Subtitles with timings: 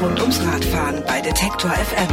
[0.00, 2.08] Rund ums Radfahren bei Detektor FM.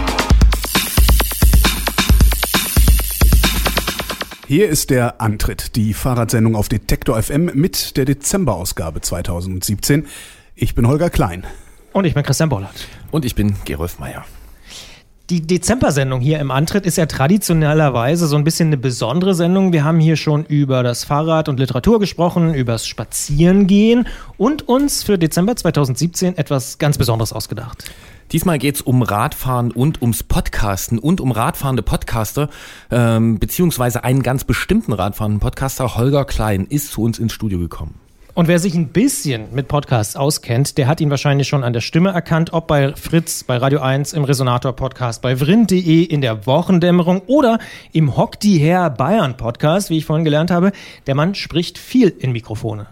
[4.47, 10.07] Hier ist der Antritt, die Fahrradsendung auf Detektor FM mit der Dezemberausgabe 2017.
[10.55, 11.45] Ich bin Holger Klein.
[11.93, 12.87] Und ich bin Christian Bollert.
[13.11, 14.25] Und ich bin Gerolf Meyer.
[15.31, 19.73] Die Dezember-Sendung hier im Antritt ist ja traditionellerweise so ein bisschen eine besondere Sendung.
[19.73, 25.17] Wir haben hier schon über das Fahrrad und Literatur gesprochen, übers Spazierengehen und uns für
[25.17, 27.85] Dezember 2017 etwas ganz Besonderes ausgedacht.
[28.33, 32.49] Diesmal geht's um Radfahren und ums Podcasten und um radfahrende Podcaster,
[32.91, 37.95] ähm, beziehungsweise einen ganz bestimmten radfahrenden Podcaster, Holger Klein, ist zu uns ins Studio gekommen.
[38.35, 41.79] Und wer sich ein bisschen mit Podcasts auskennt, der hat ihn wahrscheinlich schon an der
[41.79, 47.21] Stimme erkannt, ob bei Fritz, bei Radio 1, im Resonator-Podcast, bei vrind.de, in der Wochendämmerung
[47.27, 47.59] oder
[47.93, 50.73] im Hock die Her Bayern Podcast, wie ich vorhin gelernt habe.
[51.07, 52.87] Der Mann spricht viel in Mikrofone.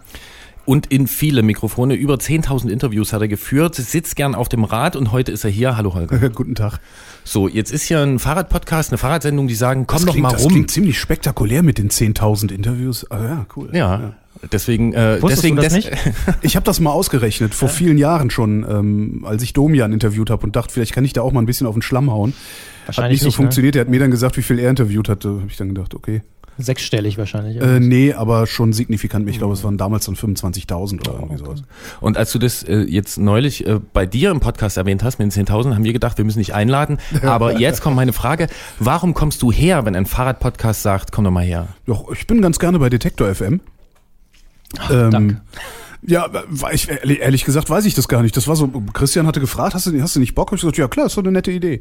[0.64, 1.92] Und in viele Mikrofone.
[1.92, 5.50] Über 10.000 Interviews hat er geführt, sitzt gern auf dem Rad und heute ist er
[5.50, 5.76] hier.
[5.76, 6.30] Hallo Holger.
[6.34, 6.78] Guten Tag.
[7.22, 10.32] So, jetzt ist hier ein Fahrradpodcast, eine Fahrradsendung, die sagen, komm das doch klingt, mal
[10.32, 10.52] das rum.
[10.52, 13.10] klingt ziemlich spektakulär mit den 10.000 Interviews.
[13.10, 13.68] Ah, ja, cool.
[13.74, 14.14] ja,
[14.52, 15.96] deswegen, äh, Wusstest deswegen, du das des- nicht?
[16.42, 20.44] Ich habe das mal ausgerechnet, vor vielen Jahren schon, ähm, als ich Domian interviewt habe
[20.46, 22.32] und dachte, vielleicht kann ich da auch mal ein bisschen auf den Schlamm hauen.
[22.32, 23.42] Hat Wahrscheinlich nicht so nicht, ne?
[23.44, 23.76] funktioniert.
[23.76, 25.28] Er hat mir dann gesagt, wie viel er interviewt hatte.
[25.28, 26.22] Habe ich dann gedacht, okay.
[26.56, 27.60] Sechsstellig wahrscheinlich.
[27.60, 29.28] Äh, nee, aber schon signifikant.
[29.28, 31.62] Ich glaube, es waren damals dann 25.000 oder irgendwie sowas.
[32.00, 35.34] Und als du das äh, jetzt neulich äh, bei dir im Podcast erwähnt hast mit
[35.34, 36.98] den 10.000, haben wir gedacht, wir müssen dich einladen.
[37.22, 38.46] Aber jetzt kommt meine Frage,
[38.78, 41.66] warum kommst du her, wenn ein Fahrradpodcast sagt, komm doch mal her?
[41.86, 43.60] Doch, ich bin ganz gerne bei Detektor FM.
[44.90, 45.40] Ähm, danke.
[46.06, 46.28] Ja,
[46.70, 48.36] ich, ehrlich, gesagt weiß ich das gar nicht.
[48.36, 50.48] Das war so, Christian hatte gefragt, hast du, hast du nicht Bock?
[50.48, 51.80] Hab ich gesagt, ja klar, ist doch eine nette Idee.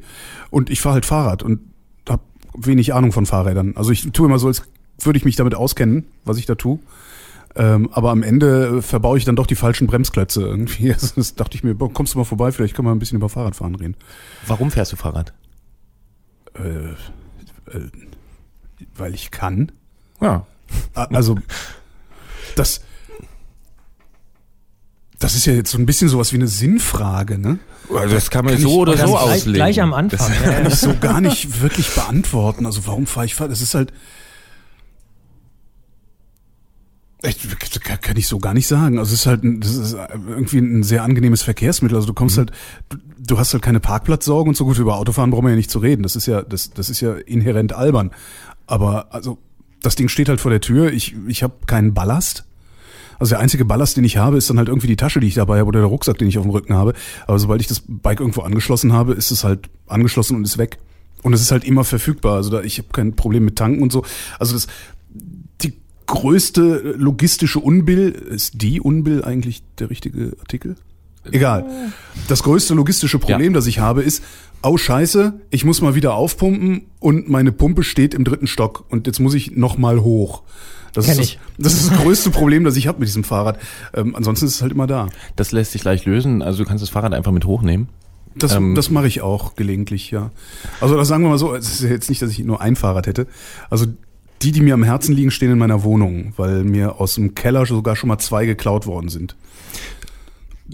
[0.49, 1.59] Und ich fahre halt Fahrrad und
[2.07, 2.23] habe
[2.55, 3.73] wenig Ahnung von Fahrrädern.
[3.75, 4.63] Also ich tue immer so, als
[5.01, 6.79] würde ich mich damit auskennen, was ich da tue.
[7.55, 10.93] Ähm, aber am Ende verbaue ich dann doch die falschen Bremsklötze irgendwie.
[10.93, 13.29] Also Das dachte ich mir, kommst du mal vorbei, vielleicht können wir ein bisschen über
[13.29, 13.95] Fahrradfahren reden.
[14.47, 15.33] Warum fährst du Fahrrad?
[16.55, 16.91] Äh,
[17.75, 17.89] äh,
[18.95, 19.71] weil ich kann.
[20.21, 20.45] Ja.
[20.93, 21.35] Also,
[22.55, 22.81] das,
[25.19, 27.59] das ist ja jetzt so ein bisschen sowas wie eine Sinnfrage, ne?
[27.93, 29.53] Also das kann man Kann so ich- oder so ich gleich, auslegen.
[29.53, 30.19] gleich am Anfang.
[30.33, 32.65] Das, ja, Kann ich so gar nicht wirklich beantworten.
[32.65, 33.51] Also, warum fahre ich Fahrrad?
[33.51, 33.93] Das ist halt,
[37.21, 37.39] Echt,
[38.01, 38.99] kann ich so gar nicht sagen.
[38.99, 41.95] Also es ist halt ein, das ist irgendwie ein sehr angenehmes Verkehrsmittel.
[41.95, 42.51] Also du kommst halt,
[42.89, 45.71] du, du hast halt keine Parkplatzsorge und so gut über Autofahren brauchen wir ja nicht
[45.71, 46.03] zu reden.
[46.03, 48.11] Das ist ja, das, das ist ja inhärent albern.
[48.67, 49.37] Aber also
[49.83, 50.91] das Ding steht halt vor der Tür.
[50.91, 52.45] Ich, ich habe keinen Ballast.
[53.19, 55.35] Also der einzige Ballast, den ich habe, ist dann halt irgendwie die Tasche, die ich
[55.35, 56.93] dabei habe oder der Rucksack, den ich auf dem Rücken habe.
[57.27, 60.77] Aber sobald ich das Bike irgendwo angeschlossen habe, ist es halt angeschlossen und ist weg.
[61.21, 62.35] Und es ist halt immer verfügbar.
[62.37, 64.03] Also da, ich habe kein Problem mit Tanken und so.
[64.39, 64.67] Also das,
[65.61, 65.73] die
[66.07, 70.75] größte logistische Unbill, ist die Unbill eigentlich der richtige Artikel?
[71.31, 71.65] Egal.
[72.27, 73.55] Das größte logistische Problem, Ja.
[73.55, 74.21] das ich habe, ist,
[74.63, 79.07] oh scheiße, ich muss mal wieder aufpumpen und meine Pumpe steht im dritten Stock und
[79.07, 80.43] jetzt muss ich noch mal hoch.
[80.93, 81.39] Das Kenn ist ich.
[81.57, 83.59] das, das ist das größte Problem, das ich habe mit diesem Fahrrad.
[83.93, 85.09] Ähm, ansonsten ist es halt immer da.
[85.35, 86.41] das lässt sich leicht lösen.
[86.41, 87.89] Also du kannst das Fahrrad einfach mit hochnehmen.
[88.35, 90.31] Das, Ähm, das mache ich auch gelegentlich, ja.
[90.81, 92.75] Also das sagen wir mal so, es ist ja jetzt nicht, dass ich nur ein
[92.75, 93.27] Fahrrad hätte.
[93.69, 93.85] Also
[94.41, 97.65] die, die mir am Herzen liegen, stehen in meiner Wohnung, weil mir aus dem Keller
[97.65, 99.35] sogar schon mal zwei geklaut worden sind.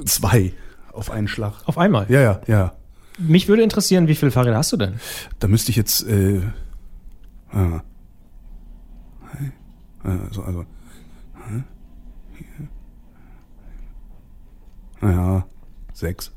[0.06, 0.54] Zwei
[0.92, 1.54] auf einen Schlag.
[1.66, 2.06] Auf einmal.
[2.10, 2.74] Ja, ja, ja.
[3.20, 5.00] Mich würde interessieren, wie viele Fahrräder hast du denn?
[5.40, 6.42] Da müsste ich jetzt, äh,
[7.52, 7.82] ah.
[10.04, 10.66] also, also?
[12.34, 12.68] Hier.
[15.02, 15.46] Naja,
[15.94, 16.32] sechs.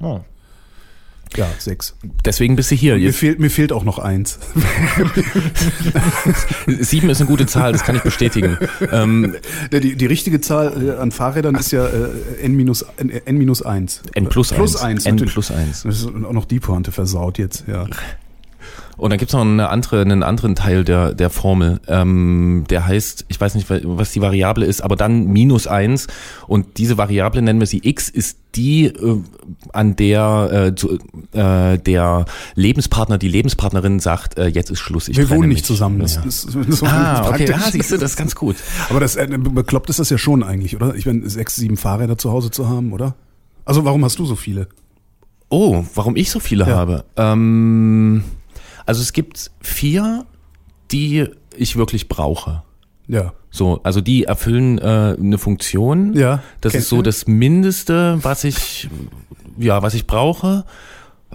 [0.00, 0.20] Oh.
[1.36, 1.94] Ja, sechs.
[2.24, 2.96] Deswegen bist du hier.
[2.96, 4.38] Mir fehlt, mir fehlt auch noch eins.
[6.66, 8.58] sieben ist eine gute Zahl, das kann ich bestätigen.
[8.92, 9.34] ähm,
[9.72, 12.08] Die, die richtige Zahl äh, an Fahrrädern ist ja äh,
[12.42, 14.02] n minus n, n minus eins.
[14.14, 14.82] N plus plus eins.
[14.84, 15.06] eins.
[15.06, 15.32] N natürlich.
[15.34, 15.82] plus eins.
[15.82, 17.86] Das ist auch noch die Pointe versaut jetzt, ja.
[18.96, 21.80] Und dann gibt's noch eine andere, einen anderen Teil der, der Formel.
[21.86, 26.06] Ähm, der heißt, ich weiß nicht, was die Variable ist, aber dann minus eins.
[26.46, 29.20] Und diese Variable nennen wir sie x, ist die, äh,
[29.74, 30.98] an der äh, zu,
[31.32, 35.08] äh, der Lebenspartner, die Lebenspartnerin sagt, äh, jetzt ist Schluss.
[35.08, 35.56] Ich Wir wohnen mich.
[35.58, 35.98] nicht zusammen.
[35.98, 36.22] Das, Ja.
[36.24, 37.66] das, das ist Ah, okay, praktisch.
[37.66, 38.56] ah, siehst du, das ist ganz gut.
[38.88, 40.94] Aber das äh, bekloppt ist das ja schon eigentlich, oder?
[40.94, 43.14] Ich meine, sechs, sieben Fahrräder zu Hause zu haben, oder?
[43.66, 44.68] Also warum hast du so viele?
[45.50, 46.76] Oh, warum ich so viele Ja.
[46.76, 47.04] habe?
[47.16, 48.24] Ähm,
[48.86, 50.24] also es gibt vier,
[50.90, 52.62] die ich wirklich brauche.
[53.08, 53.32] Ja.
[53.50, 56.14] So, also die erfüllen äh, eine Funktion.
[56.14, 58.88] Ja, Das ist so das Mindeste, was ich,
[59.58, 60.64] ja, was ich brauche.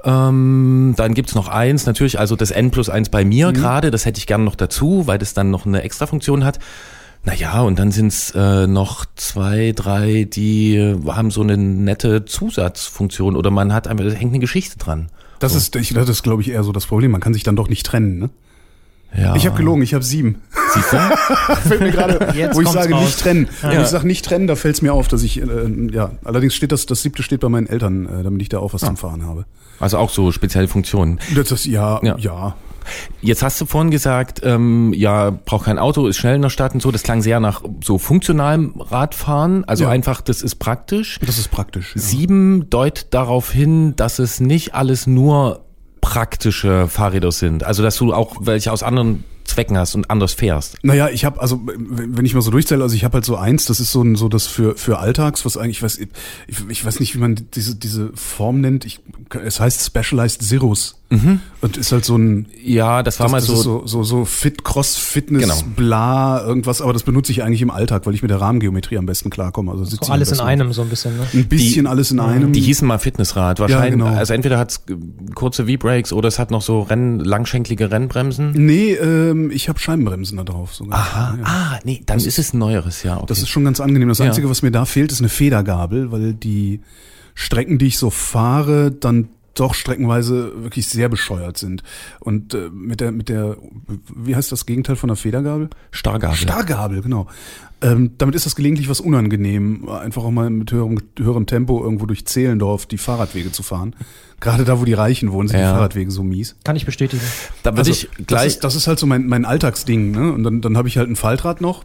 [0.03, 3.29] Ähm, dann gibt's noch eins, natürlich, also das N plus eins bei Mhm.
[3.29, 6.43] mir gerade, das hätte ich gerne noch dazu, weil das dann noch eine extra Funktion
[6.43, 6.59] hat.
[7.23, 13.51] Naja, und dann sind's äh, noch zwei, drei, die haben so eine nette Zusatzfunktion oder
[13.51, 15.09] man hat einfach, da hängt eine Geschichte dran.
[15.41, 17.11] Das ist, ich, das ist, glaube ich, eher so das Problem.
[17.11, 18.29] Man kann sich dann doch nicht trennen, ne?
[19.17, 19.35] Ja.
[19.35, 20.41] Ich habe gelogen, ich habe sieben.
[20.73, 20.97] Siehst du?
[21.67, 22.17] Fällt mir gerade,
[22.53, 23.03] wo ich sage, raus.
[23.03, 23.49] nicht trennen.
[23.61, 23.81] Wenn Ja.
[23.81, 25.45] ich sage nicht trennen, da fällt es mir auf, dass ich, äh,
[25.91, 28.73] ja, allerdings steht das, das siebte steht bei meinen Eltern, äh, damit ich da auch
[28.73, 29.43] was zum Fahren habe.
[29.81, 31.19] Also auch so spezielle Funktionen.
[31.35, 32.15] Das ist, ja, Ja.
[32.19, 32.55] ja,
[33.21, 36.73] Jetzt hast du vorhin gesagt, ähm, ja, braucht kein Auto, ist schnell in der Stadt
[36.73, 36.91] und so.
[36.91, 39.63] Das klang sehr nach so funktionalem Radfahren.
[39.65, 39.89] Also Ja.
[39.89, 41.19] einfach, das ist praktisch.
[41.25, 41.95] das ist praktisch.
[41.95, 42.01] Ja.
[42.01, 45.65] Sieben deutet darauf hin, dass es nicht alles nur
[46.01, 47.63] praktische Fahrräder sind.
[47.63, 50.77] Also dass du auch welche aus anderen Zwecken hast und anders fährst.
[50.83, 53.65] Naja, ich habe also, wenn ich mal so durchzähle, also ich habe halt so eins,
[53.65, 56.07] das ist so ein so das für für Alltags, was eigentlich, ich weiß, ich,
[56.69, 58.85] ich weiß nicht, wie man diese diese Form nennt.
[58.85, 58.99] Ich,
[59.43, 61.00] es heißt Specialized Zeros
[61.61, 64.03] und ist halt so ein Ja, das war das, mal das so, ist so so
[64.03, 65.55] so Fit Cross Fitness Genau.
[65.75, 69.05] bla irgendwas, aber das benutze ich eigentlich im Alltag, weil ich mit der Rahmengeometrie am
[69.05, 69.71] besten klarkomme.
[69.71, 71.17] Also sitze So alles in einem so ein bisschen.
[71.17, 71.27] Ne?
[71.33, 72.53] Ein bisschen alles in einem.
[72.53, 73.59] die hießen mal Fitnessrad.
[73.59, 74.05] Wahrscheinlich, genau.
[74.07, 74.83] also entweder hat's
[75.35, 78.51] kurze V-Brakes oder es hat noch so Renn, langschenklige Rennbremsen.
[78.53, 80.97] nee, ähm, ich habe Scheibenbremsen da drauf sogar.
[80.97, 81.43] Aha, Ja.
[81.45, 83.17] ah, nee, dann ist es ein neueres, ja.
[83.17, 83.25] Okay.
[83.27, 84.07] Das ist schon ganz angenehm.
[84.07, 84.25] Das Ja.
[84.27, 86.79] Einzige, was mir da fehlt, ist eine Federgabel, weil die
[87.35, 91.83] Strecken, die ich so fahre, dann doch streckenweise wirklich sehr bescheuert sind.
[92.19, 93.57] Und äh, mit der, mit der,
[94.15, 95.69] wie heißt das Gegenteil von der Federgabel?
[95.91, 96.37] Stargabel.
[96.37, 97.27] Stargabel, genau.
[97.83, 102.05] Ähm, damit ist das gelegentlich was unangenehm, einfach auch mal mit höherem, höherem Tempo irgendwo
[102.05, 103.95] durch Zehlendorf die Fahrradwege zu fahren.
[104.39, 105.71] Gerade da, wo die Reichen wohnen, sind Ja.
[105.71, 106.55] die Fahrradwege so mies.
[106.63, 107.21] Kann ich bestätigen.
[107.63, 108.47] Da würde ich das, gleich.
[108.47, 110.11] ist, das ist halt so mein, mein Alltagsding.
[110.11, 110.31] Ne?
[110.31, 111.83] Und dann, dann habe ich halt ein Faltrad noch,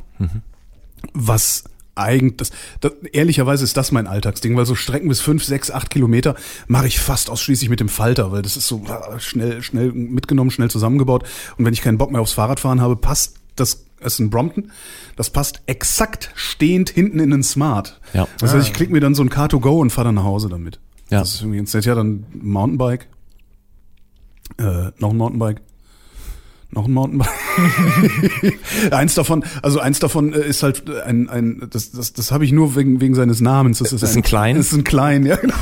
[1.15, 1.65] was
[1.97, 2.51] eigentlich, das,
[2.81, 6.37] das, ehrlicherweise ist das mein Alltagsding, weil so Strecken bis fünf, sechs, acht Kilometer
[6.69, 10.51] mache ich fast ausschließlich mit dem Falter, weil das ist so ah, schnell, schnell mitgenommen,
[10.51, 11.25] schnell zusammengebaut.
[11.57, 14.71] Und wenn ich keinen Bock mehr aufs Fahrradfahren habe, passt das, es ist ein Brompton,
[15.17, 18.01] das passt exakt stehend hinten in den Smart.
[18.13, 18.29] Ja.
[18.39, 20.79] Das heißt, ich klicke mir dann so ein Car2Go und fahre dann nach Hause damit.
[21.11, 21.21] Ja.
[21.21, 21.85] Das ist irgendwie ganz nett.
[21.87, 23.09] Ja, dann ein Mountainbike.
[24.59, 25.63] Äh, noch ein Mountainbike.
[26.77, 27.31] Noch ein Mountainbike.
[28.91, 32.53] eins davon, also eins davon äh, ist halt ein, ein das, das, das habe ich
[32.53, 33.79] nur wegen, wegen seines Namens.
[33.79, 34.57] Das ist, Das ist ein Klein?
[34.57, 35.55] Das ist ein Klein, ja genau.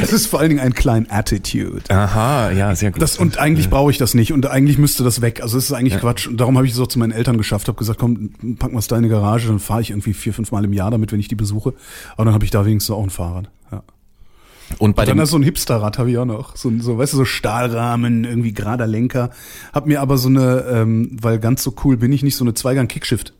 [0.00, 1.82] Das ist vor allen Dingen ein Klein Attitude.
[1.90, 3.02] Aha, ja, sehr gut.
[3.02, 5.42] Das, und eigentlich brauche ich das nicht und eigentlich müsste das weg.
[5.42, 6.26] Also es ist eigentlich Quatsch.
[6.26, 8.80] Und darum habe ich es auch zu meinen Eltern geschafft, habe gesagt, komm, pack mal
[8.80, 11.28] in deine Garage, dann fahre ich irgendwie vier, fünf Mal im Jahr damit, wenn ich
[11.28, 11.74] die besuche.
[12.14, 13.50] Aber dann habe ich da wenigstens auch ein Fahrrad.
[14.78, 16.54] Und bei Dann dem, ist so ein Hipsterrad habe ich auch noch.
[16.56, 19.30] So, ein- so, weißt du, so Stahlrahmen, irgendwie gerader Lenker.
[19.72, 22.54] Hab mir aber so eine, ähm, weil ganz so cool bin ich nicht, so eine
[22.54, 23.32] Zweigang-Kickshift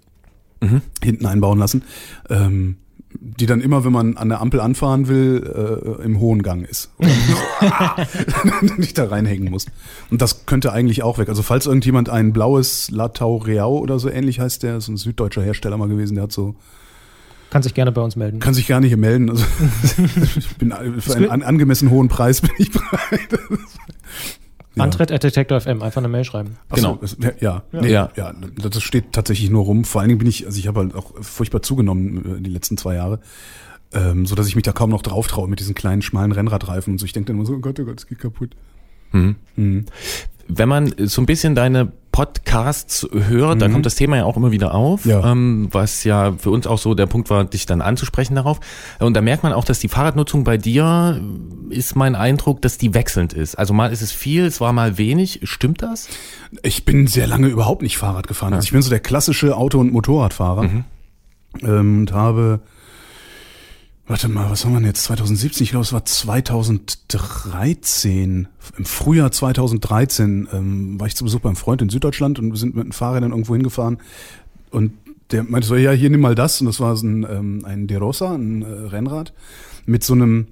[0.61, 0.80] Mhm.
[1.02, 1.82] hinten einbauen lassen.
[2.30, 2.76] Ähm,
[3.20, 6.90] die dann immer, wenn man an der Ampel anfahren will, äh, im hohen Gang ist.
[8.61, 9.66] Und nicht da reinhängen muss.
[10.11, 11.28] Und das könnte eigentlich auch weg.
[11.28, 15.42] Also falls irgendjemand ein blaues Latau Reau oder so ähnlich heißt, der ist ein süddeutscher
[15.42, 16.54] Hersteller mal gewesen, der hat so
[17.50, 18.40] Kann sich gerne bei uns melden.
[18.40, 19.31] kann sich gar nicht hier melden.
[19.31, 19.45] Also,
[20.37, 23.28] ich bin für einen an, angemessen hohen Preis bin ich bereit.
[24.75, 24.85] Ja.
[24.85, 26.57] Antritt at Detector FM, einfach eine Mail schreiben.
[26.69, 26.99] Ach Genau.
[27.02, 28.11] So, ja, ja, nee, Ja.
[28.17, 28.33] ja.
[28.33, 29.85] Das steht tatsächlich nur rum.
[29.85, 32.76] Vor allen Dingen bin ich, also ich habe halt auch furchtbar zugenommen äh, die letzten
[32.76, 33.19] zwei Jahre,
[33.93, 36.93] ähm, so dass ich mich da kaum noch drauf traue mit diesen kleinen schmalen Rennradreifen
[36.95, 37.07] und so.
[37.07, 38.55] Ich denke dann immer so, oh Gott, oh Gott, es geht kaputt.
[39.12, 39.37] Mhm.
[39.57, 39.87] Mhm.
[40.49, 44.50] Wenn man so ein bisschen deine Podcasts hört, da kommt das Thema ja auch immer
[44.50, 45.11] wieder auf, Mhm.
[45.11, 45.31] Ja.
[45.31, 48.59] ähm, was ja für uns auch so der Punkt war, dich dann anzusprechen darauf.
[48.99, 51.21] Und da merkt man auch, dass die Fahrradnutzung bei dir
[51.71, 53.57] ist mein Eindruck, dass die wechselnd ist.
[53.57, 55.40] Also mal ist es viel, es war mal wenig.
[55.45, 56.09] Stimmt das?
[56.62, 58.52] Ich bin sehr lange überhaupt nicht Fahrrad gefahren.
[58.55, 60.85] Also ich bin so der klassische Auto- und Motorradfahrer Mhm.
[61.62, 62.61] ähm, und habe
[64.08, 65.04] Warte mal, was haben wir denn jetzt?
[65.04, 68.48] 2017, ich glaube, es war 2013.
[68.78, 72.74] Im Frühjahr 2013 ähm, war ich zu Besuch beim Freund in Süddeutschland und wir sind
[72.74, 73.98] mit dem Fahrrädern irgendwo hingefahren.
[74.70, 74.92] Und
[75.30, 76.58] der meinte so, ja, hier nimm mal das.
[76.62, 79.34] Und das war so ein, ähm, ein De Rosa, ein äh, Rennrad,
[79.84, 80.46] mit so einem,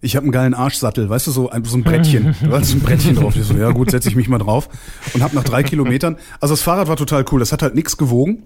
[0.00, 2.36] ich habe einen geilen Arschsattel, weißt du, so ein, so ein Brettchen.
[2.44, 3.34] Du hast so ein Brettchen drauf.
[3.34, 4.68] Ich so, ja gut, setze ich mich mal drauf.
[5.14, 7.40] Und habe nach drei Kilometern, also das Fahrrad war total cool.
[7.40, 8.44] Das hat halt nichts gewogen.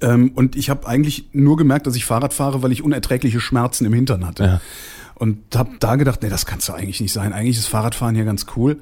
[0.00, 3.84] Ähm, und ich habe eigentlich nur gemerkt, dass ich Fahrrad fahre, weil ich unerträgliche Schmerzen
[3.84, 4.44] im Hintern hatte.
[4.44, 4.60] Ja.
[5.14, 7.32] Und habe da gedacht, nee, das kannst du eigentlich nicht sein.
[7.32, 8.78] Eigentlich ist Fahrradfahren hier ganz cool.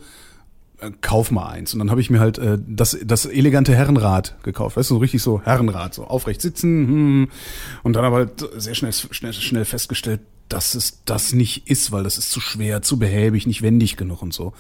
[0.81, 1.73] Äh, Kauf mal eins.
[1.73, 4.77] Und dann habe ich mir halt äh, das, das elegante Herrenrad gekauft.
[4.77, 6.89] Weißt du, so richtig so Herrenrad, so aufrecht sitzen.
[6.89, 7.29] Hm.
[7.83, 12.05] Und dann aber halt sehr schnell, schnell, schnell festgestellt, dass es das nicht ist, weil
[12.05, 14.53] das ist zu schwer, zu behäbig, nicht wendig genug und so.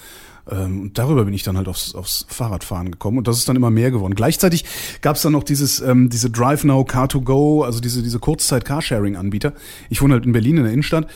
[0.51, 3.57] Ähm, Und darüber bin ich dann halt aufs, aufs Fahrradfahren gekommen und das ist dann
[3.57, 4.15] immer mehr geworden.
[4.15, 4.65] Gleichzeitig
[5.01, 9.53] gab es dann noch dieses, ähm, diese Drive Now, Car2Go, also diese, diese Kurzzeit-Carsharing-Anbieter.
[9.91, 11.07] Ich wohne halt in Berlin in der Innenstadt.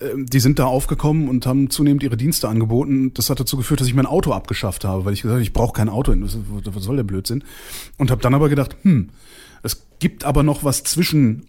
[0.00, 3.12] Ähm, Die sind da aufgekommen und haben zunehmend ihre Dienste angeboten.
[3.14, 5.52] Das hat dazu geführt, dass ich mein Auto abgeschafft habe, weil ich gesagt habe, ich
[5.52, 6.12] brauche kein Auto.
[6.18, 7.44] Was was soll der Blödsinn?
[7.98, 9.10] Und habe dann aber gedacht, hm,
[9.62, 11.46] es gibt aber noch was zwischen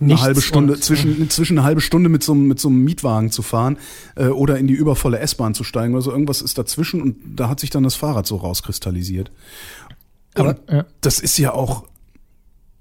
[0.00, 2.68] eine Nichts halbe Stunde, und- zwischen, zwischen eine halbe Stunde mit so, einem- mit so
[2.68, 3.78] einem Mietwagen zu fahren
[4.16, 6.10] äh, oder in die übervolle S-Bahn zu steigen oder so.
[6.12, 9.30] Irgendwas ist dazwischen und da hat sich dann das Fahrrad so rauskristallisiert.
[10.34, 10.86] Aber, und ja.
[11.00, 11.84] das ist ja auch,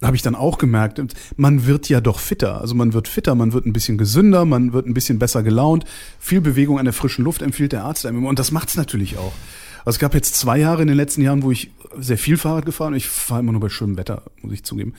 [0.04, 1.02] habe ich dann auch gemerkt,
[1.38, 2.62] man wird ja doch fitter.
[2.62, 5.86] Also man wird fitter, man wird ein bisschen gesünder, man wird ein bisschen besser gelaunt.
[6.20, 8.30] Viel Bewegung an der frischen Luft empfiehlt der Arzt einem immer.
[8.30, 9.34] Und das macht's natürlich auch.
[9.80, 12.66] Also es gab jetzt zwei Jahre in den letzten Jahren, wo ich sehr viel Fahrrad
[12.66, 12.98] gefahren bin.
[12.98, 14.94] Ich fahre immer nur bei schönem Wetter, muss ich zugeben.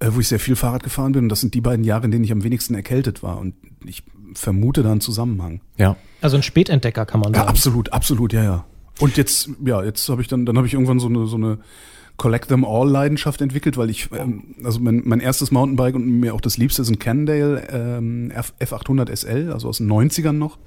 [0.00, 1.24] Äh, wo ich sehr viel Fahrrad gefahren bin.
[1.24, 3.38] Und das sind die beiden Jahre, in denen ich am wenigsten erkältet war.
[3.38, 5.60] Und ich vermute da einen Zusammenhang.
[5.76, 5.96] Ja.
[6.20, 7.48] Also ein Spätentdecker kann man Ja, sagen.
[7.50, 8.64] absolut, absolut, ja, ja.
[9.00, 11.58] Und jetzt, ja, jetzt habe ich dann, dann habe ich irgendwann so eine, so eine
[12.16, 16.34] Collect them all Leidenschaft entwickelt, weil ich, ähm, also mein, mein erstes Mountainbike und mir
[16.34, 20.58] auch das Liebste ist ein Cannondale ähm, F, F800 SL, also aus den 90ern noch.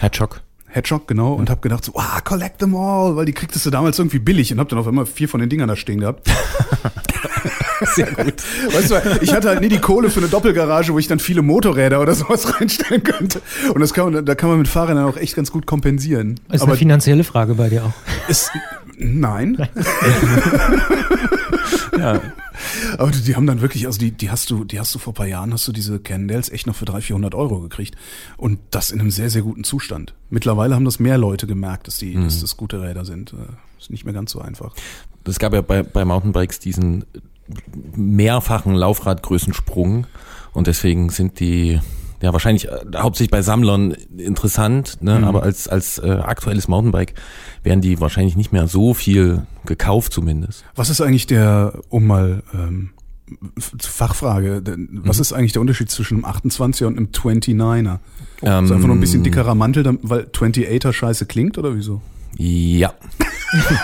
[0.00, 0.42] Hedgehog.
[0.76, 3.98] Hedgehog, genau, und habe gedacht so, ah, collect them all, weil die kriegtest du damals
[3.98, 6.28] irgendwie billig und habe dann auf einmal vier von den Dingern da stehen gehabt.
[7.94, 8.34] Sehr gut.
[8.72, 11.42] Weißt du, ich hatte halt nie die Kohle für eine Doppelgarage, wo ich dann viele
[11.42, 13.40] Motorräder oder sowas reinstellen könnte.
[13.74, 16.40] Und das kann man, da kann man mit Fahrrädern auch echt ganz gut kompensieren.
[16.50, 18.28] Ist Aber eine finanzielle Frage bei dir auch.
[18.28, 18.50] ist,
[18.98, 19.68] nein.
[21.98, 22.20] Ja.
[22.98, 25.12] Aber die, die haben dann wirklich, also die, die hast du, die hast du vor
[25.12, 27.96] ein paar Jahren, hast du diese Cannondales echt noch für 300, 400 Euro gekriegt.
[28.36, 30.14] Und das in einem sehr, sehr guten Zustand.
[30.30, 33.32] Mittlerweile haben das mehr Leute gemerkt, dass die, dass das gute Räder sind.
[33.32, 33.36] Äh,
[33.78, 34.74] Ist nicht mehr ganz so einfach.
[35.24, 37.04] Es gab ja bei, bei Mountainbikes diesen
[37.94, 40.06] mehrfachen Laufradgrößensprung
[40.52, 41.80] und deswegen sind die
[42.22, 45.26] ja wahrscheinlich äh, hauptsächlich bei Sammlern interessant, ne?
[45.26, 47.14] aber als als äh, aktuelles Mountainbike
[47.62, 50.64] werden die wahrscheinlich nicht mehr so viel gekauft zumindest.
[50.74, 52.90] Was ist eigentlich der, um mal ähm,
[53.58, 57.98] Fachfrage, denn was ist eigentlich der Unterschied zwischen einem 28er und einem 29er?
[58.42, 62.02] Ähm, ist einfach nur ein bisschen dickerer Mantel, weil 28er scheiße klingt oder wieso?
[62.36, 62.94] Ja.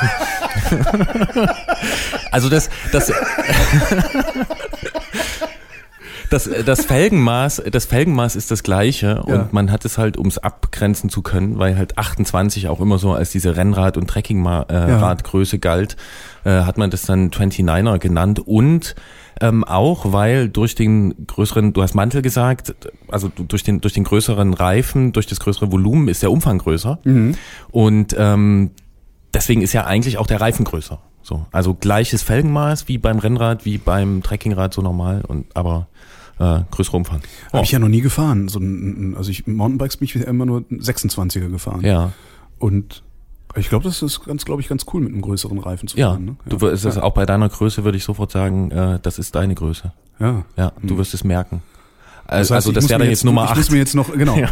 [2.31, 3.11] also das, das,
[6.33, 9.35] das, das Felgenmaß, das Felgenmaß ist das gleiche Ja.
[9.35, 12.99] und man hat es halt, um es abgrenzen zu können, weil halt 28 auch immer
[12.99, 15.97] so als diese Rennrad- und Trekkingradgröße galt,
[16.45, 18.95] äh, hat man das dann 29er genannt und
[19.41, 22.75] ähm, auch, weil durch den größeren, du hast Mantel gesagt,
[23.09, 26.99] also durch den, durch den größeren Reifen, durch das größere Volumen ist der Umfang größer.
[27.71, 28.71] Und ähm,
[29.33, 30.99] deswegen ist ja eigentlich auch der Reifen größer.
[31.23, 35.87] So, also gleiches Felgenmaß wie beim Rennrad, wie beim Trekkingrad so normal und aber
[36.43, 37.21] äh, größerer Umfang.
[37.51, 38.49] Oh, Habe ich ja noch nie gefahren.
[38.49, 41.85] So ein, also ich Mountainbikes bin ich immer nur 26er gefahren.
[41.85, 42.13] ja,
[42.59, 43.03] Und
[43.57, 46.11] ich glaube, das ist ganz, glaube ich, ganz cool mit einem größeren Reifen zu ja.
[46.11, 46.25] fahren.
[46.25, 46.37] Ne?
[46.47, 49.55] Du wirst es auch bei deiner Größe würde ich sofort sagen, äh, das ist deine
[49.55, 49.93] Größe.
[50.19, 50.45] ja.
[50.57, 51.63] Ja, du wirst es merken.
[52.33, 53.73] Das Also heißt, also das wäre dann jetzt Nummer Ich muss 8.
[53.73, 54.37] mir jetzt noch, genau.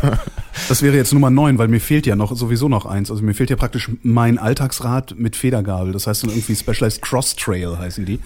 [0.69, 3.11] Das wäre jetzt Nummer 9, weil mir fehlt ja noch sowieso noch eins.
[3.11, 5.93] Also mir fehlt ja praktisch mein Alltagsrad mit Federgabel.
[5.93, 8.19] Das heißt dann irgendwie Specialized Cross Trail heißen die.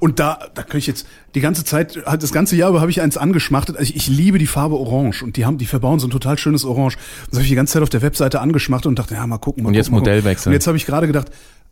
[0.00, 2.90] Und da, da kann ich jetzt die ganze Zeit, halt das ganze Jahr über habe
[2.90, 3.76] ich eins angeschmachtet.
[3.76, 6.38] Also ich, ich liebe die Farbe Orange und die haben, die verbauen so ein total
[6.38, 6.96] schönes Orange.
[7.26, 9.62] Das habe ich die ganze Zeit auf der Webseite angeschmachtet und dachte, ja, mal gucken,
[9.62, 10.00] mal Und jetzt gucken.
[10.00, 10.50] Modellwechsel.
[10.50, 11.28] Und jetzt habe ich gerade gedacht,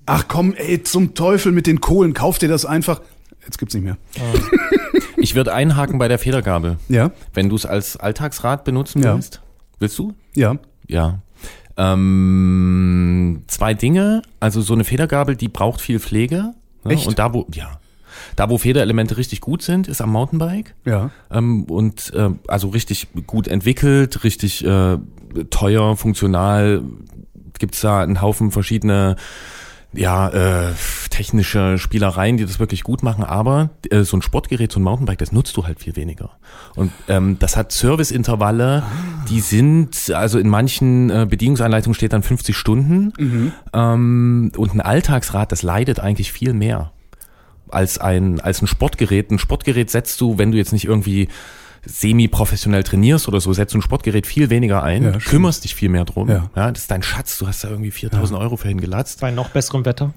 [0.06, 3.00] ach komm, ey, zum Teufel mit den Kohlen, kauf dir das einfach.
[3.44, 3.96] Jetzt gibt's nicht mehr.
[5.28, 6.78] Ich würde einhaken bei der Federgabel.
[6.88, 9.14] Ja, Wenn du es als Alltagsrad benutzen Ja.
[9.14, 9.42] willst,
[9.78, 10.14] willst du?
[10.34, 10.56] ja.
[10.86, 11.18] Ja.
[11.76, 14.22] Ähm, zwei Dinge.
[14.40, 16.54] Also so eine Federgabel, die braucht viel Pflege.
[16.84, 16.94] Ne?
[16.94, 17.06] Echt?
[17.06, 17.78] Und da wo, ja,
[18.36, 20.74] da wo Federelemente richtig gut sind, ist am Mountainbike.
[20.86, 21.10] Ja.
[21.30, 24.96] Ähm, und äh, also richtig gut entwickelt, richtig äh,
[25.50, 26.82] teuer, funktional.
[27.58, 29.16] Gibt's da einen Haufen verschiedene
[29.92, 30.72] ja, äh,
[31.10, 35.18] technische Spielereien, die das wirklich gut machen, aber äh, so ein Sportgerät, so ein Mountainbike,
[35.18, 36.30] das nutzt du halt viel weniger.
[36.74, 38.82] Und ähm, das hat Serviceintervalle,
[39.30, 43.12] die sind, also in manchen äh, Bedienungsanleitungen steht dann 50 Stunden
[43.72, 46.92] ähm, und ein Alltagsrad, das leidet eigentlich viel mehr
[47.70, 49.30] als ein, als ein Sportgerät.
[49.30, 51.28] Ein Sportgerät setzt du, wenn du jetzt nicht irgendwie
[51.84, 55.88] semi-professionell trainierst oder so, setzt du ein Sportgerät viel weniger ein, Ja, kümmerst dich viel
[55.88, 56.28] mehr drum.
[56.28, 56.50] Ja.
[56.54, 59.20] das ist dein Schatz, du hast da irgendwie 4000 Euro für hingelatzt.
[59.20, 60.12] Bei noch besserem Wetter.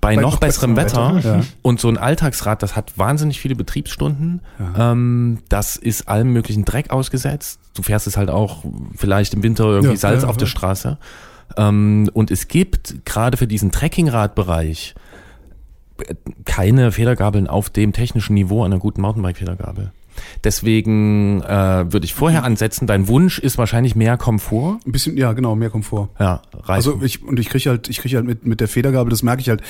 [0.00, 1.28] Bei, noch, noch besserem besserem Wetter.
[1.30, 1.44] Wetter, ja.
[1.62, 4.42] Und so ein Alltagsrad, das hat wahnsinnig viele Betriebsstunden.
[4.76, 7.58] Ähm, das ist allem möglichen Dreck ausgesetzt.
[7.74, 8.64] Du fährst es halt auch
[8.96, 10.50] vielleicht im Winter irgendwie Ja, Salz ja, auf der ja.
[10.50, 10.98] Straße.
[11.56, 14.94] Ähm, und es gibt gerade für diesen Trekkingradbereich
[16.44, 19.92] keine Federgabeln auf dem technischen Niveau einer guten Mountainbike-Federgabel.
[20.42, 24.78] Deswegen äh, würde ich vorher ansetzen, dein Wunsch ist wahrscheinlich mehr Komfort.
[24.86, 26.08] Ein bisschen, ja, genau, mehr Komfort.
[26.18, 26.70] Ja, Reifen.
[26.70, 29.40] Also ich und ich kriege halt, ich kriege halt mit mit der Federgabel, das merke
[29.40, 29.62] ich halt,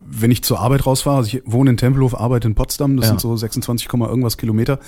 [0.00, 1.18] wenn ich zur Arbeit rausfahre.
[1.18, 3.10] Also ich wohne in Tempelhof, arbeite in Potsdam, das Ja.
[3.10, 4.78] sind so 26, Komma irgendwas Kilometer.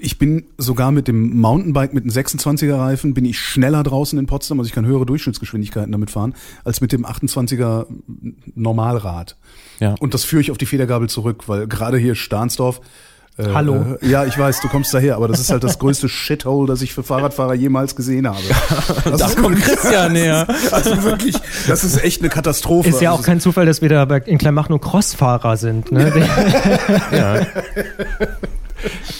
[0.00, 4.26] Ich bin sogar mit dem Mountainbike mit einem 26er Reifen bin ich schneller draußen in
[4.26, 7.86] Potsdam, also ich kann höhere Durchschnittsgeschwindigkeiten damit fahren als mit dem 28er
[8.54, 9.36] Normalrad.
[9.80, 9.94] Ja.
[9.98, 12.80] Und das führe ich auf die Federgabel zurück, weil gerade hier Stahnsdorf
[13.38, 13.96] äh, Hallo.
[14.02, 16.82] Äh, ja, ich weiß, du kommst daher, aber das ist halt das größte Shithole, das
[16.82, 18.38] ich für Fahrradfahrer jemals gesehen habe.
[19.04, 20.46] Das da ist kommt Christian näher.
[20.72, 22.88] also wirklich, das ist echt eine Katastrophe.
[22.88, 25.90] Ist ja auch Also, kein Zufall, dass wir da in Kleinmachnow Crossfahrer sind.
[25.92, 26.12] Ne?
[27.12, 27.46] Ja.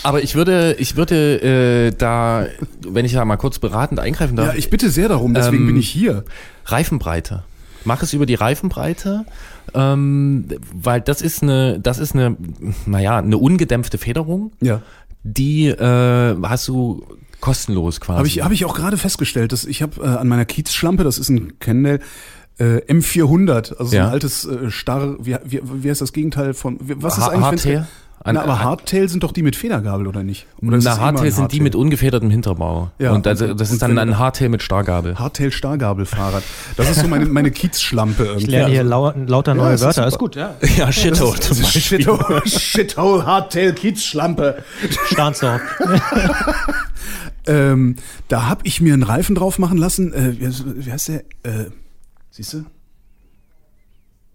[0.03, 2.47] Aber ich würde, ich würde äh, da,
[2.87, 5.67] wenn ich da mal kurz beratend eingreifen darf, Ja, ich bitte sehr darum, deswegen Ähm,
[5.69, 6.25] bin ich hier.
[6.67, 7.43] Reifenbreite.
[7.85, 9.25] Mach es über die Reifenbreite,
[9.75, 12.37] ähm, weil das ist eine, das ist eine,
[12.87, 14.83] naja, eine ungedämpfte Federung, Ja.
[15.23, 17.05] die äh, hast du
[17.41, 18.19] kostenlos quasi.
[18.19, 21.19] Habe ich, hab ich auch gerade festgestellt, dass ich habe äh, an meiner Kiezschlampe, das
[21.19, 22.01] ist ein Cannondale,
[22.59, 24.07] äh, M400, also so Ja.
[24.07, 27.87] ein altes äh, Starr, wie, wie, wie heißt das Gegenteil von, was ist eigentlich, Hardtail?
[28.25, 30.47] An- Na, aber Hardtail sind doch die mit Federgabel, oder nicht?
[30.61, 32.91] Oder ist Na, Hardtail sind die mit ungefedertem Hinterbau.
[32.99, 35.19] Ja, und also, das und ist dann ein Hardtail mit Stargabel.
[35.19, 36.43] Hardtail Stargabelfahrrad.
[36.77, 38.45] Das ist so meine, meine Kiezschlampe irgendwie.
[38.45, 39.95] Ich lerne hier lau lauter neue ist Wörter.
[39.95, 40.09] super.
[40.09, 40.55] Ist gut, ja.
[40.77, 41.81] Ja, Shithole zum Beispiel.
[42.03, 44.63] Shithole, Shithole, Hardtail, Kiezschlampe.
[45.07, 45.61] Stahnsdorf.
[47.47, 47.97] Ähm,
[48.29, 50.13] da habe ich mir einen Reifen drauf machen lassen.
[50.13, 51.21] Äh, wie, heißt- wie heißt der?
[51.45, 51.71] Äh,
[52.31, 52.65] siehst du?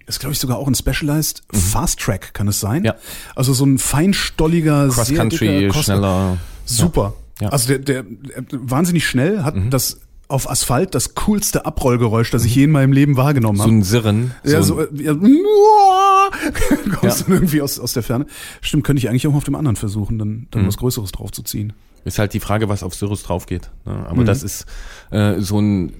[0.06, 2.80] Ist, glaube ich, sogar auch ein Specialized Fast Track, kann es sein?
[2.80, 2.86] Mhm.
[2.86, 2.96] Ja.
[3.36, 6.38] Also so ein feinstolliger, Cross- schneller.
[6.66, 7.14] Super.
[7.40, 7.48] Ja.
[7.48, 7.54] Mhm.
[7.54, 10.00] Also der, der, der wahnsinnig schnell hat das
[10.30, 13.74] auf Asphalt das coolste Abrollgeräusch, das ich je in meinem Leben wahrgenommen So habe.
[13.74, 14.32] ein Sirren.
[14.44, 15.14] ja, so, äh, ja,
[17.00, 17.34] kommst Ja.
[17.34, 18.26] irgendwie aus, aus der Ferne.
[18.62, 20.48] Stimmt, könnte ich eigentlich auch mal auf dem anderen versuchen, dann, Mhm.
[20.52, 21.74] dann was Größeres draufzuziehen.
[22.06, 23.70] Ist halt die Frage, was auf Syrus drauf geht.
[23.86, 24.06] Ne?
[24.08, 24.26] Aber Mhm.
[24.26, 24.66] das ist
[25.12, 25.94] äh, so ein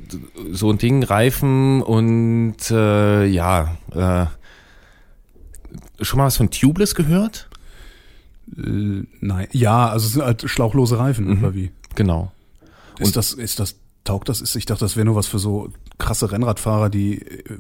[0.52, 4.26] so ein Ding, Reifen und äh, ja, äh,
[6.04, 7.50] schon mal was von Tubeless gehört?
[8.58, 9.48] Äh, nein.
[9.52, 11.40] Ja, also es sind halt schlauchlose Reifen, Mhm.
[11.44, 11.72] oder wie?
[11.96, 12.32] Genau.
[13.00, 14.42] Ist das, ist das, taugt das?
[14.42, 17.58] Ist, ich dachte, das wäre nur was für so krasse Rennradfahrer, die äh,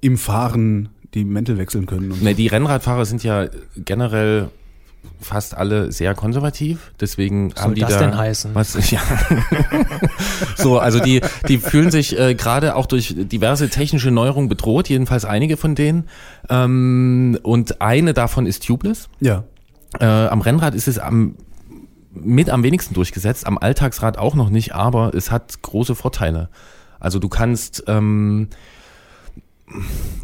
[0.00, 2.12] im Fahren die Mäntel wechseln können.
[2.12, 4.50] Und Ne, die Rennradfahrer sind ja generell
[5.20, 8.54] fast alle sehr konservativ, deswegen soll haben die das da denn heißen?
[8.54, 9.00] Was, ja.
[10.56, 15.24] so, also die die fühlen sich äh, gerade auch durch diverse technische Neuerungen bedroht, jedenfalls
[15.24, 16.08] einige von denen.
[16.48, 19.08] Ähm, und eine davon ist Tubeless.
[19.20, 19.44] ja.
[20.00, 21.36] Äh, am Rennrad ist es am
[22.12, 26.48] mit am wenigsten durchgesetzt, am Alltagsrad auch noch nicht, aber es hat große Vorteile.
[27.00, 28.48] Also du kannst ähm,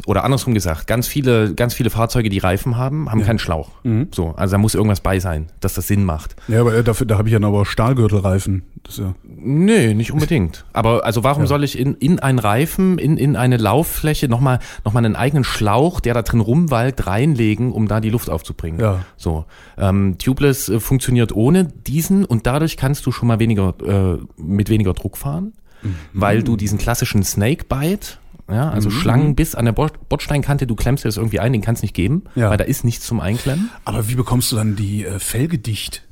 [0.05, 3.69] oder andersrum gesagt, ganz viele, ganz viele Fahrzeuge, die Reifen haben, haben keinen Schlauch.
[4.11, 6.35] So, also da muss irgendwas bei sein, dass das Sinn macht.
[6.47, 8.63] Ja, aber äh, dafür, da habe ich ja aber Stahlgürtelreifen.
[8.83, 10.65] Das ja, Nee, nicht unbedingt.
[10.73, 14.93] Aber also warum soll ich in, in einen Reifen, in, in eine Lauffläche nochmal noch
[14.93, 18.79] mal einen eigenen Schlauch, der da drin rumwalkt, reinlegen, um da die Luft aufzubringen?
[18.79, 18.99] Ja.
[19.17, 19.45] So.
[19.77, 24.69] Ähm, Tubeless äh, funktioniert ohne diesen und dadurch kannst du schon mal weniger äh, mit
[24.69, 25.95] weniger Druck fahren, Mhm.
[26.13, 31.03] weil du diesen klassischen Snake Bite ja, also Schlangenbiss an der Bord Bordsteinkante, du klemmst
[31.03, 32.49] dir das irgendwie ein, den kannst nicht geben, Ja.
[32.49, 33.69] weil da ist nichts zum Einklemmen.
[33.85, 36.03] aber wie bekommst du dann die äh, Felge dicht?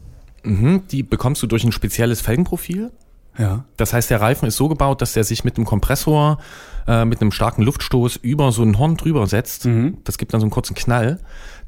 [0.43, 2.91] Mhm, die bekommst du durch ein spezielles Felgenprofil.
[3.37, 3.65] Ja.
[3.77, 6.39] Das heißt, der Reifen ist so gebaut, dass der sich mit einem Kompressor,
[6.87, 9.67] äh, mit einem starken Luftstoß über so ein Horn drüber setzt.
[10.03, 11.19] Das gibt dann so einen kurzen Knall.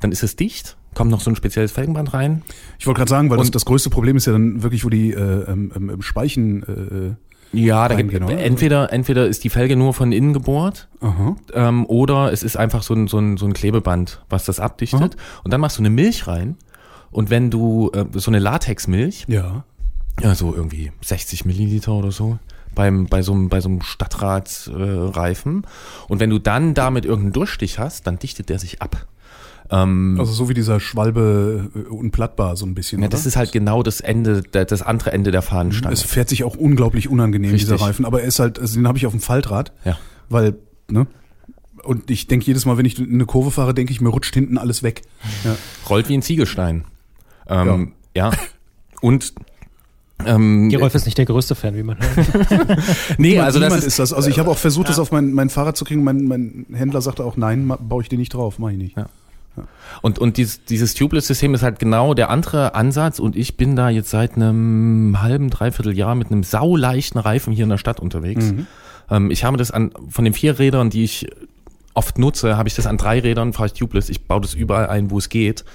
[0.02, 2.41] Dann ist es dicht, kommt noch so ein spezielles Felgenband rein.
[2.80, 5.12] Ich wollte gerade sagen, weil das, das größte Problem ist ja dann wirklich, wo die
[5.12, 7.17] äh, ähm, ähm, ähm, Speichen.
[7.54, 8.38] Ja, da gibt, oder?
[8.40, 11.36] entweder, entweder ist die Felge nur von innen gebohrt aha.
[11.54, 15.18] ähm, oder es ist einfach so ein, so, ein, so ein Klebeband, was das abdichtet.
[15.44, 16.56] Und dann machst du eine Milch rein.
[17.12, 19.66] Und wenn du äh, so eine Latexmilch, Ja.
[20.22, 22.40] ja, so irgendwie 60 Milliliter oder so,
[22.74, 24.80] beim, bei so einem, bei so einem Stadtradreifen.
[24.80, 25.68] Äh, Reifen.
[26.08, 29.08] und wenn du dann damit irgendeinen Durchstich hast, dann dichtet der sich ab.
[29.72, 33.00] Ähm, Also so wie dieser Schwalbe äh, unplattbar so ein bisschen.
[33.00, 33.12] ja, oder?
[33.12, 35.94] das ist halt genau das Ende, das andere Ende der Fahnenstange.
[35.94, 37.70] Es fährt sich auch unglaublich unangenehm, Richtig.
[37.70, 38.06] dieser Reifen.
[38.06, 39.98] Aber er ist halt, also den habe ich auf dem Faltrad, Ja.
[40.30, 40.56] weil,
[40.90, 41.08] ne?
[41.84, 44.34] Und ich denke jedes Mal, wenn ich in eine Kurve fahre, denke ich, mir rutscht
[44.34, 45.02] hinten alles weg.
[45.46, 45.56] Ja.
[45.90, 46.84] Rollt wie ein Ziegelstein.
[47.48, 48.32] Ähm, ja.
[49.02, 49.34] Und
[50.26, 52.78] ähm, Gerolf ist nicht der größte Fan, wie man hört.
[53.18, 54.14] nee, also das ist, ist das.
[54.14, 56.04] Also ich habe auch versucht, das auf mein, mein Fahrrad zu kriegen.
[56.04, 58.98] Mein, mein Händler sagte auch, nein, baue ich den nicht drauf, mache ich nicht.
[58.98, 59.08] Ja.
[60.02, 63.90] Und, und dieses, dieses Tubeless-System ist halt genau der andere Ansatz und ich bin da
[63.90, 68.54] jetzt seit einem halben, dreiviertel Jahr mit einem sauleichten Reifen hier in der Stadt unterwegs.
[69.10, 71.28] Ähm, ich habe das an, von den vier Rädern, die ich
[71.94, 74.08] oft nutze, habe ich das an drei Rädern, fahre ich Tubeless.
[74.10, 75.66] Ich baue das überall ein, wo es geht.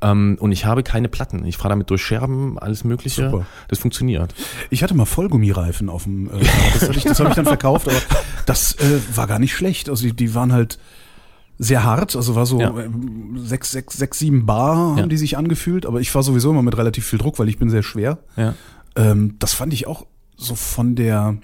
[0.00, 1.44] Ähm, und ich habe keine Platten.
[1.44, 3.30] Ich fahre damit durch Scherben, alles mögliche.
[3.30, 3.46] Super.
[3.66, 4.32] Das funktioniert.
[4.70, 6.38] Ich hatte mal Vollgummireifen auf dem äh.
[6.74, 7.96] Das, hatte ich- das habe ich dann verkauft, aber
[8.46, 9.88] das äh, war gar nicht schlecht.
[9.88, 10.78] Also die, die waren halt
[11.58, 12.70] sehr hart, also war so Ja.
[12.78, 15.06] ähm, sechs, sechs, sechs, sieben Bar haben Ja.
[15.06, 17.68] die sich angefühlt, aber ich fahre sowieso immer mit relativ viel Druck, weil ich bin
[17.70, 18.18] sehr schwer.
[18.36, 18.54] Ja.
[18.96, 21.36] Ähm, das fand ich auch so von der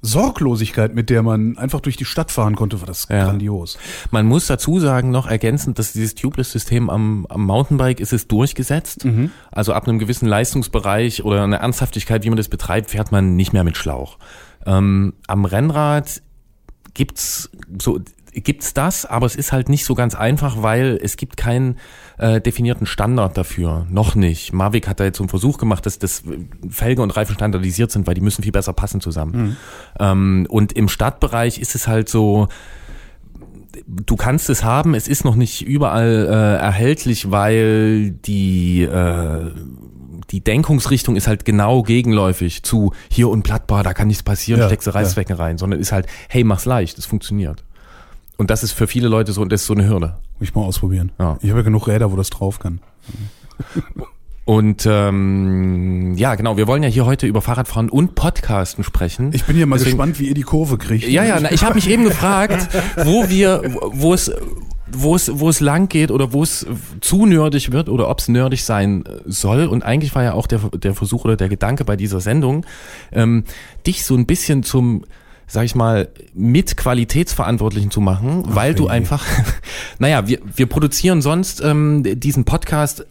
[0.00, 3.24] Sorglosigkeit, mit der man einfach durch die Stadt fahren konnte, war das Ja.
[3.24, 3.78] grandios.
[4.12, 9.06] Man muss dazu sagen, noch ergänzend, dass dieses Tubeless-System am, am Mountainbike ist es durchgesetzt.
[9.50, 13.52] Also ab einem gewissen Leistungsbereich oder einer Ernsthaftigkeit, wie man das betreibt, fährt man nicht
[13.52, 14.18] mehr mit Schlauch.
[14.66, 16.22] Ähm, am Rennrad
[16.94, 17.98] gibt's so
[18.40, 21.76] gibt's das, aber es ist halt nicht so ganz einfach, weil es gibt keinen
[22.18, 23.86] äh, definierten Standard dafür.
[23.90, 24.52] Noch nicht.
[24.52, 26.22] Mavic hat da jetzt so einen Versuch gemacht, dass das
[26.68, 29.56] Felge und Reifen standardisiert sind, weil die müssen viel besser passen zusammen.
[29.98, 32.48] Ähm, und im Stadtbereich ist es halt so,
[33.86, 39.50] du kannst es haben, es ist noch nicht überall äh, erhältlich, weil die äh,
[40.30, 44.86] die Denkungsrichtung ist halt genau gegenläufig zu hier unplattbar, da kann nichts passieren, Ja, steckst
[44.86, 47.64] du Reißzwecken rein, sondern ist halt, hey, mach's leicht, es funktioniert.
[48.38, 50.16] Und das ist für viele Leute so, das ist so eine Hürde.
[50.38, 51.12] Muss ich mal ausprobieren.
[51.18, 51.36] Ja.
[51.42, 52.80] Ich habe ja genug Räder, wo das drauf kann.
[54.44, 59.30] Und ähm, ja, genau, wir wollen ja hier heute über Fahrradfahren und Podcasten sprechen.
[59.34, 61.06] Ich bin ja mal Deswegen- gespannt, wie ihr die Kurve kriegt.
[61.06, 62.68] Ja, ja, na, ich habe mich eben gefragt,
[63.04, 64.32] wo wir, wo es,
[64.90, 66.64] wo es, wo es lang geht oder wo es
[67.02, 69.66] zu nerdig wird oder ob es nerdig sein soll.
[69.66, 72.64] Und eigentlich war ja auch der, der Versuch oder der Gedanke bei dieser Sendung,
[73.12, 73.44] ähm,
[73.86, 75.04] dich so ein bisschen zum
[75.48, 79.24] sag ich mal, mit Qualitätsverantwortlichen zu machen, weil du einfach,
[79.98, 83.06] naja, wir, wir produzieren sonst ähm, diesen Podcast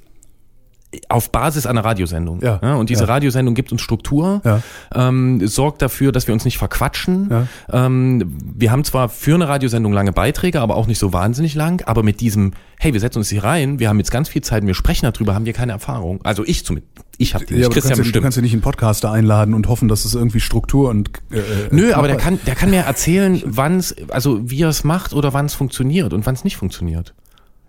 [1.10, 2.42] auf Basis einer Radiosendung.
[2.42, 2.76] Ja.
[2.76, 3.08] und diese Ja.
[3.10, 4.62] Radiosendung gibt uns Struktur, Ja.
[4.94, 7.30] ähm, sorgt dafür, dass wir uns nicht verquatschen.
[7.30, 7.86] Ja.
[7.86, 11.84] Ähm, wir haben zwar für eine Radiosendung lange Beiträge, aber auch nicht so wahnsinnig lang.
[11.88, 14.66] Aber mit diesem, hey, wir setzen uns hier rein, wir haben jetzt ganz viel Zeit,
[14.66, 16.20] wir sprechen darüber, haben wir keine Erfahrung.
[16.24, 16.92] Also ich zumindest.
[17.20, 17.70] Ich habe die Ja, nicht.
[17.70, 20.14] du, Christian kannst ja, du kannst ja nicht einen Podcaster einladen und hoffen, dass es
[20.14, 23.96] irgendwie Struktur und äh, Nö, äh, aber der kann, der kann mir erzählen, wann es,
[24.10, 27.16] also wie er es macht oder wann es funktioniert und wann es nicht funktioniert.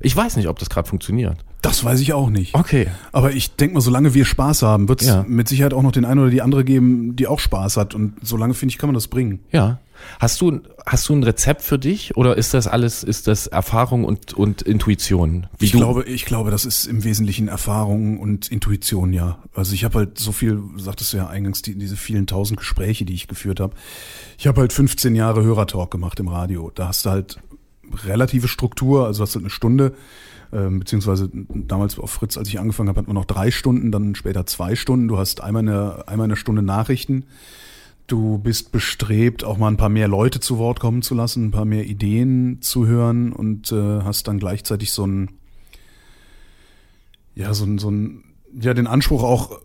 [0.00, 1.38] Ich weiß nicht, ob das gerade funktioniert.
[1.62, 2.54] Das weiß ich auch nicht.
[2.54, 2.86] Okay.
[3.10, 5.24] Aber ich denke mal, solange wir Spaß haben, wird es Ja.
[5.26, 7.94] mit Sicherheit auch noch den einen oder die andere geben, die auch Spaß hat.
[7.96, 9.40] Und solange, finde ich, kann man das bringen.
[9.50, 9.80] Ja.
[10.20, 14.04] Hast du, hast du ein Rezept für dich oder ist das alles, ist das Erfahrung
[14.04, 15.48] und, und Intuition?
[15.58, 19.38] Ich du- glaube, ich glaube, das ist im Wesentlichen Erfahrung und Intuition, ja.
[19.54, 23.04] Also ich habe halt so viel, sagtest du ja eingangs, die, diese vielen tausend Gespräche,
[23.04, 23.74] die ich geführt habe.
[24.38, 26.70] Ich habe halt 15 Jahre Hörertalk gemacht im Radio.
[26.72, 27.40] Da hast du halt
[28.04, 29.94] relative Struktur, also hast du eine Stunde,
[30.52, 34.14] ähm, beziehungsweise damals auf Fritz, als ich angefangen habe, hat man noch drei Stunden, dann
[34.14, 35.08] später zwei Stunden.
[35.08, 37.24] Du hast einmal eine, einmal eine Stunde Nachrichten.
[38.06, 41.50] Du bist bestrebt, auch mal ein paar mehr Leute zu Wort kommen zu lassen, ein
[41.50, 45.30] paar mehr Ideen zu hören und äh, hast dann gleichzeitig so ein,
[47.34, 48.24] ja, so ein, so ein,
[48.58, 49.60] ja, den Anspruch auch,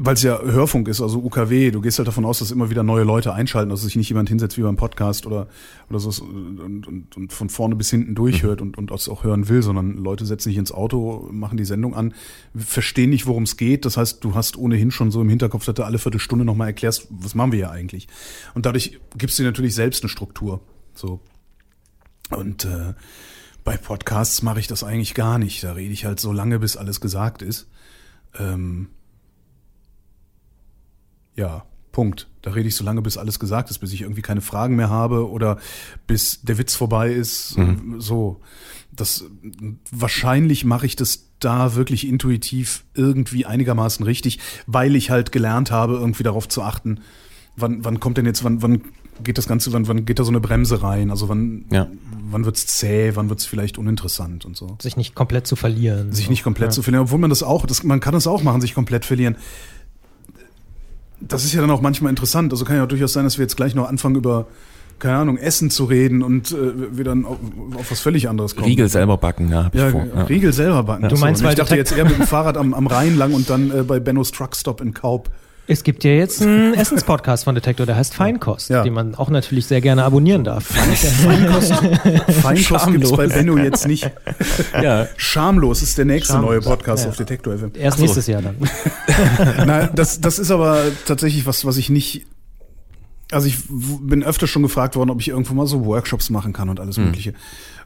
[0.00, 2.84] weil es ja Hörfunk ist, also UKW, du gehst halt davon aus, dass immer wieder
[2.84, 5.48] neue Leute einschalten, dass sich nicht jemand hinsetzt wie beim Podcast oder,
[5.90, 9.48] oder so und, und, und von vorne bis hinten durchhört und, und das auch hören
[9.48, 12.14] will, sondern Leute setzen sich ins Auto, machen die Sendung an,
[12.54, 13.84] verstehen nicht, worum es geht.
[13.84, 17.08] Das heißt, du hast ohnehin schon so im Hinterkopf, dass du alle Viertelstunde nochmal erklärst,
[17.10, 18.06] was machen wir hier eigentlich.
[18.54, 20.60] Und dadurch gibst du dir natürlich selbst eine Struktur.
[20.94, 21.20] So.
[22.30, 22.94] Und äh,
[23.64, 25.64] bei Podcasts mache ich das eigentlich gar nicht.
[25.64, 27.68] Da rede ich halt so lange, bis alles gesagt ist.
[28.38, 28.90] Ähm,
[31.38, 32.28] ja, Punkt.
[32.42, 34.90] Da rede ich so lange, bis alles gesagt ist, bis ich irgendwie keine Fragen mehr
[34.90, 35.58] habe oder
[36.06, 37.56] bis der Witz vorbei ist.
[37.98, 38.40] So.
[38.92, 39.24] Das
[39.90, 45.94] wahrscheinlich mache ich das da wirklich intuitiv irgendwie einigermaßen richtig, weil ich halt gelernt habe,
[45.94, 47.00] irgendwie darauf zu achten,
[47.56, 48.82] wann, wann kommt denn jetzt, wann, wann
[49.24, 51.10] geht das Ganze, wann, wann geht da so eine Bremse rein?
[51.10, 51.88] Also wann, Ja.
[52.30, 54.76] wann wird's zäh, wann wird's vielleicht uninteressant und so.
[54.80, 56.12] Sich nicht komplett zu verlieren.
[56.12, 56.30] Sich So.
[56.30, 56.72] nicht komplett ja.
[56.72, 59.36] zu verlieren, obwohl man das auch, das, man kann das auch machen, sich komplett verlieren.
[61.20, 62.52] Das ist ja dann auch manchmal interessant.
[62.52, 64.46] Also kann ja durchaus sein, dass wir jetzt gleich noch anfangen über,
[64.98, 67.38] keine Ahnung, Essen zu reden und äh, wir dann auf,
[67.74, 68.68] auf was völlig anderes kommen.
[68.68, 70.06] Riegel selber backen, ja, hab ich Ja, vor.
[70.14, 70.22] Ja.
[70.24, 71.08] Riegel selber backen.
[71.08, 73.32] Du meinst, so, weil ich dachte jetzt eher mit dem Fahrrad am, am Rhein lang
[73.32, 75.30] und dann äh, bei Benno's Truckstop in Kaub.
[75.70, 78.82] Es gibt ja jetzt einen Essenspodcast von Detektor, der heißt Feinkost, Ja.
[78.82, 80.64] den man auch natürlich sehr gerne abonnieren darf.
[80.64, 81.72] Feinkost,
[82.42, 83.34] Feinkost gibt's bei Schamlos.
[83.34, 84.10] Benno jetzt nicht.
[84.82, 85.06] Ja.
[85.16, 87.10] Schamlos ist der nächste Schamlos, neue Podcast ja.
[87.10, 87.72] auf Detektor FM.
[87.74, 88.04] Erst so.
[88.04, 88.56] nächstes Jahr dann.
[89.66, 92.26] Nein, das, das ist aber tatsächlich was, was ich nicht.
[93.30, 96.68] Also ich bin öfter schon gefragt worden, ob ich irgendwo mal so Workshops machen kann
[96.70, 97.34] und alles Mögliche.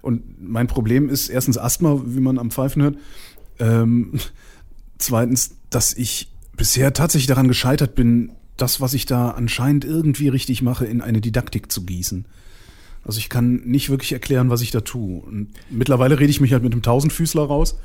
[0.02, 2.96] Und mein Problem ist erstens Asthma, wie man am Pfeifen hört.
[3.58, 4.12] Ähm,
[4.98, 10.62] zweitens, dass ich bisher tatsächlich daran gescheitert bin, das, was ich da anscheinend irgendwie richtig
[10.62, 12.26] mache, in eine Didaktik zu gießen.
[13.04, 15.20] Also ich kann nicht wirklich erklären, was ich da tue.
[15.22, 17.78] Und mittlerweile rede ich mich halt mit einem Tausendfüßler raus,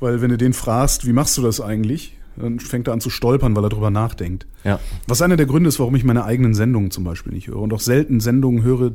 [0.00, 3.10] weil wenn du den fragst, wie machst du das eigentlich, dann fängt er an zu
[3.10, 4.46] stolpern, weil er drüber nachdenkt.
[4.64, 4.78] Ja.
[5.06, 7.72] Was einer der Gründe ist, warum ich meine eigenen Sendungen zum Beispiel nicht höre und
[7.72, 8.92] auch selten Sendungen höre,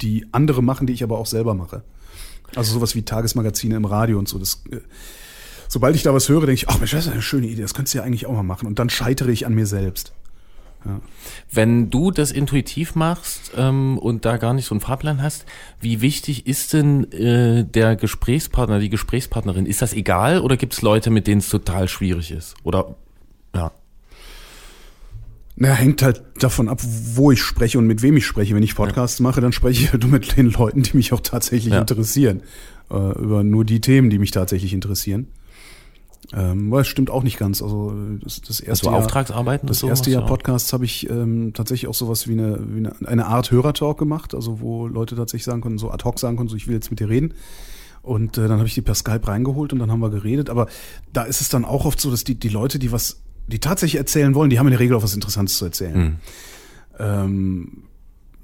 [0.00, 1.84] die andere machen, die ich aber auch selber mache.
[2.56, 4.38] Also sowas wie Tagesmagazine im Radio und so.
[4.38, 4.80] Das, äh,
[5.72, 7.72] sobald ich da was höre, denke ich, ach Mensch, das ist eine schöne Idee, das
[7.72, 8.66] könntest du ja eigentlich auch mal machen.
[8.66, 10.12] Und dann scheitere ich an mir selbst.
[11.50, 15.46] Wenn du das intuitiv machst ähm, und da gar nicht so einen Fahrplan hast,
[15.80, 19.64] wie wichtig ist denn äh, der Gesprächspartner, die Gesprächspartnerin?
[19.64, 22.56] Ist das egal oder gibt es Leute, mit denen es total schwierig ist?
[22.64, 22.96] Oder
[23.54, 23.70] ja.
[25.54, 28.54] Na, hängt halt davon ab, wo ich spreche und mit wem ich spreche.
[28.56, 31.20] Wenn ich Podcasts mache, dann spreche ich halt nur mit den Leuten, die mich auch
[31.20, 31.80] tatsächlich Ja.
[31.80, 32.42] interessieren.
[32.90, 35.28] Äh, über nur die Themen, die mich tatsächlich interessieren.
[36.32, 37.62] Ähm, es stimmt auch nicht ganz.
[37.62, 40.28] Also das, das erste Also Jahr, Auftragsarbeiten das erste Jahr ja.
[40.28, 44.34] Podcasts habe ich ähm, tatsächlich auch sowas wie eine, wie eine, eine Art Hörertalk gemacht,
[44.34, 46.90] also wo Leute tatsächlich sagen konnten, so ad hoc sagen konnten, so ich will jetzt
[46.90, 47.34] mit dir reden.
[48.02, 50.50] Und äh, dann habe ich die per Skype reingeholt und dann haben wir geredet.
[50.50, 50.68] Aber
[51.12, 53.98] da ist es dann auch oft so, dass die, die Leute, die was, die tatsächlich
[53.98, 55.94] erzählen wollen, die haben in der Regel auch was Interessantes zu erzählen.
[55.94, 56.16] Hm.
[56.98, 57.82] Ähm,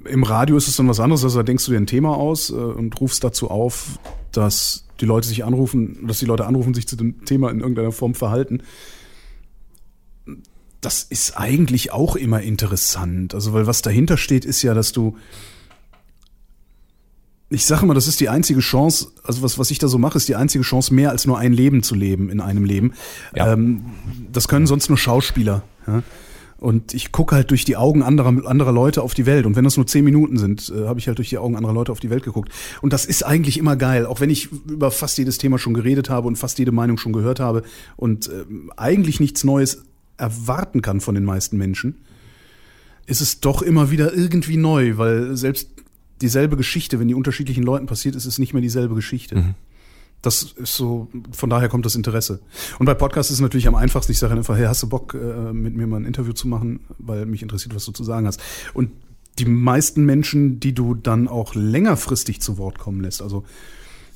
[0.05, 2.51] Im Radio ist es dann was anderes, also da denkst du dir ein Thema aus
[2.51, 3.99] äh, und rufst dazu auf,
[4.33, 7.93] dass die Leute sich anrufen, dass die Leute anrufen, sich zu dem Thema in irgendeiner
[7.93, 8.63] Form verhalten.
[10.81, 13.35] Das ist eigentlich auch immer interessant.
[13.35, 15.17] Also, weil was dahinter steht, ist ja, dass du.
[17.51, 20.19] Ich sage immer, das ist die einzige Chance, also was, was ich da so mache,
[20.19, 22.93] ist die einzige Chance, mehr als nur ein Leben zu leben in einem Leben.
[23.35, 23.55] Ja.
[23.55, 23.87] Ähm,
[24.31, 25.63] das können sonst nur Schauspieler.
[25.87, 26.03] Ja?
[26.59, 29.47] Und ich gucke halt durch die Augen anderer, anderer Leute auf die Welt.
[29.47, 31.73] Und wenn das nur zehn Minuten sind, äh, habe ich halt durch die Augen anderer
[31.73, 32.51] Leute auf die Welt geguckt.
[32.83, 36.11] Und das ist eigentlich immer geil, auch wenn ich über fast jedes Thema schon geredet
[36.11, 37.63] habe und fast jede Meinung schon gehört habe
[37.97, 39.85] und ähm, eigentlich nichts Neues
[40.17, 41.95] erwarten kann von den meisten Menschen,
[43.07, 45.71] ist es doch immer wieder irgendwie neu, weil selbst
[46.21, 49.37] dieselbe Geschichte, wenn die unterschiedlichen Leuten passiert, ist es nicht mehr dieselbe Geschichte.
[50.23, 52.41] Das ist so, von daher kommt das Interesse.
[52.79, 54.13] Und bei Podcasts ist es natürlich am einfachsten.
[54.13, 56.81] Ich sage einfach, hey, hast du Bock, äh, mit mir mal ein Interview zu machen,
[56.99, 58.41] weil mich interessiert, was du zu sagen hast.
[58.75, 58.91] Und
[59.39, 63.45] die meisten Menschen, die du dann auch längerfristig zu Wort kommen lässt, also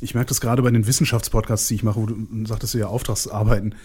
[0.01, 3.77] ich merke das gerade bei den Wissenschaftspodcasts, die ich mache, wo du sagtest ja Auftragsarbeiten.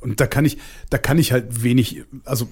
[0.00, 0.56] Und da kann ich,
[0.88, 2.48] da kann ich halt wenig, also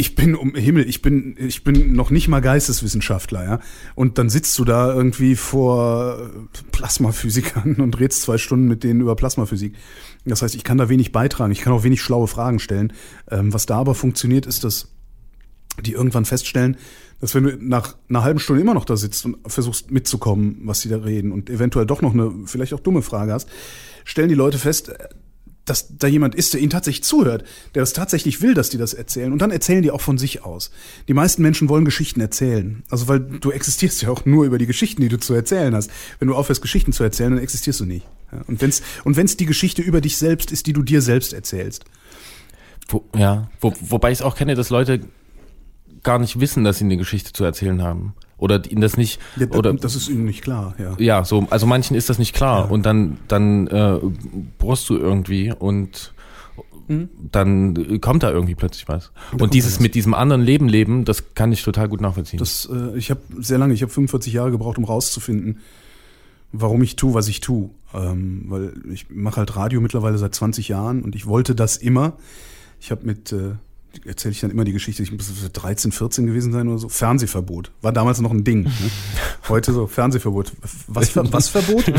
[0.00, 3.60] ich bin um Himmel, ich bin, ich bin noch nicht mal Geisteswissenschaftler, ja.
[3.94, 6.30] Und dann sitzt du da irgendwie vor
[6.72, 9.74] Plasmaphysikern und redst zwei Stunden mit denen über Plasmaphysik.
[10.24, 12.94] Das heißt, ich kann da wenig beitragen, ich kann auch wenig schlaue Fragen stellen.
[13.30, 14.88] Ähm, was da aber funktioniert, ist, dass
[15.82, 16.78] die irgendwann feststellen,
[17.20, 20.80] dass wenn du nach einer halben Stunde immer noch da sitzt und versuchst mitzukommen, was
[20.80, 23.50] sie da reden und eventuell doch noch eine vielleicht auch dumme Frage hast,
[24.04, 24.92] stellen die Leute fest,
[25.70, 27.44] dass da jemand ist, der ihnen tatsächlich zuhört,
[27.76, 29.32] der das tatsächlich will, dass die das erzählen.
[29.32, 30.72] Und dann erzählen die auch von sich aus.
[31.06, 32.82] Die meisten Menschen wollen Geschichten erzählen.
[32.90, 35.88] Also weil du existierst ja auch nur über die Geschichten, die du zu erzählen hast.
[36.18, 38.04] Wenn du aufhörst, Geschichten zu erzählen, dann existierst du nicht.
[38.32, 41.32] Ja, und wenn's und wenn's die Geschichte über dich selbst ist, die du dir selbst
[41.32, 41.84] erzählst.
[42.88, 45.02] Wo, ja, wo, wobei ich es auch kenne, dass Leute
[46.02, 48.14] gar nicht wissen, dass sie eine Geschichte zu erzählen haben.
[48.40, 50.94] Oder ihnen das nicht, Ja, oder das ist ihnen nicht klar, ja.
[50.98, 52.70] ja, so, also manchen ist das nicht klar Ja.
[52.70, 53.98] und dann, dann äh,
[54.58, 56.12] brust du irgendwie und
[56.88, 59.12] dann kommt da irgendwie plötzlich was.
[59.30, 59.80] kommt Und dieses was.
[59.80, 62.40] mit diesem anderen Leben leben, das kann ich total gut nachvollziehen.
[62.40, 65.58] Das, äh, ich habe sehr lange, ich habe 45 Jahre gebraucht, um rauszufinden,
[66.50, 67.70] warum ich tue, was ich tue.
[67.94, 72.14] Ähm, weil ich mache halt Radio mittlerweile seit 20 Jahren und ich wollte das immer.
[72.80, 73.52] Ich habe mit, äh,
[74.04, 76.88] erzähle ich dann immer die Geschichte, ich muss so 13, 14 gewesen sein oder so.
[76.88, 77.70] Fernsehverbot.
[77.82, 78.62] War damals noch ein Ding.
[78.64, 78.70] Ne?
[79.48, 80.52] Heute so, Fernsehverbot.
[80.86, 81.88] Was, was Verbot?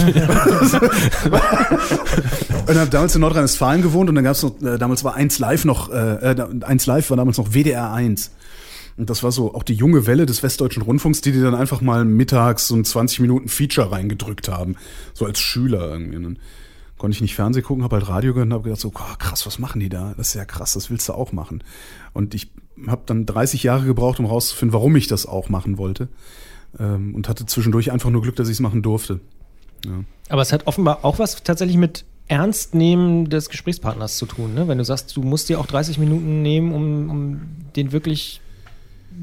[2.67, 5.39] und habe damals in Nordrhein-Westfalen gewohnt und dann gab es noch, äh, damals war 1
[5.39, 8.31] Live noch, äh, äh, 1 Live war damals noch WDR 1.
[8.97, 11.81] Und das war so auch die junge Welle des Westdeutschen Rundfunks, die die dann einfach
[11.81, 14.75] mal mittags so ein 20 Minuten Feature reingedrückt haben.
[15.13, 16.37] So als Schüler irgendwie.
[17.01, 19.47] Konnte ich nicht Fernsehen gucken, habe halt Radio gehört und habe gedacht so, oh, krass,
[19.47, 20.13] was machen die da?
[20.17, 21.63] Das ist ja krass, das willst du auch machen.
[22.13, 22.51] Und ich
[22.85, 26.09] habe dann 30 Jahre gebraucht, um rauszufinden, warum ich das auch machen wollte.
[26.77, 29.19] Ähm, und hatte zwischendurch einfach nur Glück, dass ich es machen durfte.
[29.83, 30.03] Ja.
[30.29, 34.67] Aber es hat offenbar auch was tatsächlich mit Ernstnehmen des Gesprächspartners zu tun, ne?
[34.67, 37.41] Wenn du sagst, du musst dir auch 30 Minuten nehmen, um, um
[37.75, 38.41] den wirklich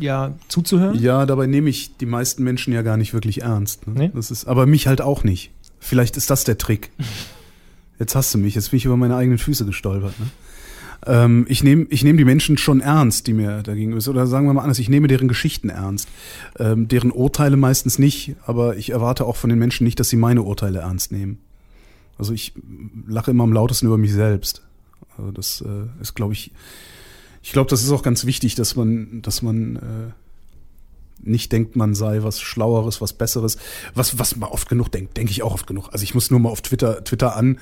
[0.01, 1.01] ja, zuzuhören?
[1.01, 3.87] Ja, dabei nehme ich die meisten Menschen ja gar nicht wirklich ernst.
[3.87, 3.95] Ne?
[3.97, 4.11] Nee?
[4.12, 5.53] Das ist, aber mich halt auch nicht.
[5.79, 6.91] Vielleicht ist das der Trick.
[7.98, 10.18] Jetzt hast du mich, jetzt bin ich über meine eigenen Füße gestolpert.
[10.18, 10.26] Ne?
[11.06, 14.08] Ähm, ich nehme ich nehm die Menschen schon ernst, die mir dagegen ist.
[14.08, 16.08] Oder sagen wir mal anders, ich nehme deren Geschichten ernst.
[16.58, 20.16] Ähm, deren Urteile meistens nicht, aber ich erwarte auch von den Menschen nicht, dass sie
[20.16, 21.38] meine Urteile ernst nehmen.
[22.18, 22.52] Also ich
[23.06, 24.62] lache immer am lautesten über mich selbst.
[25.16, 26.52] Also das äh, ist, glaube ich,
[27.42, 29.80] ich glaube, das ist auch ganz wichtig, dass man, dass man äh,
[31.20, 33.59] nicht denkt, man sei was Schlaueres, was Besseres,
[33.94, 35.88] was, was man oft genug denkt, denke ich auch oft genug.
[35.92, 37.59] Also ich muss nur mal auf Twitter, Twitter an,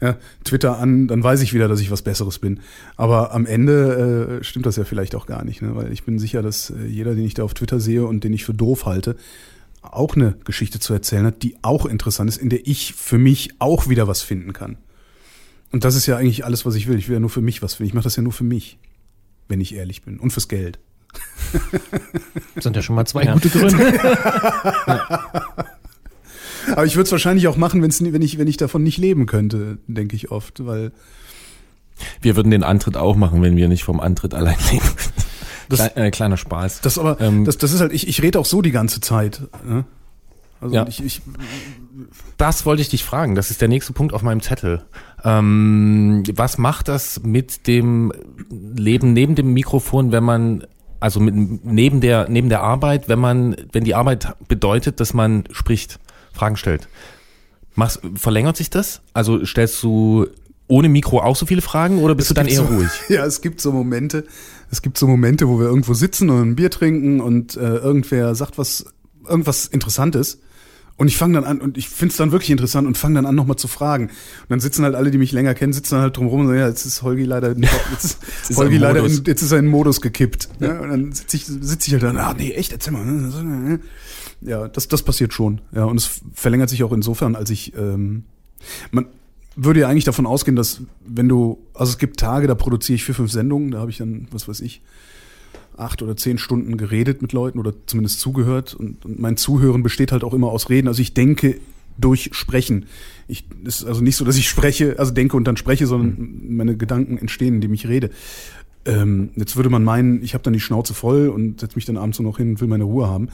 [0.00, 2.60] ja, Twitter an, dann weiß ich wieder, dass ich was Besseres bin.
[2.96, 5.74] Aber am Ende äh, stimmt das ja vielleicht auch gar nicht, ne?
[5.74, 8.32] weil ich bin sicher, dass äh, jeder, den ich da auf Twitter sehe und den
[8.32, 9.16] ich für doof halte,
[9.82, 13.50] auch eine Geschichte zu erzählen hat, die auch interessant ist, in der ich für mich
[13.58, 14.76] auch wieder was finden kann.
[15.70, 16.98] Und das ist ja eigentlich alles, was ich will.
[16.98, 17.88] Ich will ja nur für mich was finden.
[17.88, 18.78] Ich mache das ja nur für mich,
[19.48, 20.18] wenn ich ehrlich bin.
[20.18, 20.78] Und fürs Geld.
[22.54, 23.98] Das sind ja schon mal zwei gute Gründe.
[26.72, 29.24] Aber ich würde es wahrscheinlich auch machen, wenn's, wenn, ich, wenn ich davon nicht leben
[29.26, 30.92] könnte, denke ich oft, weil
[32.20, 34.84] Wir würden den Antritt auch machen, wenn wir nicht vom Antritt allein leben.
[35.70, 36.80] Das- Klein, äh, kleiner Spaß.
[36.82, 39.42] das aber, Ähm, das, das ist halt, ich, ich rede auch so die ganze Zeit.
[39.66, 39.84] Ne?
[40.60, 40.86] Also Ja.
[40.88, 41.22] ich, ich,
[42.36, 43.34] Das wollte ich dich fragen.
[43.34, 44.84] Das ist der nächste Punkt auf meinem Zettel.
[45.24, 48.12] Ähm, was macht das mit dem
[48.50, 50.64] Leben neben dem Mikrofon, wenn man
[51.00, 55.44] also mit, neben der neben der Arbeit, wenn man wenn die Arbeit bedeutet, dass man
[55.50, 55.98] spricht,
[56.32, 56.88] Fragen stellt?
[57.74, 59.02] Machst, verlängert sich das?
[59.12, 60.26] Also stellst du
[60.66, 62.90] ohne Mikro auch so viele Fragen oder bist du dann eher so, ruhig?
[63.08, 64.24] Ja, es gibt so Momente,
[64.70, 68.34] es gibt so Momente, wo wir irgendwo sitzen und ein Bier trinken und äh, irgendwer
[68.34, 68.84] sagt was,
[69.26, 70.40] irgendwas Interessantes.
[70.98, 73.26] Und ich fange dann an, und ich finde es dann wirklich interessant und fange dann
[73.26, 74.08] an, nochmal zu fragen.
[74.08, 74.14] Und
[74.48, 76.68] dann sitzen halt alle, die mich länger kennen, sitzen dann halt drumherum und sagen, ja,
[76.68, 78.18] jetzt ist Holgi leider, in, jetzt
[78.50, 79.20] ist, Holgi er leider, Modus.
[79.20, 80.48] in, jetzt ist er in Modus gekippt.
[80.58, 80.80] Ja.
[80.80, 83.78] Und dann sitze ich, sitz ich halt dann, ah, nee, echt, erzähl mal.
[84.40, 85.60] Ja, das, das passiert schon.
[85.72, 88.24] Ja, und es verlängert sich auch insofern, als ich, ähm,
[88.90, 89.06] man
[89.54, 93.04] würde ja eigentlich davon ausgehen, dass wenn du, also es gibt Tage, da produziere ich
[93.04, 94.82] vier, fünf Sendungen, da habe ich dann, was weiß ich,
[95.78, 98.74] acht oder zehn Stunden geredet mit Leuten oder zumindest zugehört.
[98.74, 100.88] Und, und mein Zuhören besteht halt auch immer aus Reden.
[100.88, 101.60] Also ich denke
[101.98, 102.86] durch Sprechen.
[103.26, 106.40] Ich, es ist also nicht so, dass ich spreche, also denke und dann spreche, sondern
[106.48, 108.10] meine Gedanken entstehen, indem ich rede.
[108.84, 111.96] Ähm, jetzt würde man meinen, ich habe dann die Schnauze voll und setze mich dann
[111.96, 113.28] abends nur noch hin und will meine Ruhe haben.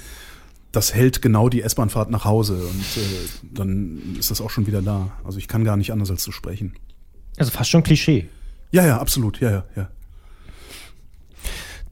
[0.73, 4.83] Das hält genau die S-Bahn-Fahrt nach Hause und äh, dann ist das auch schon wieder
[4.83, 5.13] da.
[5.25, 6.75] Also ich kann gar nicht anders als zu sprechen.
[7.37, 8.29] Also fast schon Klischee.
[8.73, 9.91] Ja, ja, absolut, ja, ja, ja.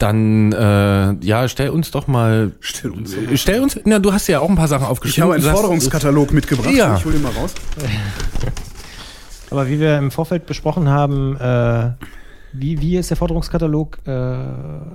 [0.03, 4.41] Dann äh, ja, stell uns doch mal Stell uns Stell uns, na, du hast ja
[4.41, 5.31] auch ein paar Sachen Ich aufgeschrieben.
[5.31, 6.75] habe einen Forderungskatalog mitgebracht.
[6.75, 6.97] Ja.
[6.97, 7.55] Ich hole den mal raus.
[9.51, 11.91] Aber wie wir im Vorfeld besprochen haben, äh,
[12.53, 14.11] wie, wie ist der Forderungskatalog äh,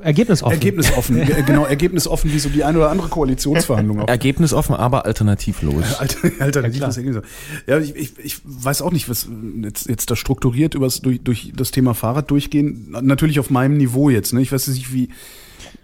[0.02, 0.52] ergebnisoffen?
[0.54, 4.08] Ergebnisoffen, Ge- genau, ergebnisoffen, wie so die eine oder andere Koalitionsverhandlung auch.
[4.08, 5.96] Ergebnisoffen, aber alternativlos.
[6.00, 6.98] Alter, alternatives klar.
[6.98, 7.24] Ergebnis.
[7.68, 9.28] Ja, ich, ich, ich weiß auch nicht, was
[9.64, 12.96] jetzt, jetzt da strukturiert übers, durch, durch das Thema Fahrrad durchgehen.
[13.02, 14.34] Natürlich auf meinem Niveau jetzt.
[14.34, 14.42] Ne?
[14.42, 15.10] Ich weiß nicht, wie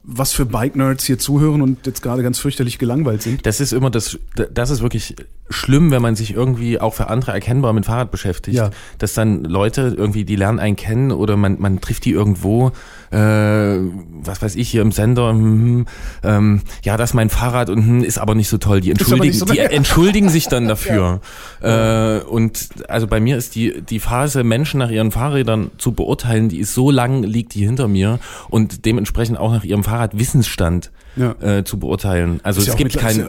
[0.05, 3.45] was für Bike-Nerds hier zuhören und jetzt gerade ganz fürchterlich gelangweilt sind.
[3.45, 4.19] Das ist immer das,
[4.53, 5.15] das ist wirklich
[5.53, 8.57] schlimm, wenn man sich irgendwie auch für andere erkennbar mit Fahrrad beschäftigt.
[8.57, 8.69] Ja.
[8.97, 12.71] Dass dann Leute irgendwie, die lernen einen kennen oder man, man trifft die irgendwo,
[13.11, 15.85] äh, was weiß ich, hier im Sender, hm,
[16.23, 18.81] ähm, ja, das ist mein Fahrrad und hm, ist aber nicht so toll.
[18.81, 21.21] Die entschuldigen, so- die entschuldigen sich dann dafür.
[21.61, 26.49] Äh, und also bei mir ist die, die Phase, Menschen nach ihren Fahrrädern zu beurteilen,
[26.49, 31.35] die ist so lang, liegt die hinter mir und dementsprechend auch nach ihrem Fahrradwissensstand Ja.
[31.41, 32.39] äh, zu beurteilen.
[32.43, 33.25] Also Ist ja es auch gibt mit- kein, ist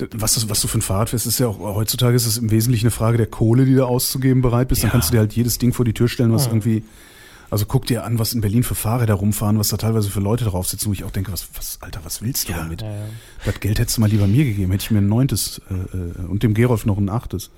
[0.00, 2.26] ja, äh, was, das, was du für ein Fahrrad fährst, ist ja auch heutzutage ist
[2.26, 4.82] es im Wesentlichen eine Frage der Kohle, die du auszugeben bereit bist.
[4.82, 4.92] Dann Ja.
[4.92, 6.84] kannst du dir halt jedes Ding vor die Tür stellen, was irgendwie.
[7.50, 10.44] Also guck dir an, was in Berlin für Fahrräder rumfahren, was da teilweise für Leute
[10.44, 12.58] drauf sitzen, wo ich auch denke, was, was, Alter, was willst du Ja.
[12.58, 12.84] damit?
[13.44, 16.26] Das Geld hättest du mal lieber mir gegeben, hätte ich mir ein neuntes äh, äh,
[16.28, 17.50] und dem Gerolf noch ein achtes.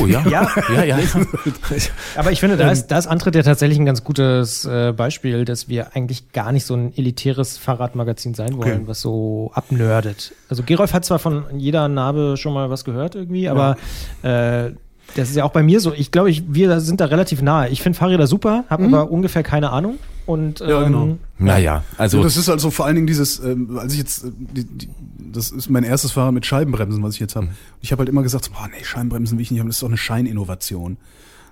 [0.00, 0.24] Oh ja.
[0.28, 0.48] Ja.
[0.74, 0.98] ja, ja.
[2.16, 5.44] Aber ich finde, da ist, da ist Antritt ja tatsächlich ein ganz gutes äh, Beispiel,
[5.44, 8.82] dass wir eigentlich gar nicht so ein elitäres Fahrradmagazin sein wollen, Okay.
[8.86, 10.32] was so abnördet.
[10.48, 13.76] Also Gerolf hat zwar von jeder Narbe schon mal was gehört irgendwie, aber
[14.22, 14.70] äh,
[15.18, 15.92] das ist ja auch bei mir so.
[15.92, 17.68] Ich glaube, ich, wir sind da relativ nahe.
[17.68, 19.96] Ich finde Fahrräder super, habe aber ungefähr keine Ahnung.
[20.26, 21.18] Und ähm, Ja, genau.
[21.38, 24.30] Naja, also Also das ist also vor allen Dingen dieses, ähm, als ich jetzt, äh,
[24.36, 24.88] die, die,
[25.32, 27.48] das ist mein erstes Fahrrad mit Scheibenbremsen, was ich jetzt habe.
[27.80, 29.82] Ich habe halt immer gesagt, so, boah, nee, Scheibenbremsen will ich nicht haben, das ist
[29.82, 30.98] doch eine Scheininnovation.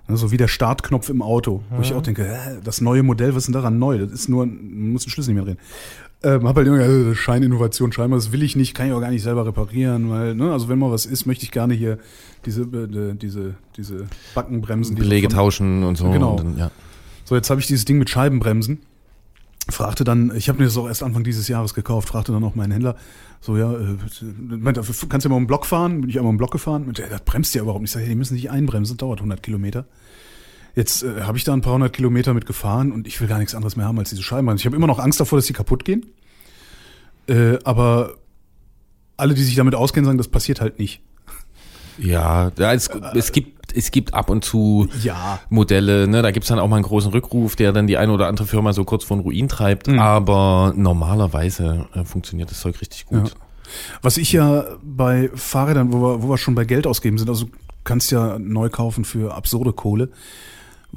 [0.08, 3.46] So wie der Startknopf im Auto, wo ich auch denke, das neue Modell, was ist
[3.46, 3.98] denn daran neu?
[3.98, 5.58] Das ist nur, man muss den Schlüssel nicht mehr drehen.
[6.22, 9.00] Ähm, hab halt immer gesagt, äh, Scheininnovation, scheinbar, das will ich nicht, kann ich auch
[9.00, 11.98] gar nicht selber reparieren, weil, ne, also wenn mal was ist, möchte ich gerne hier
[12.46, 14.96] diese, äh, diese, diese Backenbremsen.
[14.96, 16.10] die Belege von- tauschen und so.
[16.10, 16.32] Genau.
[16.32, 16.70] Und dann, ja.
[17.24, 18.78] So, jetzt habe ich dieses Ding mit Scheibenbremsen.
[19.68, 22.54] Fragte dann, ich habe mir das auch erst Anfang dieses Jahres gekauft, fragte dann auch
[22.54, 22.96] meinen Händler,
[23.40, 23.96] so ja, äh,
[24.48, 26.00] meinte, kannst du ja mal um den Block fahren?
[26.00, 26.84] Bin ich einmal um den Block gefahren?
[26.86, 27.90] Meinte, das bremst ja überhaupt nicht.
[27.90, 29.84] Ich sage, ja, die müssen nicht einbremsen, das dauert 100 Kilometer.
[30.76, 33.38] Jetzt äh, habe ich da ein paar hundert Kilometer mit gefahren und ich will gar
[33.38, 34.60] nichts anderes mehr haben als diese Scheibenbremsen.
[34.60, 36.06] Ich habe immer noch Angst davor, dass die kaputt gehen.
[37.28, 38.14] Äh, aber
[39.16, 41.00] alle, die sich damit auskennen, sagen, das passiert halt nicht.
[41.98, 45.40] Ja, ja es, es gibt es gibt ab und zu Ja.
[45.50, 48.28] Modelle, ne, da gibt's dann auch mal einen großen Rückruf, der dann die eine oder
[48.28, 49.98] andere Firma so kurz vor den Ruin treibt, Mhm.
[49.98, 53.30] aber normalerweise äh, funktioniert das Zeug richtig gut.
[53.30, 53.34] Ja.
[54.02, 57.46] Was ich ja bei Fahrrädern, wo wir, wo wir schon bei Geld ausgeben sind, also
[57.46, 57.52] du
[57.84, 60.10] kannst ja neu kaufen für absurde Kohle.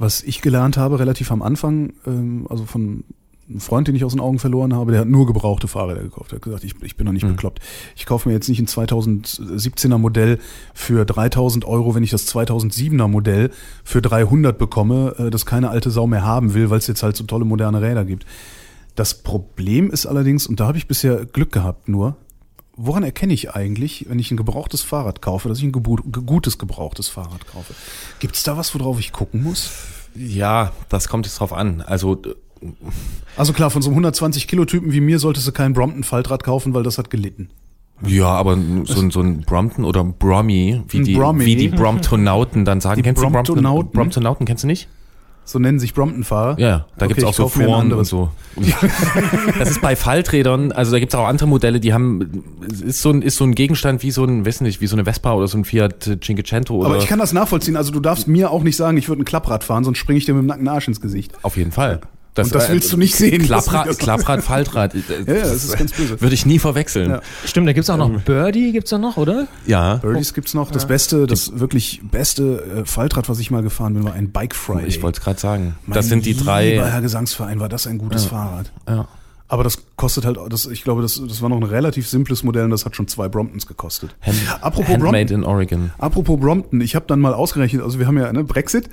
[0.00, 3.04] Was ich gelernt habe, relativ am Anfang, ähm, also von
[3.50, 6.32] einem Freund, den ich aus den Augen verloren habe, der hat nur gebrauchte Fahrräder gekauft.
[6.32, 7.60] Er hat gesagt, ich, ich bin noch nicht bekloppt.
[7.96, 10.38] Ich kaufe mir jetzt nicht ein 2017er Modell
[10.72, 13.50] für 3000 Euro, wenn ich das 2007er Modell
[13.84, 17.14] für 300 bekomme, äh, das keine alte Sau mehr haben will, weil es jetzt halt
[17.14, 18.24] so tolle moderne Räder gibt.
[18.94, 22.16] Das Problem ist allerdings, und da habe ich bisher Glück gehabt nur,
[22.76, 27.08] woran erkenne ich eigentlich, wenn ich ein gebrauchtes Fahrrad kaufe, dass ich ein gutes gebrauchtes
[27.08, 27.74] Fahrrad kaufe?
[28.18, 29.70] Gibt es da was, worauf ich gucken muss?
[30.14, 31.82] Ja, das kommt jetzt drauf an.
[31.82, 32.20] Also
[33.36, 36.42] Also klar, von so einem 120 Kilo Typen wie mir solltest du kein Brompton Faltrad
[36.44, 37.48] kaufen, weil das hat gelitten.
[38.06, 41.44] ja, aber so, ein- so ein Brompton oder Brommy, wie die, Brommy.
[41.46, 42.96] wie die Bromptonauten dann sagen.
[42.96, 43.92] Die kennst du Brompton, Bromptonauten?
[43.92, 44.88] Bromptonauten, kennst du nicht?
[45.50, 46.58] So nennen sich Brompton-Fahrer.
[46.60, 48.30] Ja, da Okay, gibt's auch ich so Foren und so.
[49.58, 53.10] das ist bei Falträdern, also da gibt's auch andere Modelle, die haben, es ist so
[53.10, 55.48] ein, ist so ein Gegenstand wie so ein, weiß nicht, wie so eine Vespa oder
[55.48, 57.76] so ein Fiat Cinquecento oder Aber ich kann das nachvollziehen.
[57.76, 60.24] Also du darfst mir auch nicht sagen, ich würde ein Klapprad fahren, sonst springe ich
[60.24, 61.32] dir mit dem nackten Arsch ins Gesicht.
[61.42, 62.00] auf jeden Fall.
[62.36, 63.42] Und das willst du nicht sehen.
[63.42, 64.94] Klapprad, Das- Klapprad Faltrad.
[64.94, 66.20] äh, Ja, ja, das ist ganz böse.
[66.20, 67.10] Würde ich nie verwechseln.
[67.10, 67.20] Ja.
[67.44, 69.48] Stimmt, da gibt's auch noch Birdie, gibt's da noch, oder?
[69.66, 69.96] Ja.
[69.96, 70.70] Birdies gibt's noch.
[70.70, 74.54] Das beste, das wirklich beste äh, Faltrad, was ich mal gefahren bin, war ein Bike
[74.54, 74.86] Friday.
[74.86, 75.74] Ich wollte es gerade sagen.
[75.86, 76.80] Mein das sind die Lieber drei.
[76.90, 78.70] Herr Gesangsverein, war das ein gutes Fahrrad.
[78.88, 79.08] Ja.
[79.48, 82.64] Aber das kostet halt, das, ich glaube, das, das war noch ein relativ simples Modell
[82.66, 84.14] und das hat schon zwei Bromptons gekostet.
[84.22, 85.38] Hand, Apropos Handmade Brompton.
[85.38, 85.90] in Oregon.
[85.98, 88.88] Apropos Brompton, ich habe dann mal ausgerechnet, also wir haben ja ne, Brexit.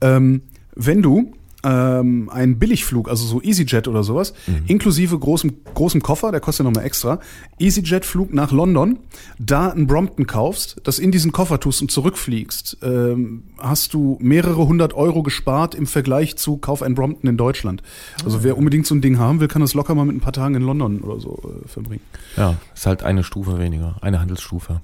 [0.00, 0.42] Ähm,
[0.74, 1.32] wenn du
[1.64, 4.34] ähm, einen Billigflug, also so EasyJet oder sowas,
[4.66, 7.20] inklusive großem, großem Koffer, der kostet nochmal extra,
[7.58, 8.98] EasyJet-Flug nach London,
[9.38, 14.66] da ein Brompton kaufst, das in diesen Koffer tust und zurückfliegst, ähm, hast du mehrere
[14.66, 17.82] hundert Euro gespart im Vergleich zu Kauf ein Brompton in Deutschland.
[18.24, 20.32] Also wer unbedingt so ein Ding haben will, kann das locker mal mit ein paar
[20.32, 22.02] Tagen in London oder so äh, verbringen.
[22.36, 24.80] Ja, ist halt eine Stufe weniger, eine Handelsstufe.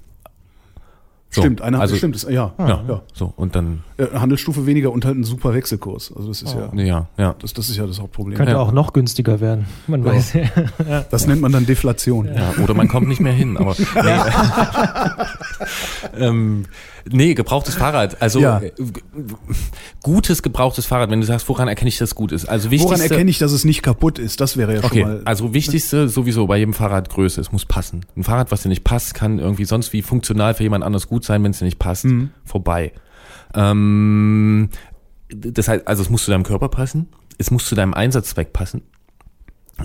[1.29, 3.01] So, stimmt, eine also, stimmt, ist, ja, Ja, ja.
[3.13, 6.13] so und dann, Äh, Handelsstufe weniger und halt ein super Wechselkurs.
[6.15, 7.35] Also das ist ja, ja, ja.
[7.39, 8.37] das, das ist ja das Hauptproblem.
[8.37, 8.59] Könnte Ja.
[8.59, 9.65] auch noch günstiger werden.
[9.87, 10.33] Man weiß
[10.87, 11.05] ja.
[11.11, 12.29] Das nennt man dann Deflation.
[12.33, 14.11] Ja, oder man kommt nicht mehr hin, aber nee.
[16.25, 16.65] ähm,
[17.09, 18.21] nee, gebrauchtes Fahrrad.
[18.21, 18.59] Also Ja.
[18.61, 18.71] äh,
[20.03, 22.45] gutes gebrauchtes Fahrrad, wenn du sagst, woran erkenne ich das gut ist.
[22.45, 24.39] Also Woran erkenne ich, dass es nicht kaputt ist?
[24.39, 25.21] Das wäre ja Okay, schon mal.
[25.25, 28.05] also wichtigste sowieso bei jedem Fahrrad Größe, es muss passen.
[28.15, 31.16] Ein Fahrrad, was dir nicht passt, kann irgendwie sonst wie funktional für jemand anders gut
[31.23, 32.05] sein, wenn es dir nicht passt.
[32.05, 32.31] Mhm.
[32.43, 32.91] Vorbei.
[33.53, 34.69] Ähm,
[35.29, 38.81] das heißt, also es muss zu deinem Körper passen, es muss zu deinem Einsatzzweck passen.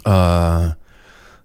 [0.04, 0.70] Äh,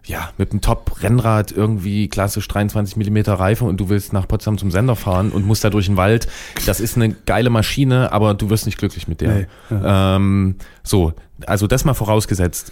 [0.07, 4.71] ja, mit einem Top-Rennrad irgendwie klassisch 23 Millimeter Reife und du willst nach Potsdam zum
[4.71, 6.27] Sender fahren und musst da durch den Wald.
[6.65, 9.33] Das ist eine geile Maschine, aber du wirst nicht glücklich mit der.
[9.33, 11.13] Nee, ähm, so,
[11.45, 12.71] also das mal vorausgesetzt.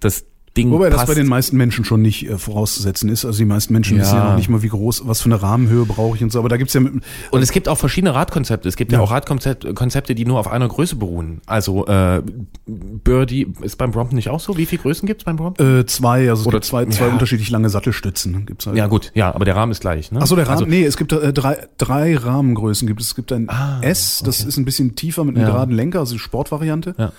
[0.00, 0.24] Das
[0.58, 1.08] Ding Wobei das passt.
[1.08, 3.24] bei den meisten Menschen schon nicht äh, vorauszusetzen ist.
[3.24, 4.02] Also die meisten Menschen Ja.
[4.02, 6.38] wissen ja noch nicht mal, wie groß, was für eine Rahmenhöhe brauche ich und so.
[6.40, 6.94] Aber da gibt's ja mit,
[7.30, 8.68] Und es gibt auch verschiedene Radkonzepte.
[8.68, 9.04] Es gibt ja, Ja.
[9.04, 11.40] auch Radkonzepte, Konzepte, die nur auf einer Größe beruhen.
[11.46, 12.22] Also äh,
[12.66, 14.56] Birdie ist beim Brompton nicht auch so?
[14.56, 15.80] Wie viele Größen gibt's beim Brompton?
[15.80, 17.12] äh, zwei, also es Oder- gibt zwei, zwei ja.
[17.12, 18.44] unterschiedlich lange Sattelstützen.
[18.46, 18.76] Gibt's halt.
[18.76, 20.10] ja gut, ja, aber der Rahmen ist gleich.
[20.12, 20.18] Ne?
[20.22, 20.58] Ach so, der Rahmen.
[20.58, 22.86] Also, nee, es gibt äh, drei, drei Rahmengrößen.
[22.88, 23.08] Gibt es.
[23.08, 26.12] es gibt ein Ah, S, das ist ein bisschen tiefer mit einem geraden Lenker, also
[26.14, 26.94] die Sportvariante.
[26.98, 27.12] Ja.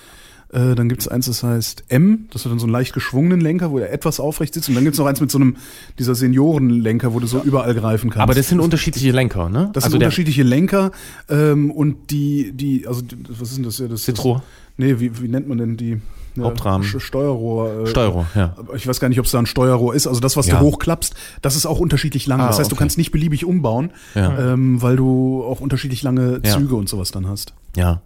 [0.51, 3.39] Äh, dann gibt es eins, das heißt M, das hat dann so einen leicht geschwungenen
[3.39, 4.67] Lenker, wo er etwas aufrecht sitzt.
[4.69, 5.57] Und dann gibt es noch eins mit so einem,
[5.99, 8.23] dieser Seniorenlenker, wo du so überall greifen kannst.
[8.23, 9.69] aber das sind unterschiedliche Lenker, ne?
[9.73, 10.91] das also sind unterschiedliche Lenker
[11.29, 13.77] ähm, und die, die, also was ist denn das?
[13.77, 14.35] Ja, das Citro.
[14.35, 14.43] Das,
[14.77, 16.01] nee, wie, wie nennt man denn die?
[16.35, 16.83] Ja, Hauptrahmen.
[16.83, 17.83] Steuerrohr.
[17.83, 18.55] Äh, Steuerrohr, ja.
[18.75, 20.07] Ich weiß gar nicht, ob es da ein Steuerrohr ist.
[20.07, 20.59] Also das, was Ja.
[20.59, 22.39] du hochklappst, das ist auch unterschiedlich lang.
[22.39, 22.83] Ah, das heißt, du okay.
[22.83, 24.53] kannst nicht beliebig umbauen, Ja.
[24.53, 26.57] ähm, weil du auch unterschiedlich lange Ja.
[26.57, 27.53] Züge und sowas dann hast.
[27.75, 28.01] Ja.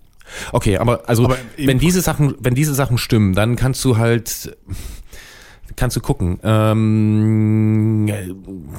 [0.52, 4.56] Okay, aber also Aber wenn diese Sachen, wenn diese Sachen stimmen, dann kannst du halt
[5.76, 6.40] kannst du gucken.
[6.44, 8.10] Ähm,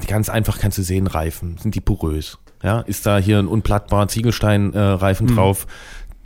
[0.07, 2.39] ganz einfach kannst du sehen, Reifen sind die porös.
[2.63, 5.67] Ja, ist da hier ein unplattbar Ziegelstein-Reifen äh, drauf?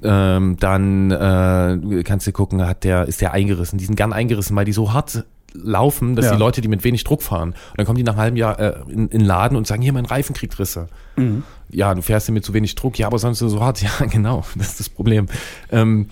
[0.03, 3.79] Ähm, dann äh, kannst du gucken, hat der, ist der eingerissen.
[3.79, 6.33] Die sind gern eingerissen, weil die so hart laufen, dass Ja.
[6.33, 8.59] die Leute, die mit wenig Druck fahren, und dann kommen die nach einem halben Jahr
[8.59, 10.89] äh, in, in den Laden und sagen, hier, mein Reifen kriegt Risse.
[11.71, 13.83] Ja, du fährst hier mit zu wenig Druck, ja, aber sonst so hart.
[13.83, 15.27] Ja, genau, das ist das Problem.
[15.71, 16.09] Ähm,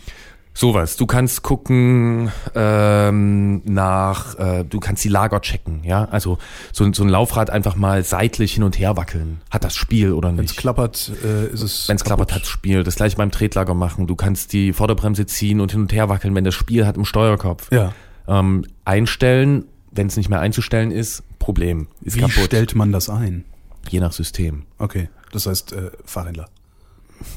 [0.53, 0.97] sowas.
[0.97, 6.07] Du kannst gucken ähm, nach, äh, du kannst die Lager checken, ja.
[6.11, 6.39] Also
[6.73, 9.41] so, so ein Laufrad einfach mal seitlich hin und her wackeln.
[9.51, 10.57] Hat das Spiel oder Wenn es nicht?
[10.57, 11.89] klappert, äh, ist es.
[11.89, 12.83] Wenn es klappert, hat Spiel.
[12.85, 14.07] Das gleiche beim Tretlager machen.
[14.07, 17.05] Du kannst die Vorderbremse ziehen und hin und her wackeln, wenn das Spiel hat im
[17.05, 17.71] Steuerkopf.
[17.71, 17.93] Ja.
[18.29, 21.89] Ähm, einstellen, wenn es nicht mehr einzustellen ist, Problem.
[22.03, 22.45] Ist Wie kaputt.
[22.47, 23.45] stellt man das ein?
[23.89, 24.65] Je nach System.
[24.79, 26.49] Okay, das heißt äh, Fahrhändler.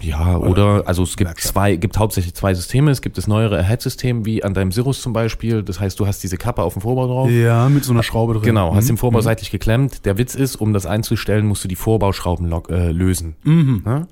[0.02, 2.92] Ja, oder, also es gibt zwei, gibt hauptsächlich zwei Systeme.
[2.92, 5.64] Es gibt das neuere Ahead-System, wie an deinem Cirrus zum Beispiel.
[5.64, 7.30] Das heißt, du hast diese Kappe auf dem Vorbau drauf.
[7.30, 8.44] Ja, mit so einer Schraube drin.
[8.44, 8.88] Genau, hast Mhm.
[8.90, 10.06] den Vorbau seitlich geklemmt.
[10.06, 13.36] Der Witz ist, um das einzustellen, musst du die Vorbauschrauben äh, lösen.
[13.44, 13.84] Mhm.
[13.86, 14.08] Ja?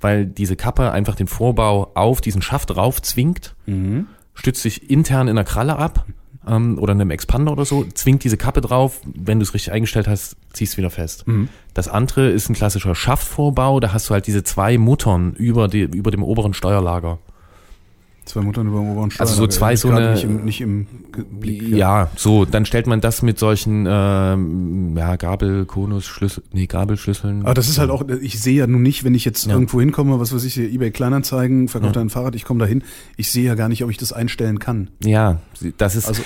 [0.00, 4.06] Weil diese Kappe einfach den Vorbau auf diesen Schaft rauf zwingt, Mhm.
[4.34, 6.04] stützt sich intern in der Kralle ab
[6.46, 9.00] ähm, oder in einem Expander oder so, zwingt diese Kappe drauf.
[9.04, 11.26] Wenn du es richtig eingestellt hast, ziehst wieder fest.
[11.26, 11.48] Mhm.
[11.74, 13.80] Das andere ist ein klassischer Schaftvorbau.
[13.80, 17.18] Da hast du halt diese zwei Muttern über, die, über dem oberen Steuerlager.
[18.24, 20.86] Zwei Muttern über dem oberen Also so zwei so eine- Nicht im, nicht im
[21.40, 21.62] Blick.
[21.70, 22.08] Ja.
[22.16, 27.42] so, dann stellt man das mit solchen ähm, ja, Gabel, Konus, Schlüssel, nee, Gabelschlüsseln.
[27.44, 29.54] Aber das ist halt auch, ich sehe ja nun nicht, wenn ich jetzt Ja.
[29.54, 32.02] irgendwo hinkomme, was weiß ich, hier eBay Kleinanzeigen, verkauft Ja.
[32.02, 32.84] ein Fahrrad, ich komme da hin,
[33.16, 34.90] ich sehe ja gar nicht, ob ich das einstellen kann.
[35.02, 35.40] Ja,
[35.78, 36.22] das ist Also-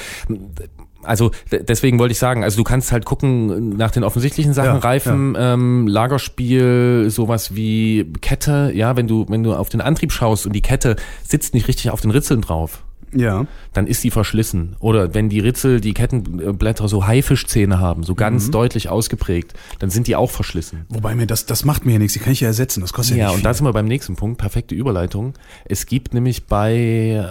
[1.06, 4.78] also, deswegen wollte ich sagen, also du kannst halt gucken nach den offensichtlichen Sachen, Ja,
[4.78, 10.46] Reifen, Ähm, Lagerspiel, sowas wie Kette, ja, wenn du wenn du auf den Antrieb schaust
[10.46, 10.96] und die Kette
[11.26, 12.82] sitzt nicht richtig auf den Ritzeln drauf,
[13.14, 13.46] Ja.
[13.72, 14.76] dann ist die verschlissen.
[14.80, 18.16] Oder wenn die Ritzel, die Kettenblätter so Haifischzähne haben, so Mhm.
[18.16, 20.84] ganz deutlich ausgeprägt, dann sind die auch verschlissen.
[20.88, 23.16] Wobei mir das, das macht mir ja nichts, die kann ich ja ersetzen, das kostet
[23.16, 23.44] ja, Ja, nicht und viel.
[23.44, 25.34] da sind wir beim nächsten Punkt, perfekte Überleitung.
[25.64, 27.24] Es gibt nämlich bei,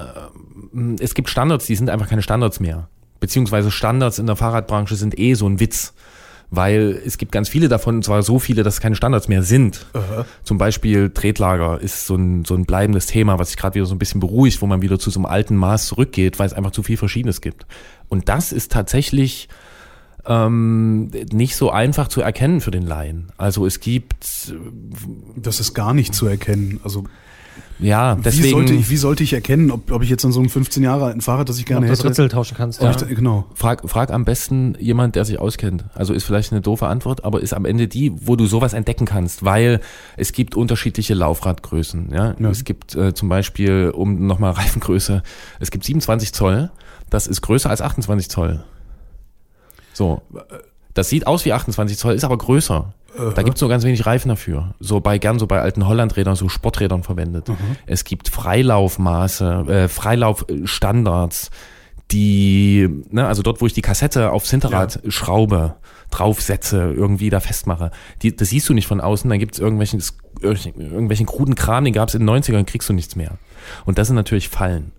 [0.73, 2.89] äh, es gibt Standards, die sind einfach keine Standards mehr.
[3.25, 5.95] Beziehungsweise Standards in der Fahrradbranche sind eh so ein Witz.
[6.51, 9.41] Weil es gibt ganz viele davon, und zwar so viele, dass es keine Standards mehr
[9.41, 9.87] sind.
[10.43, 13.95] Zum Beispiel Tretlager ist so ein, so ein bleibendes Thema, was sich gerade wieder so
[13.95, 16.69] ein bisschen beruhigt, wo man wieder zu so einem alten Maß zurückgeht, weil es einfach
[16.69, 17.65] zu viel Verschiedenes gibt.
[18.09, 19.49] Und das ist tatsächlich
[20.27, 23.31] ähm, nicht so einfach zu erkennen für den Laien.
[23.37, 24.53] Also es gibt
[25.35, 26.79] das ist gar nicht zu erkennen.
[26.83, 27.05] Also
[27.79, 28.49] Ja, wie, deswegen.
[28.51, 31.05] sollte ich, wie sollte ich erkennen, ob, ob ich jetzt an so einem 15 Jahre
[31.05, 32.79] alten Fahrrad, das ich Ob gerne das hätte, Ritzel tauschen kannst.
[32.81, 33.07] ob Ja.
[33.07, 33.45] ich genau.
[33.53, 35.85] frag, frag am besten jemand, der sich auskennt.
[35.93, 39.05] Also ist vielleicht eine doofe Antwort, aber ist am Ende die, wo du sowas entdecken
[39.05, 39.81] kannst, weil
[40.15, 42.11] es gibt unterschiedliche Laufradgrößen.
[42.13, 42.35] Ja?
[42.39, 42.49] Ja.
[42.49, 45.21] Es gibt äh, zum Beispiel, um nochmal Reifengröße,
[45.59, 46.71] es gibt 27 Zoll,
[47.09, 48.63] das ist größer als 28 Zoll.
[49.93, 50.21] So.
[50.93, 52.93] Das sieht aus wie 28 Zoll, ist aber größer.
[53.35, 54.75] Da gibt's nur ganz wenig Reifen dafür.
[54.79, 57.47] So bei gern so bei alten Hollandrädern, so Sporträdern verwendet.
[57.85, 61.49] Es gibt Freilaufmaße, äh, Freilaufstandards,
[62.11, 65.75] die, ne, also dort, wo ich die Kassette aufs Hinterrad schraube,
[66.11, 67.91] draufsetze, irgendwie da festmache.
[68.21, 70.03] Die, das siehst du nicht von außen, dann gibt's irgendwelchen,
[70.41, 73.37] irgendwelchen kruden Kram, den gab's in den 90ern, kriegst du nichts mehr.
[73.85, 74.91] Und das sind natürlich Fallen.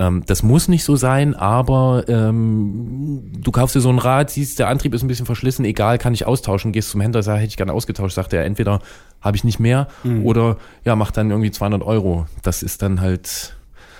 [0.00, 4.58] Ähm, das muss nicht so sein, aber ähm, du kaufst dir so ein Rad, siehst,
[4.58, 7.48] der Antrieb ist ein bisschen verschlissen, egal, kann ich austauschen, gehst zum Händler, sag, hätte
[7.48, 8.80] ich gerne ausgetauscht, sagt er, entweder
[9.20, 9.88] habe ich nicht mehr
[10.24, 12.26] oder ja, mach dann irgendwie 200 Euro.
[12.42, 13.54] Das ist dann halt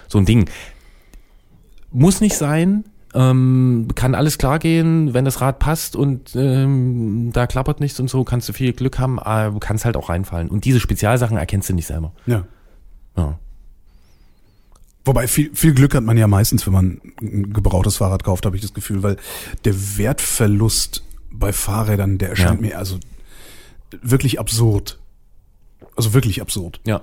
[0.09, 0.49] so ein Ding.
[1.93, 7.47] Muss nicht sein, ähm, kann alles klar gehen, wenn das Rad passt und ähm, da
[7.47, 10.49] klappert nichts und so, kannst du viel Glück haben, aber kannst halt auch reinfallen.
[10.49, 12.13] Und diese Spezialsachen erkennst du nicht selber.
[12.25, 12.45] Ja.
[13.19, 13.39] Ja.
[15.11, 18.55] Wobei viel, viel Glück hat man ja meistens, wenn man ein gebrauchtes Fahrrad kauft, habe
[18.55, 19.17] ich das Gefühl, weil
[19.65, 21.03] der Wertverlust
[21.33, 22.69] bei Fahrrädern, der erscheint Ja.
[22.69, 22.97] mir also
[24.03, 25.01] wirklich absurd.
[25.97, 26.81] Also wirklich absurd.
[26.87, 27.01] Ja.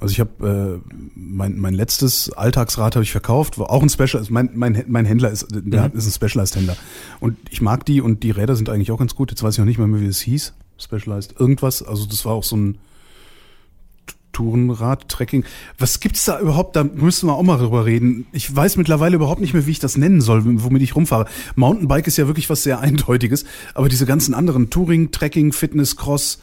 [0.00, 4.16] Also ich habe äh, mein, mein letztes Alltagsrad habe ich verkauft, war auch ein Special.
[4.18, 5.96] Also mein, mein, mein Händler ist, der Mhm.
[5.96, 6.76] ist ein Specialized-Händler.
[7.20, 9.30] Und ich mag die und die Räder sind eigentlich auch ganz gut.
[9.30, 10.54] Jetzt weiß ich noch nicht mal mehr, wie es hieß.
[10.76, 11.84] Specialized irgendwas.
[11.84, 12.78] Also das war auch so ein
[14.34, 15.44] Tourenrad, Trekking.
[15.78, 16.76] Was gibt's da überhaupt?
[16.76, 18.26] Da müssen wir auch mal drüber reden.
[18.32, 21.24] Ich weiß mittlerweile überhaupt nicht mehr, wie ich das nennen soll, womit ich rumfahre.
[21.54, 26.40] Mountainbike ist ja wirklich was sehr Eindeutiges, aber diese ganzen anderen Touring, Trekking, Fitness, Cross,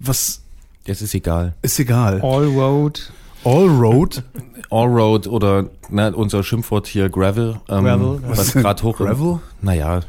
[0.00, 0.42] was
[0.86, 1.54] Das ist egal.
[1.62, 2.20] ist egal.
[2.22, 3.12] Allroad.
[3.44, 4.24] Allroad,
[4.70, 8.62] Allroad oder ne, unser Schimpfwort hier Gravel, ähm, Gravel, was ja.
[8.62, 9.40] gerade hoch Gravel?
[9.60, 10.00] Naja,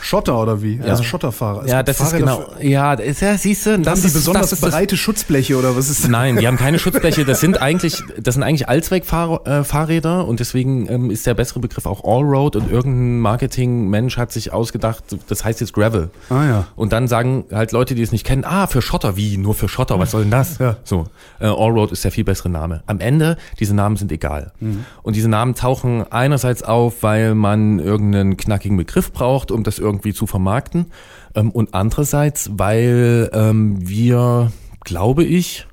[0.00, 0.80] Schotter oder wie?
[0.82, 1.64] Also Schotterfahrer.
[1.64, 2.46] Es Ja, das ist Fahrräder genau.
[2.60, 4.96] Ja, das ist, ja, siehst du, Haben das die ist besonders das ist das, breite
[4.96, 6.10] Schutzbleche oder was ist das?
[6.10, 7.24] Nein, die haben keine Schutzbleche.
[7.24, 11.86] Das sind eigentlich, das sind eigentlich Allzweckfahrräder äh, und deswegen ähm, ist der bessere Begriff
[11.86, 16.10] auch Allroad und irgendein Marketingmensch hat sich ausgedacht, das heißt jetzt Gravel.
[16.30, 16.66] Ah ja.
[16.76, 19.68] Und dann sagen halt Leute, die es nicht kennen, ah, für Schotter, wie, nur für
[19.68, 20.58] Schotter, was soll denn das?
[20.58, 20.76] Ja.
[20.84, 21.06] So,
[21.40, 22.82] äh, Allroad ist der viel bessere Name.
[22.86, 24.52] Am Ende, diese Namen sind egal.
[25.02, 29.87] Und diese Namen tauchen einerseits auf, weil man irgendeinen knackigen Begriff braucht, um das irgendwie
[30.14, 30.86] zu vermarkten.
[31.34, 34.52] Ähm, und andererseits, weil ähm, wir,
[34.84, 35.66] glaube ich,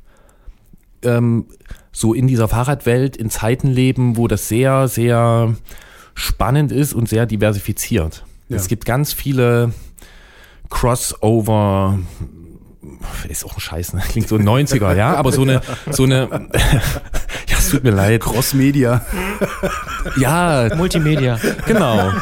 [1.03, 1.45] ähm,
[1.91, 5.55] so in dieser Fahrradwelt in Zeiten leben, wo das sehr, sehr
[6.13, 8.25] spannend ist und sehr diversifiziert.
[8.49, 8.57] Ja.
[8.57, 9.73] Es gibt ganz viele
[10.69, 11.99] Crossover,
[13.29, 14.01] ist auch ein Scheiß, ne?
[14.07, 16.27] klingt so 90er, ja, aber so eine, so eine,
[17.47, 18.21] ja, es tut mir leid.
[18.21, 19.05] Crossmedia.
[20.17, 21.39] Ja, Multimedia.
[21.65, 22.11] genau.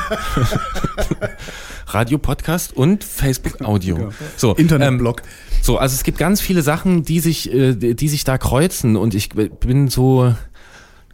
[1.93, 4.11] Radio, Podcast und Facebook Audio.
[4.35, 5.21] So, Internetblog.
[5.21, 5.27] Ähm,
[5.61, 9.13] so, also es gibt ganz viele Sachen, die sich, äh, die sich da kreuzen und
[9.13, 10.33] ich bin so,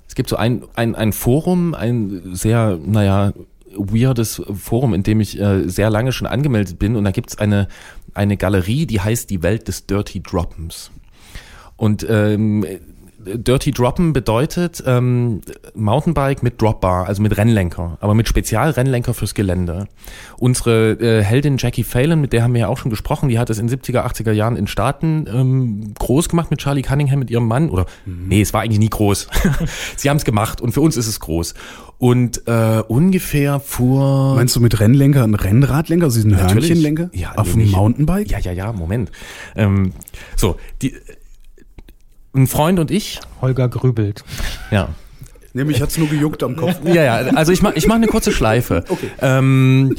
[0.08, 3.34] es gibt so ein, ein, ein Forum, ein sehr, naja,
[3.76, 7.68] weirdes Forum, in dem ich äh, sehr lange schon angemeldet bin und da gibt's eine,
[8.14, 10.92] eine Galerie, die heißt die Welt des Dirty Droppens.
[11.76, 12.66] Und ähm,
[13.20, 15.42] Dirty Droppen bedeutet ähm,
[15.76, 19.88] Mountainbike mit Dropbar, also mit Rennlenker, aber mit Spezialrennlenker fürs Gelände.
[20.38, 23.50] Unsere äh, Heldin Jackie Phelan, mit der haben wir ja auch schon gesprochen, die hat
[23.50, 27.46] es in 70er, 80er Jahren in Staaten ähm, groß gemacht mit Charlie Cunningham, mit ihrem
[27.46, 27.70] Mann.
[27.70, 29.28] Oder nee, es war eigentlich nie groß.
[29.98, 31.56] Sie haben es gemacht und für uns ist es groß.
[31.98, 36.38] Und äh, ungefähr vor Meinst du mit Rennlenker ein Rennradlenker, also diesen.
[36.38, 37.10] Hörnchenlenker?
[37.14, 37.70] Ja, Auf dem.
[37.70, 38.32] Mountainbike?
[38.32, 39.12] Ja, ja, ja, Moment.
[39.58, 39.92] Ähm,
[40.38, 40.96] so, die,
[42.34, 44.24] ein Freund und ich, Holger grübelt.
[44.72, 44.90] ja,
[45.54, 46.78] Nämlich hat's nur gejuckt am Kopf.
[46.84, 48.84] Ja, ja, also ich mache ich mach eine kurze Schleife.
[48.90, 49.10] Okay.
[49.22, 49.96] Ähm,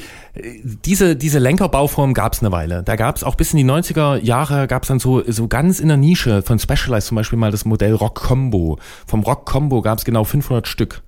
[0.84, 2.82] diese, diese Lenkerbauform gab es eine Weile.
[2.82, 5.80] Da gab es auch bis in die 90er Jahre, gab es dann so, so ganz
[5.80, 8.78] in der Nische von Specialized zum Beispiel mal das Modell Rock Combo.
[9.06, 11.02] Vom Rock Combo gab es genau 500 Stück.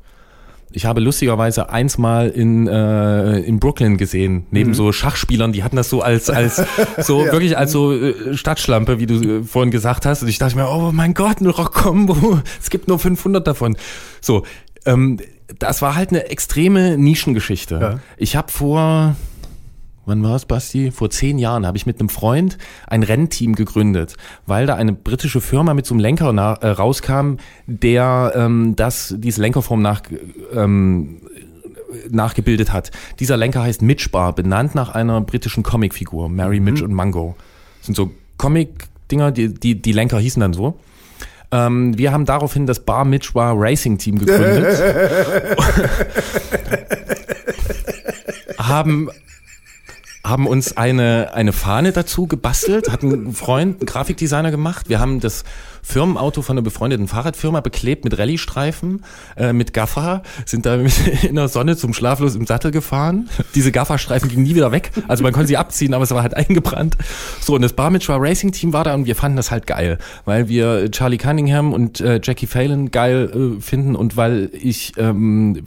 [0.72, 5.76] Ich habe lustigerweise eins mal in, äh, in Brooklyn gesehen, neben so Schachspielern, die hatten
[5.76, 6.62] das so als, als
[6.98, 10.22] so wirklich als so äh, Stadtschlampe, wie du äh, vorhin gesagt hast.
[10.22, 13.76] Und ich dachte mir, oh mein Gott, ein Rock-Combo, es gibt nur 500 davon.
[14.20, 14.44] So,
[14.86, 15.18] ähm,
[15.58, 17.78] das war halt eine extreme Nischengeschichte.
[17.80, 17.98] Ja.
[18.16, 19.16] Ich habe vor,
[20.04, 20.90] wann war es, Basti?
[20.90, 25.40] Vor zehn Jahren habe ich mit einem Freund ein Rennteam gegründet, weil da eine britische
[25.40, 27.36] Firma mit so einem Lenker na, äh, rauskam,
[27.66, 30.02] der ähm, das, diese Lenkerform nach,
[30.54, 31.20] ähm,
[32.10, 32.90] nachgebildet hat.
[33.20, 37.36] Dieser Lenker heißt Mitchbar, benannt nach einer britischen Comicfigur, Mary Mitch und Mango.
[37.78, 40.78] Das sind so Comic-Dinger, die, die, die Lenker hießen dann so.
[41.50, 44.82] Ähm, wir haben daraufhin das Bar Mitchbar Racing Team gegründet.
[48.58, 49.10] haben
[50.24, 54.88] haben uns eine, eine Fahne dazu gebastelt, hat ein Freund, einen Grafikdesigner gemacht.
[54.88, 55.44] Wir haben das
[55.82, 59.04] Firmenauto von einer befreundeten Fahrradfirma beklebt mit Rallye-Streifen,
[59.36, 60.76] äh, mit Gaffer, sind da
[61.22, 63.28] in der Sonne zum Schlaflos im Sattel gefahren.
[63.54, 64.92] Diese Gafferstreifen gingen nie wieder weg.
[65.08, 66.96] Also man konnte sie abziehen, aber es war halt eingebrannt.
[67.40, 70.48] So, und das Barmitra Racing Team war da und wir fanden das halt geil, weil
[70.48, 75.64] wir Charlie Cunningham und äh, Jackie Phelan geil äh, finden und weil ich, ähm,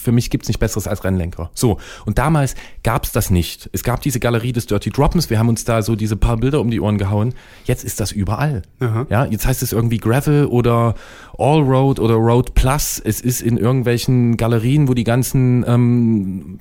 [0.00, 1.50] für mich gibt's nicht Besseres als Rennlenker.
[1.54, 3.68] So, und damals gab's das nicht.
[3.72, 6.60] Es gab diese Galerie des Dirty Droppens, wir haben uns da so diese paar Bilder
[6.60, 7.34] um die Ohren gehauen.
[7.64, 8.62] Jetzt ist das überall.
[8.80, 9.06] Aha.
[9.10, 10.94] Ja, jetzt heißt es irgendwie Gravel oder
[11.40, 13.00] Allroad oder Road Plus.
[13.04, 16.58] Es ist in irgendwelchen Galerien, wo die ganzen, ähm,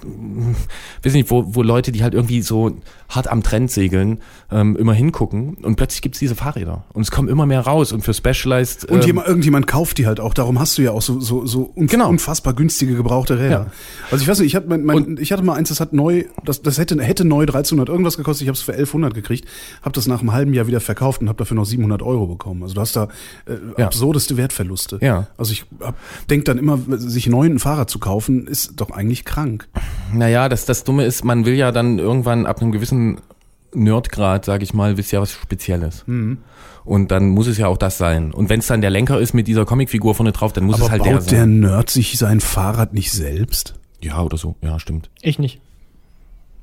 [1.04, 2.78] weiß nicht, wo, wo Leute, die halt irgendwie so
[3.10, 4.20] hart am Trend segeln,
[4.52, 8.02] ähm, immer hingucken und plötzlich gibt's diese Fahrräder und es kommen immer mehr raus und
[8.04, 10.34] für Specialized Und ähm, jemand, irgendjemand kauft die halt auch.
[10.36, 12.08] Darum hast du ja auch so, so, so unf Genau.
[12.10, 13.50] unfassbar günstige gebrauchte Räder.
[13.50, 13.72] Ja.
[14.12, 16.26] Also ich weiß nicht, ich hatte, mein, mein, ich hatte mal eins, das hat neu,
[16.46, 18.44] das, das hätte, hätte neu 1300 irgendwas gekostet.
[18.44, 19.48] Ich habe es für 1100 gekriegt,
[19.82, 22.62] habe das nach einem halben Jahr wieder verkauft und habe dafür noch 700 Euro bekommen.
[22.62, 23.08] Also du hast da
[23.48, 23.86] äh, Ja.
[23.88, 24.69] absurdeste Wertverluste.
[25.02, 25.28] Ja.
[25.38, 25.96] Also ich hab,
[26.30, 29.68] denk dann immer, sich neu ein Fahrrad zu kaufen, ist doch eigentlich krank.
[30.14, 33.20] Naja, das, das Dumme ist, man will ja dann irgendwann ab einem gewissen
[33.74, 36.04] Nerdgrad, sage ich mal, wisst ja was Spezielles.
[36.08, 36.40] Mhm.
[36.86, 38.32] Und dann muss es ja auch das sein.
[38.32, 40.86] Und wenn es dann der Lenker ist mit dieser Comicfigur vorne drauf, dann muss Aber
[40.86, 41.60] es halt der baut der sein.
[41.60, 43.76] Nerd sich sein Fahrrad nicht selbst?
[44.02, 44.56] Ja, oder so.
[44.62, 45.10] Ja, stimmt.
[45.22, 45.60] Ich nicht.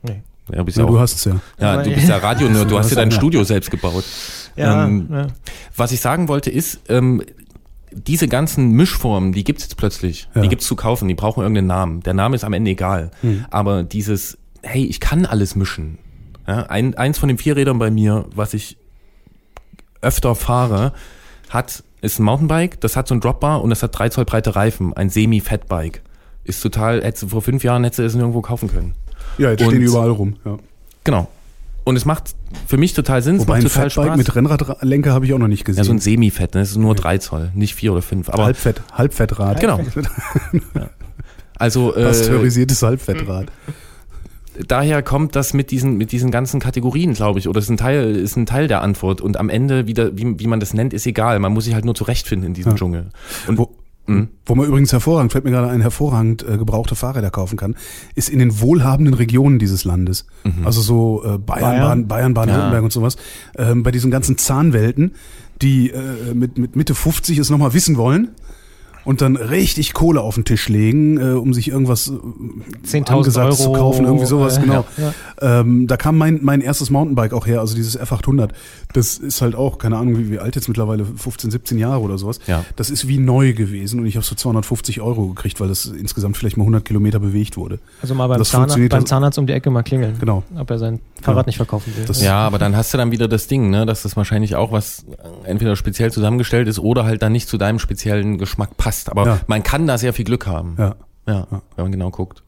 [0.02, 0.22] Nee.
[0.52, 1.40] Ja, bist Ja, ja, du auch, hast es ja.
[1.61, 3.11] ja, du bist ja Radionerd, du hast ja dein.
[3.11, 4.04] Studio selbst gebaut.
[4.57, 5.26] Ja, Ähm, ja.
[5.76, 7.22] Was ich sagen wollte ist, ähm,
[7.93, 10.28] diese ganzen Mischformen, die gibt's jetzt plötzlich.
[10.34, 10.43] Ja.
[10.43, 12.01] Die gibt's zu kaufen, die brauchen irgendeinen Namen.
[12.03, 13.11] Der Name ist am Ende egal.
[13.51, 15.99] Aber dieses, hey, ich kann alles mischen.
[16.47, 18.76] Ja, ein, eins von den Vierrädern bei mir, was ich
[20.01, 20.93] öfter fahre,
[21.49, 24.55] hat, ist ein Mountainbike, das hat so ein Dropbar und das hat drei Zoll breite
[24.55, 26.03] Reifen, ein Semi-Fatbike.
[26.45, 28.95] Ist total, hättest du vor fünf Jahren hättest du es nirgendwo kaufen können.
[29.39, 30.37] Ja, jetzt Und- stehen die überall rum.
[30.45, 30.57] Ja.
[31.03, 31.28] Genau.
[31.87, 32.34] Und es macht
[32.66, 34.16] für mich total Sinn, es Wobei macht ein total Fatbike Spaß.
[34.18, 35.78] mit Rennradlenker habe ich auch noch nicht gesehen.
[35.78, 36.61] ja, so ein Semi-Fett, ne?
[36.61, 38.28] das ist nur drei Zoll, nicht vier oder fünf.
[38.28, 39.61] Aber Halbfett, Halbfettrad.
[39.61, 39.80] genau.
[41.59, 43.47] Also äh, Pasteurisiertes Halbfettrad.
[44.68, 48.14] daher kommt das mit diesen, mit diesen ganzen Kategorien, glaube ich, oder ist ein Teil,
[48.16, 49.20] ist ein Teil der Antwort.
[49.22, 51.39] Und am Ende, wieder, wie, wie man das nennt, ist egal.
[51.39, 52.76] Man muss sich halt nur zurechtfinden in diesem Ja.
[52.76, 53.07] Dschungel.
[53.47, 53.70] Und Wo,
[54.09, 54.28] Mhm.
[54.44, 57.74] wo man übrigens hervorragend, fällt mir gerade ein, hervorragend äh, gebrauchte Fahrräder kaufen kann,
[58.14, 60.26] ist in den wohlhabenden Regionen dieses Landes.
[60.64, 62.09] Also so äh, Bayern, Bayern.
[62.09, 62.84] Bayern, Baden-Württemberg Ja.
[62.84, 63.16] und sowas.
[63.57, 65.12] Ähm, bei diesen ganzen Zahnwelten,
[65.62, 68.28] die äh, mit, mit Mitte 50 es nochmal wissen wollen
[69.04, 72.12] und dann richtig Kohle auf den Tisch legen, äh, um sich irgendwas äh,
[72.86, 74.84] 10.000 angesagt zu Euro, kaufen, irgendwie sowas, äh, genau.
[74.96, 75.12] ja.
[75.41, 78.51] Ähm, da kam mein, mein erstes Mountainbike auch her, also dieses F800.
[78.95, 82.16] Das ist halt auch, keine Ahnung, wie, wie alt jetzt mittlerweile, 15, 17 Jahre oder
[82.16, 82.39] sowas.
[82.47, 82.64] Ja.
[82.76, 86.37] Das ist wie neu gewesen und ich habe so 250 Euro gekriegt, weil das insgesamt
[86.37, 87.78] vielleicht mal 100 Kilometer bewegt wurde.
[88.01, 90.16] Also mal beim, Das Zahnarzt, funktioniert beim Zahnarzt um die Ecke mal klingeln.
[90.18, 90.43] Genau.
[90.57, 92.05] Ob er sein Fahrrad nicht verkaufen will.
[92.07, 94.72] Das- Ja, aber dann hast du dann wieder das Ding, ne, dass das wahrscheinlich auch
[94.72, 95.05] was
[95.45, 99.11] entweder speziell zusammengestellt ist oder halt dann nicht zu deinem speziellen Geschmack passt.
[99.11, 99.41] Aber Ja.
[99.49, 100.76] man kann da sehr viel Glück haben.
[100.78, 100.95] Ja.
[101.28, 102.43] Ja, wenn man genau guckt.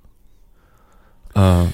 [1.34, 1.64] Äh,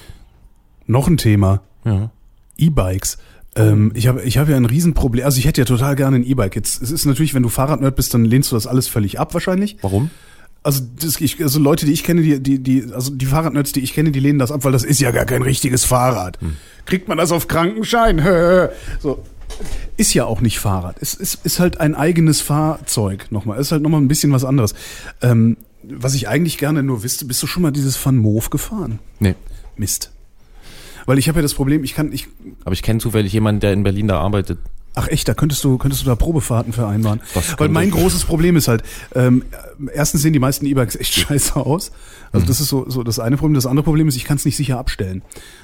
[0.87, 2.11] Noch ein Thema, ja.
[2.57, 3.17] E-Bikes.
[3.57, 6.23] Ähm, ich habe ich hab ja ein Riesenproblem, also ich hätte ja total gerne ein
[6.23, 6.55] E-Bike.
[6.55, 9.33] Jetzt, es ist natürlich, wenn du Fahrradnerd bist, dann lehnst du das alles völlig ab
[9.33, 9.77] wahrscheinlich.
[9.81, 10.09] Warum?
[10.61, 13.81] Also, das, ich, also Leute, die ich kenne, die, die, die, also die Fahrradnerds, die
[13.81, 16.39] ich kenne, die lehnen das ab, weil das ist ja gar kein richtiges Fahrrad.
[16.85, 18.19] Kriegt man das auf Krankenschein?
[18.99, 19.23] so.
[19.95, 20.97] Ist ja auch nicht Fahrrad.
[20.99, 23.59] Es ist, ist halt ein eigenes Fahrzeug nochmal.
[23.59, 24.73] Ist halt nochmal ein bisschen was anderes.
[25.21, 28.99] Ähm, was ich eigentlich gerne nur wüsste, bist du schon mal dieses Van Moof gefahren?
[29.19, 29.35] Nee.
[29.77, 30.11] Mist.
[31.05, 32.27] Weil ich habe ja das Problem, ich kann, ich,
[32.63, 34.59] Aber ich kenne zufällig jemanden, der in Berlin da arbeitet.
[34.97, 37.19] Ach echt, da könntest du, könntest du da Probefahrten vereinbaren.
[37.57, 38.81] Weil mein großes Problem ist halt,
[39.13, 39.43] ähm,
[39.93, 41.89] erstens sehen die meisten E-Bikes echt scheiße aus.
[41.91, 41.95] Mhm.
[42.31, 43.55] Also das ist so, so das eine Problem.
[43.55, 45.21] Das andere Problem ist, ich kann es nicht sicher abstellen.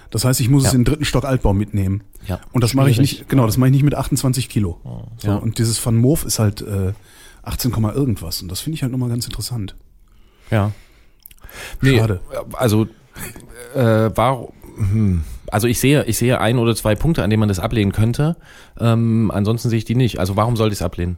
[0.10, 0.76] Das heißt, ich muss es Ja.
[0.76, 2.04] in den dritten Stock Altbau mitnehmen.
[2.28, 2.42] Ja.
[2.52, 4.80] Und das mache ich nicht, genau, das mache ich nicht mit 28 Kilo.
[5.18, 5.36] So, Ja.
[5.38, 6.92] Und dieses Van Moof ist halt äh,
[7.44, 8.42] 18, Komma irgendwas.
[8.42, 9.76] Und das finde ich halt nochmal ganz interessant.
[10.52, 10.72] Ja.
[11.82, 12.20] Nee, Schade.
[12.54, 12.88] Also,
[13.76, 14.50] äh, warum,
[15.48, 18.38] also ich sehe, ich sehe ein oder zwei Punkte, an denen man das ablehnen könnte.
[18.80, 20.20] Ähm, ansonsten sehe ich die nicht.
[20.20, 21.18] Also warum sollte ich es ablehnen?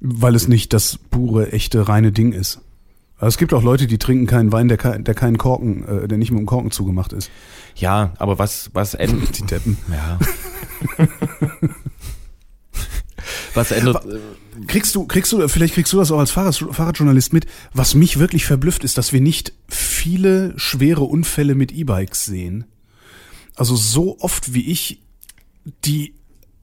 [0.00, 2.60] Weil es nicht das pure, echte, reine Ding ist.
[3.16, 6.18] Also es gibt auch Leute, die trinken keinen Wein, der, der keinen Korken, äh, der
[6.18, 7.30] nicht mit dem Korken zugemacht ist.
[7.76, 9.78] Ja, aber was, was ändert, Die Deppen.
[9.90, 10.18] ja.
[13.54, 14.04] was ändert,
[14.66, 17.46] Kriegst du, kriegst du, vielleicht kriegst du das auch als Fahrrad, Fahrradjournalist mit.
[17.72, 22.64] Was mich wirklich verblüfft, ist, dass wir nicht viele schwere Unfälle mit E-Bikes sehen.
[23.56, 25.00] Also so oft wie ich
[25.84, 26.14] die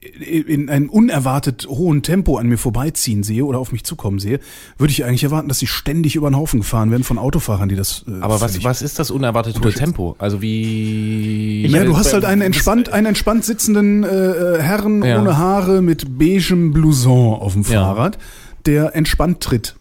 [0.02, 4.40] in einem unerwartet hohen Tempo an mir vorbeiziehen sehe oder auf mich zukommen sehe,
[4.76, 7.76] würde ich eigentlich erwarten, dass sie ständig über den Haufen gefahren werden von Autofahrern, die
[7.76, 8.04] das.
[8.08, 10.16] Äh, aber was, was ist das unerwartete hohe Tempo?
[10.18, 15.20] Also wie, Ja, du hast halt einen entspannt, einen entspannt sitzenden äh, äh, Herrn Ja.
[15.20, 17.84] ohne Haare mit beigem Blouson auf dem Ja.
[17.84, 18.18] Fahrrad,
[18.66, 19.76] der entspannt tritt.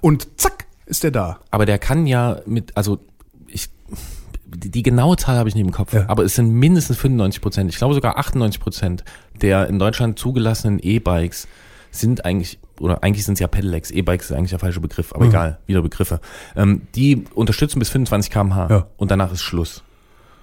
[0.00, 1.40] Und zack, ist der da.
[1.50, 3.00] Aber der kann ja mit, also
[3.48, 3.68] ich,
[4.46, 6.04] die, die genaue Zahl habe ich nicht im Kopf, Ja.
[6.08, 9.04] aber es sind mindestens 95 Prozent, ich glaube sogar 98 Prozent
[9.42, 11.46] der in Deutschland zugelassenen E-Bikes
[11.90, 15.24] sind eigentlich, oder eigentlich sind es ja Pedelecs, E-Bikes ist eigentlich der falsche Begriff, aber
[15.24, 15.30] Mhm.
[15.30, 16.20] egal, wieder Begriffe.
[16.54, 18.86] Ähm, die unterstützen bis 25 km/h Ja.
[18.96, 19.82] und danach ist Schluss.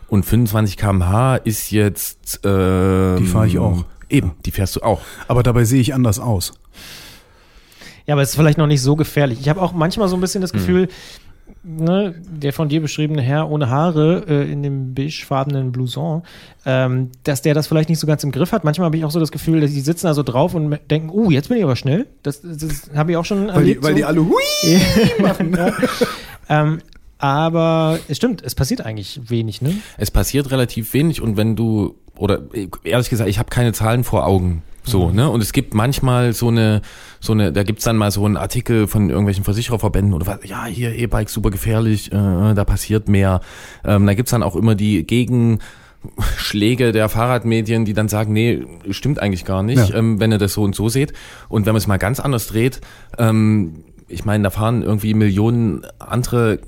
[0.08, 3.86] Und 25 km/h ist jetzt, ähm, Die fahre ich auch.
[4.10, 5.01] Eben, die fährst du auch.
[5.28, 6.54] Aber dabei sehe ich anders aus.
[8.06, 9.39] Ja, aber es ist vielleicht noch nicht so gefährlich.
[9.39, 10.89] Ich habe auch manchmal so ein bisschen das Gefühl,
[11.64, 16.24] ne, der von dir beschriebene Herr ohne Haare äh, in dem beigefarbenen Blouson,
[16.66, 18.64] ähm, dass der das vielleicht nicht so ganz im Griff hat.
[18.64, 21.09] Manchmal habe ich auch so das Gefühl, dass die sitzen da so drauf und denken,
[21.09, 22.07] uh, jetzt bin ich aber schnell.
[22.22, 23.84] Das, das, habe ich auch schon Weil die, erlebt.
[23.84, 23.97] weil so.
[23.97, 24.82] die alle hui
[25.22, 25.57] machen.
[26.49, 26.80] ähm,
[27.18, 29.76] aber es stimmt, es passiert eigentlich wenig, ne?
[29.97, 34.03] Es passiert relativ wenig und wenn du, oder äh, ehrlich gesagt, ich habe keine Zahlen
[34.03, 34.61] vor Augen.
[34.86, 35.30] So, ne?
[35.30, 36.82] Und es gibt manchmal so eine,
[37.22, 40.66] so eine, da gibt's dann mal so einen Artikel von irgendwelchen Versichererverbänden oder was, ja,
[40.66, 43.40] hier E-Bikes super gefährlich, äh, da passiert mehr.
[43.86, 49.20] Ähm, da gibt's dann auch immer die Gegenschläge der Fahrradmedien, die dann sagen, nee, stimmt
[49.20, 49.96] eigentlich gar nicht, Ja.
[49.96, 51.14] ähm, wenn ihr das so und so seht.
[51.50, 52.82] Und wenn man es mal ganz anders dreht,
[53.18, 56.60] ähm, ich meine, da fahren irgendwie Millionen andere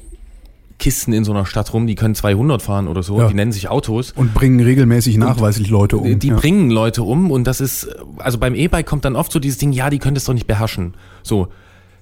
[0.77, 3.27] Kisten in so einer Stadt rum, die können 200 fahren oder so, Ja.
[3.27, 4.11] die nennen sich Autos.
[4.11, 6.19] Und bringen regelmäßig nachweislich Leute um.
[6.19, 6.35] Die ja.
[6.35, 9.71] bringen Leute um und das ist, also beim E-Bike kommt dann oft so dieses Ding,
[9.71, 10.93] ja, die können das doch nicht beherrschen.
[11.23, 11.47] So,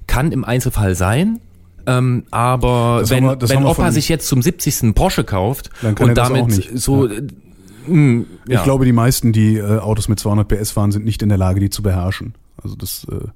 [0.08, 1.40] kann im Einzelfall sein,
[1.86, 4.82] ähm, aber Das wenn, wir- wenn Opa sich jetzt zum 70.
[4.84, 6.72] einen Porsche kauft und damit auch nicht.
[6.78, 7.14] so, Ja.
[7.14, 7.22] äh,
[7.88, 8.58] mh, ja.
[8.60, 11.38] Ich glaube, die meisten, die äh, Autos mit 200 PS fahren, sind nicht in der
[11.38, 12.34] Lage, die zu beherrschen.
[12.62, 13.28] Also das, äh,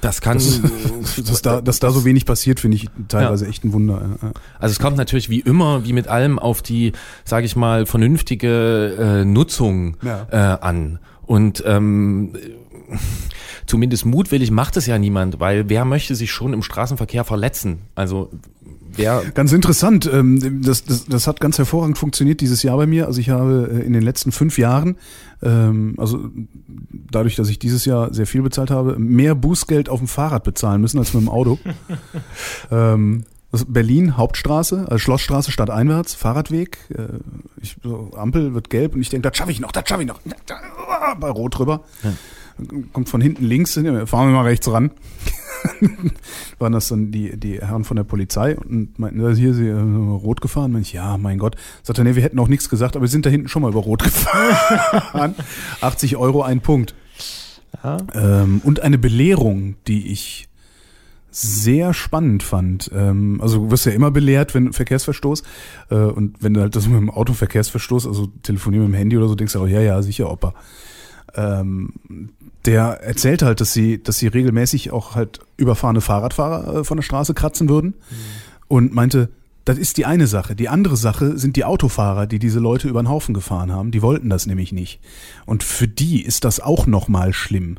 [0.00, 0.38] Das kann.
[1.26, 4.00] Dass da, dass da so wenig passiert, finde ich teilweise echt ein Wunder.
[4.22, 4.32] ja, ja.
[4.58, 6.92] Also es kommt natürlich wie immer, wie mit allem, auf die,
[7.24, 10.26] sage ich mal, vernünftige äh, Nutzung Ja.
[10.30, 10.98] äh, an.
[11.26, 12.32] Und ähm,
[13.66, 17.80] zumindest mutwillig macht es ja niemand, weil wer möchte sich schon im Straßenverkehr verletzen?
[17.94, 18.30] Also
[18.92, 20.08] wer Ganz interessant.
[20.12, 23.06] ähm, Das, das, das hat ganz hervorragend funktioniert dieses Jahr bei mir.
[23.06, 24.96] Also ich habe äh, in den letzten fünf Jahren,
[25.42, 26.30] ähm, also
[27.10, 30.80] dadurch, dass ich dieses Jahr sehr viel bezahlt habe, mehr Bußgeld auf dem Fahrrad bezahlen
[30.80, 31.58] müssen als mit dem Auto.
[32.70, 33.24] ähm,
[33.66, 36.78] Berlin, Hauptstraße, also Schlossstraße stadteinwärts, Fahrradweg.
[36.90, 37.18] Äh,
[37.60, 40.08] ich, so, Ampel wird gelb und ich denke, das schaffe ich noch, das schaffe ich
[40.08, 40.20] noch.
[40.46, 40.56] Da,
[40.88, 41.82] ah, bei Rot drüber.
[42.92, 44.90] Kommt von hinten links, fahren wir mal rechts ran
[46.58, 49.78] waren das dann die, die Herren von der Polizei und meinten, ja, hier, sie äh,
[49.78, 50.72] rot gefahren.
[50.72, 51.56] Mensch, ja, mein Gott.
[51.82, 53.70] Sagt er, nee, wir hätten auch nichts gesagt, aber wir sind da hinten schon mal
[53.70, 55.34] über rot gefahren.
[55.80, 56.94] 80 Euro ein Punkt.
[58.14, 60.48] Ähm, und eine Belehrung, die ich
[61.30, 62.90] sehr spannend fand.
[62.92, 65.44] Ähm, also du wirst ja immer belehrt, wenn Verkehrsverstoß
[65.90, 69.28] äh, und wenn du halt das mit dem Autoverkehrsverstoß, also telefonieren mit dem Handy oder
[69.28, 70.54] so, denkst du auch, ja, ja, sicher, Opa.
[71.36, 71.92] Ähm,
[72.66, 77.02] der erzählt halt, dass sie, dass sie regelmäßig auch halt überfahrene Fahrradfahrer äh, von der
[77.02, 77.94] Straße kratzen würden
[78.68, 79.30] und meinte,
[79.64, 80.56] das ist die eine Sache.
[80.56, 83.90] Die andere Sache sind die Autofahrer, die diese Leute über den Haufen gefahren haben.
[83.90, 85.00] Die wollten das nämlich nicht.
[85.46, 87.76] Und für die ist das auch nochmal schlimm.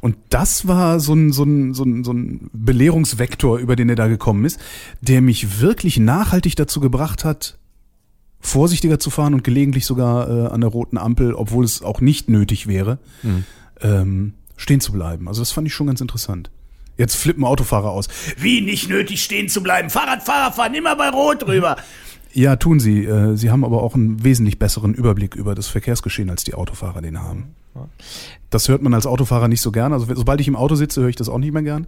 [0.00, 3.96] Und das war so ein, so, ein, so, ein, so ein Belehrungsvektor, über den er
[3.96, 4.60] da gekommen ist,
[5.00, 7.58] der mich wirklich nachhaltig dazu gebracht hat,
[8.40, 12.28] vorsichtiger zu fahren und gelegentlich sogar äh, an der roten Ampel, obwohl es auch nicht
[12.28, 12.98] nötig wäre,
[13.82, 15.28] ähm, stehen zu bleiben.
[15.28, 16.50] Also das fand ich schon ganz interessant.
[16.96, 18.08] Jetzt flippen Autofahrer aus.
[18.38, 19.88] Wie nicht nötig stehen zu bleiben?
[19.88, 21.76] Fahrradfahrer fahren immer bei Rot drüber.
[22.32, 23.04] Ja, tun sie.
[23.04, 27.00] Äh, Sie haben aber auch einen wesentlich besseren Überblick über das Verkehrsgeschehen, als die Autofahrer
[27.00, 27.54] den haben.
[28.50, 29.92] Das hört man als Autofahrer nicht so gern.
[29.92, 31.86] Also sobald ich im Auto sitze, höre ich das auch nicht mehr gern.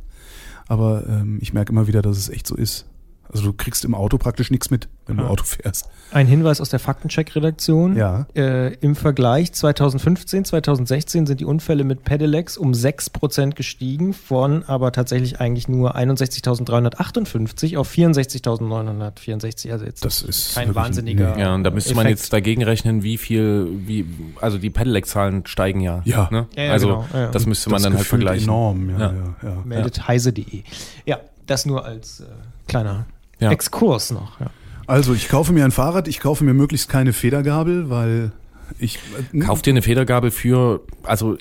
[0.69, 2.87] Aber ähm, ich merke immer wieder, dass es echt so ist.
[3.33, 5.89] Also du kriegst im Auto praktisch nichts mit, wenn du Auto fährst.
[6.11, 7.97] Ein Hinweis aus der Faktencheck-Redaktion.
[7.97, 8.27] Ja.
[8.35, 14.91] Äh, Im Vergleich 2015, 2016 sind die Unfälle mit Pedelecs um 6% gestiegen, von aber
[14.91, 19.71] tatsächlich eigentlich nur 61.358 auf 64.964.
[19.73, 21.39] Also jetzt Das ist kein wahnsinniger.
[21.39, 22.21] Ja, und da müsste man Effekt.
[22.21, 24.07] jetzt dagegen rechnen, wie viel, wie,
[24.41, 26.03] also die Pedelec-Zahlen steigen ja.
[26.05, 26.29] Ja.
[26.33, 26.47] Ne?
[26.57, 28.49] Ja, ja, also genau, ja, das müsste man Das dann halt vergleichen.
[28.49, 29.13] Enorm, ja, Ja.
[29.13, 29.49] ja.
[29.51, 30.63] ja, meldet heise.de.
[31.07, 32.25] Ja, das nur als äh,
[32.67, 33.07] kleiner
[33.41, 33.51] Ja.
[33.51, 34.39] Exkurs noch.
[34.41, 34.47] Ja.
[34.87, 38.33] Also ich kaufe mir ein Fahrrad, ich kaufe mir möglichst keine Federgabel, weil
[38.79, 38.99] ich
[39.33, 41.37] äh, Kauf dir eine Federgabel für, also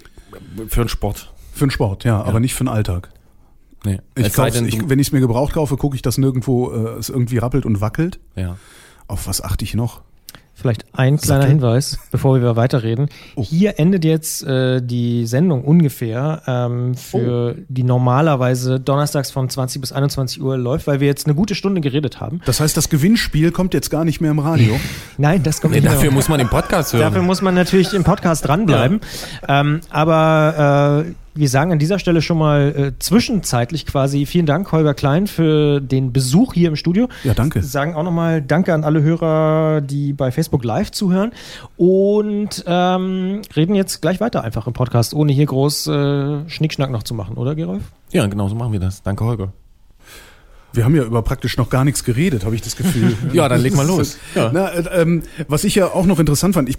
[0.68, 1.34] für einen Sport.
[1.54, 3.10] für den Sport, ja, aber nicht für den Alltag.
[3.86, 4.00] Nee.
[4.16, 7.00] Ich kauf's, denn, ich, wenn ich es mir gebraucht kaufe, gucke ich, dass nirgendwo äh,
[7.00, 8.20] es irgendwie rappelt und wackelt.
[8.36, 8.58] ja.
[9.08, 10.02] Auf was achte ich noch?
[10.60, 11.46] Vielleicht ein kleiner?
[11.46, 13.08] Hinweis, bevor wir weiterreden.
[13.36, 13.44] Oh.
[13.44, 17.62] Hier endet jetzt äh, die Sendung ungefähr, ähm, für Oh.
[17.70, 21.80] die normalerweise donnerstags von 20 bis 21 Uhr läuft, weil wir jetzt eine gute Stunde
[21.82, 22.42] geredet haben.
[22.46, 24.78] Das heißt, das Gewinnspiel kommt jetzt gar nicht mehr im Radio.
[25.18, 25.96] Nein, das kommt Nee, nicht mehr.
[25.96, 27.04] dafür muss man den Podcast hören.
[27.04, 29.00] Dafür muss man natürlich im Podcast dranbleiben.
[29.48, 34.72] Ähm, aber äh, wir sagen an dieser Stelle schon mal äh, zwischenzeitlich quasi vielen Dank,
[34.72, 37.08] Holger Klein, für den Besuch hier im Studio.
[37.24, 37.62] Ja, danke.
[37.64, 41.32] Sagen auch nochmal Danke an alle Hörer, die bei Facebook Live zuhören.
[41.78, 47.04] Und ähm, reden jetzt gleich weiter einfach im Podcast, ohne hier groß äh, Schnickschnack noch
[47.04, 47.84] zu machen, oder Gerolf?
[48.12, 49.04] ja, genau so machen wir das.
[49.04, 49.54] Danke, Holger.
[50.74, 53.16] Wir haben ja über praktisch noch gar nichts geredet, habe ich das Gefühl.
[53.34, 54.18] Ja, dann leg mal los.
[54.36, 54.52] Ja.
[54.54, 56.78] Na, äh, ähm, was ich ja auch noch interessant fand, ich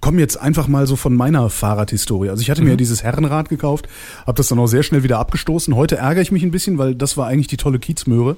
[0.00, 2.30] komme jetzt einfach mal so von meiner Fahrradhistorie.
[2.30, 3.88] Also ich hatte mir ja dieses Herrenrad gekauft,
[4.26, 5.74] habe das dann auch sehr schnell wieder abgestoßen.
[5.74, 8.36] Heute ärgere ich mich ein bisschen, weil das war eigentlich die tolle Kiezmöhre.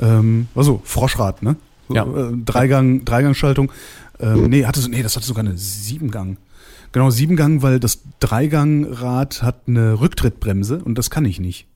[0.00, 1.56] Ähm, also Froschrad, ne?
[1.88, 2.04] So, Ja.
[2.04, 3.70] Äh, Dreigang, Dreigangschaltung.
[4.20, 6.36] Ähm, nee, hatte so, nee, das hatte sogar eine Siebengang.
[6.92, 11.66] Genau, Siebengang, weil das Dreigangrad hat eine Rücktrittbremse und das kann ich nicht.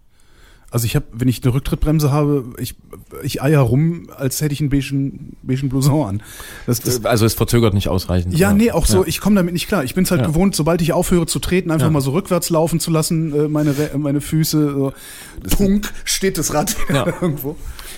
[0.71, 2.75] Also ich habe, wenn ich eine Rücktrittbremse habe, ich,
[3.23, 6.23] ich eier rum, als hätte ich einen beigen, beigen Blouson an.
[6.67, 8.37] Das, das, Also es verzögert nicht ausreichend.
[8.37, 8.57] ja, oder?
[8.57, 9.07] nee, auch so, Ja.
[9.07, 9.85] ich komme damit nicht klar.
[9.85, 10.27] Ich bin es halt Ja.
[10.27, 11.93] gewohnt, sobald ich aufhöre zu treten, einfach Ja.
[11.93, 14.93] mal so rückwärts laufen zu lassen, äh, meine, meine Füße, so,
[15.57, 17.57] tunk, steht das Rad irgendwo.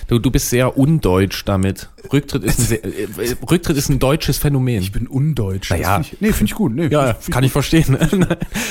[0.09, 1.87] Du, du bist sehr undeutsch damit.
[2.11, 3.07] Rücktritt ist ein, sehr, äh,
[3.49, 4.81] Rücktritt ist ein deutsches Phänomen.
[4.81, 5.69] Ich bin undeutsch.
[5.69, 5.95] Naja.
[6.01, 6.73] Find ich, nee, finde ich gut.
[6.75, 7.95] Nee, ja, find kann ich verstehen.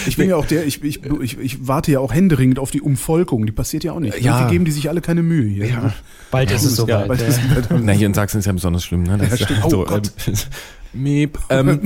[0.07, 2.80] Ich bin ja auch der, ich, ich, ich, ich warte ja auch händeringend auf die
[2.80, 3.47] Umvolkung.
[3.47, 4.20] Die passiert ja auch nicht.
[4.20, 4.47] Ja.
[4.47, 5.93] Die geben die sich alle keine Mühe hier.
[6.32, 7.09] Bald ist es Ja, soweit.
[7.09, 7.41] weil Ja, das-
[7.82, 9.05] Na, hier in Sachsen ist ja besonders schlimm.
[9.05, 9.16] Ne?
[9.18, 9.61] Das Ja, ist stimmt.
[9.64, 10.11] Oh so, Gott.
[10.26, 10.34] ähm,
[10.93, 11.39] Miep.
[11.51, 11.80] Ähm,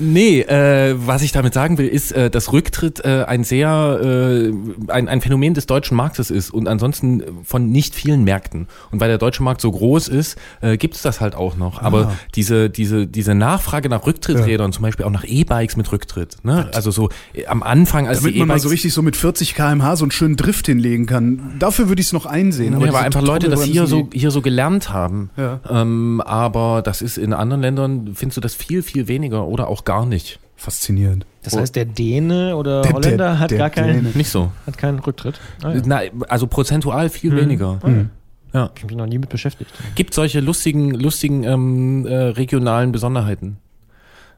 [0.00, 4.52] nee, äh, was ich damit sagen will, ist, äh, dass Rücktritt äh, ein sehr äh,
[4.92, 8.68] ein, ein Phänomen des deutschen Marktes ist und ansonsten von nicht vielen Märkten.
[8.90, 11.82] Und weil der deutsche Markt so groß ist, äh, gibt es das halt auch noch.
[11.82, 12.12] Aber Ah.
[12.34, 16.70] diese diese diese Nachfrage nach Rücktritträdern, zum Beispiel auch nach E-Bikes mit Rücktritt, ne?
[16.74, 19.54] Also so äh, am Anfang, als Damit die man mal so richtig so mit 40
[19.54, 21.56] km/h so einen schönen Drift hinlegen kann.
[21.58, 22.74] Dafür würde ich es noch einsehen.
[22.74, 25.30] Aber, ja, weil einfach Leute das hier so, hier so gelernt haben.
[25.36, 25.60] Ja.
[25.68, 29.84] Ähm, aber das ist in anderen Ländern, findest du das viel, viel weniger oder auch
[29.84, 30.38] gar nicht.
[30.56, 31.24] Faszinierend.
[31.44, 34.10] Das heißt, der Däne oder Der- Holländer der- hat der gar keinen, Däne.
[34.16, 34.50] Nicht so.
[34.66, 35.40] hat keinen Rücktritt.
[35.62, 35.80] Ah, ja.
[35.86, 37.78] Na, also prozentual viel weniger.
[37.84, 38.10] Mhm.
[38.52, 38.70] Ja.
[38.74, 39.70] Ich habe mich noch nie mit beschäftigt.
[39.94, 43.58] Gibt solche lustigen, lustigen ähm, äh, regionalen Besonderheiten.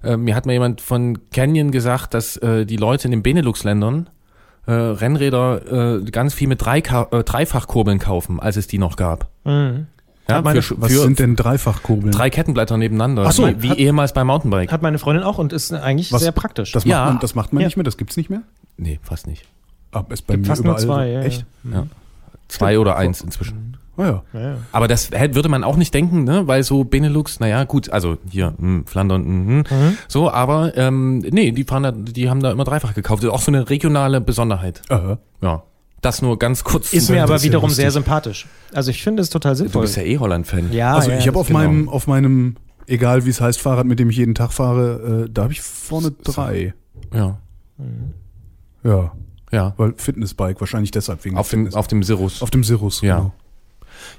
[0.04, 4.10] Äh, mir hat mal jemand von Canyon gesagt, dass äh, die Leute in den Benelux-Ländern
[4.66, 9.28] äh, Rennräder äh, ganz viel mit drei äh, Dreifachkurbeln kaufen, als es die noch gab.
[9.44, 9.86] Mhm.
[10.30, 12.12] Ja, Hat meine- für, Was für sind denn Dreifachkurbeln?
[12.12, 14.72] drei Kettenblätter nebeneinander, Ach so, wie, wie hat- ehemals beim Mountainbike.
[14.72, 16.72] Hat meine Freundin auch und ist eigentlich Was- sehr praktisch.
[16.72, 17.04] Das macht Ja.
[17.06, 17.66] man, das macht man Ja.
[17.68, 18.42] nicht mehr, das gibt's nicht mehr.
[18.76, 19.44] Nee, fast nicht.
[19.92, 21.06] Aber ist bei Gibt mir fast nur überall zwei.
[21.08, 21.12] so.
[21.12, 21.46] Ja, Echt?
[21.72, 21.86] Ja.
[22.48, 23.76] Zwei oder eins inzwischen.
[23.96, 24.22] Oh ja.
[24.32, 24.40] Ja.
[24.40, 24.56] Ja, ja.
[24.72, 26.46] Aber das hätte- würde man auch nicht denken, ne?
[26.46, 29.98] weil so Benelux, naja, gut, also hier, mh, Flandern, mh, Mhm.
[30.08, 33.22] so, aber ähm, nee, die, fahren da, die haben da immer dreifach gekauft.
[33.22, 34.80] Das ist auch so eine regionale Besonderheit.
[34.88, 35.18] Aha.
[35.42, 35.62] Ja.
[36.00, 36.92] Das nur ganz kurz.
[36.92, 37.82] Ist mir aber ja wiederum lustig.
[37.82, 38.46] sehr sympathisch.
[38.72, 39.82] Also ich finde es total Du sinnvoll.
[39.82, 40.72] bist ja eh Holland-Fan.
[40.72, 41.58] ja, Also ja, ich habe auf genau.
[41.58, 45.30] meinem, auf meinem, egal wie es heißt, Fahrrad, mit dem ich jeden Tag fahre, äh,
[45.30, 46.72] da habe ich vorne drei.
[47.12, 47.38] Ja.
[48.82, 49.12] Ja.
[49.52, 49.74] Ja.
[49.76, 52.40] Weil Fitnessbike, wahrscheinlich deshalb wegen Auf dem, auf dem Sirus.
[52.42, 53.00] auf dem Sirus.
[53.02, 53.16] Ja.
[53.18, 53.32] Genau.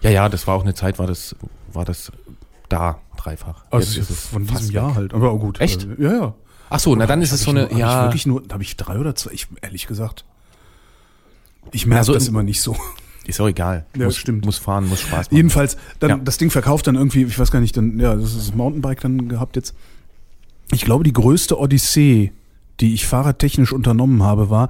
[0.01, 1.35] Ja, ja, das war auch eine Zeit, war das,
[1.73, 2.11] war das
[2.69, 3.65] da dreifach.
[3.71, 4.73] Also Jetzt ist es von diesem weg.
[4.73, 5.13] Jahr halt.
[5.13, 5.59] Aber auch gut.
[5.61, 5.87] Echt?
[5.89, 6.33] Also, ja, ja.
[6.69, 8.63] Ach so, na dann ist es so eine, nur, Hab ich ja, wirklich nur, habe
[8.63, 9.31] ich drei oder zwei?
[9.33, 10.25] Ich, ehrlich gesagt.
[11.71, 12.75] Ich merke Also das im- immer nicht so.
[13.25, 13.85] ist auch egal.
[13.95, 14.45] Ja, muss, stimmt.
[14.45, 15.35] muss fahren, muss Spaß machen.
[15.35, 16.17] Jedenfalls, dann, Ja.
[16.17, 19.01] das Ding verkauft dann irgendwie, ich weiß gar nicht, dann, ja, das ist das Mountainbike
[19.01, 19.73] dann gehabt jetzt.
[20.73, 22.31] Ich glaube, die größte Odyssee,
[22.79, 24.69] die ich fahrradtechnisch unternommen habe, war,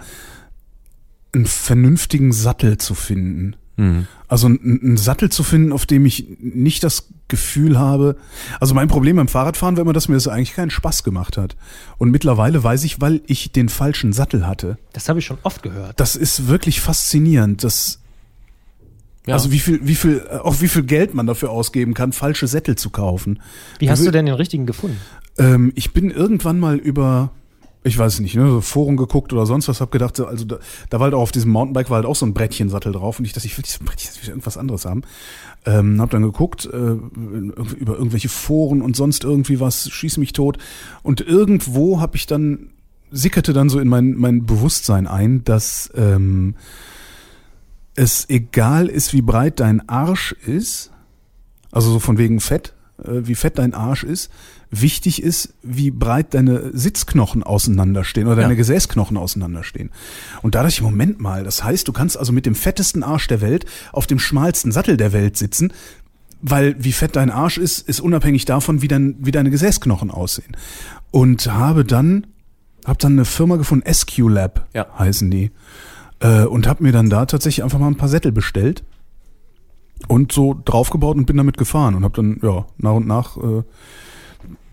[1.34, 3.56] einen vernünftigen Sattel zu finden.
[3.82, 4.08] Mhm.
[4.28, 8.16] Also einen, Sattel zu finden, auf dem ich nicht das Gefühl habe.
[8.60, 11.56] Also mein Problem beim Fahrradfahren war immer, dass mir das eigentlich keinen Spaß gemacht hat.
[11.98, 14.78] Und mittlerweile weiß ich, weil ich den falschen Sattel hatte.
[14.94, 16.00] Das habe ich schon oft gehört.
[16.00, 17.64] Das ist wirklich faszinierend.
[17.64, 18.00] Das,
[19.28, 19.36] Ja.
[19.36, 22.48] Also wie viel, wie viel, äh, auch wie viel Geld man dafür ausgeben kann, falsche
[22.48, 23.40] Sättel zu kaufen.
[23.80, 24.98] Wie hast will- du denn den richtigen gefunden?
[25.38, 27.32] Ähm, ich bin irgendwann mal über,
[27.84, 30.60] ich weiß nicht, ne, so Foren geguckt oder sonst was, hab gedacht, so, also da,
[30.90, 33.26] da war halt auch auf diesem Mountainbike war halt auch so ein Brettchensattel drauf und
[33.26, 35.02] ich dachte, ich will dieses Brettchen, ich will irgendwas anderes haben.
[35.66, 40.58] Ähm, hab dann geguckt, äh, über irgendwelche Foren und sonst irgendwie was, schieß mich tot.
[41.02, 42.70] Und irgendwo habe ich dann,
[43.12, 46.56] sickerte dann so in mein, mein Bewusstsein ein, dass ähm,
[47.96, 50.92] es egal ist, wie breit dein Arsch ist,
[51.72, 52.74] also so von wegen Fett,
[53.04, 54.32] äh, wie fett dein Arsch ist,
[54.72, 58.58] wichtig ist, wie breit deine Sitzknochen auseinanderstehen oder deine Ja.
[58.58, 59.92] Gesäßknochen auseinanderstehen.
[60.42, 63.28] Und da dachte ich, Moment mal, das heißt, du kannst also mit dem fettesten Arsch
[63.28, 65.74] der Welt auf dem schmalsten Sattel der Welt sitzen,
[66.42, 70.56] weil wie fett dein Arsch ist, ist unabhängig davon, wie, dein, wie deine Gesäßknochen aussehen.
[71.12, 72.28] Und habe dann,
[72.86, 74.88] habe dann eine Firma gefunden, SQ Lab Ja.
[74.98, 75.52] heißen die,
[76.22, 78.84] äh, und habe mir dann da tatsächlich einfach mal ein paar Sättel bestellt
[80.08, 83.64] und so draufgebaut und bin damit gefahren und habe dann ja nach und nach äh,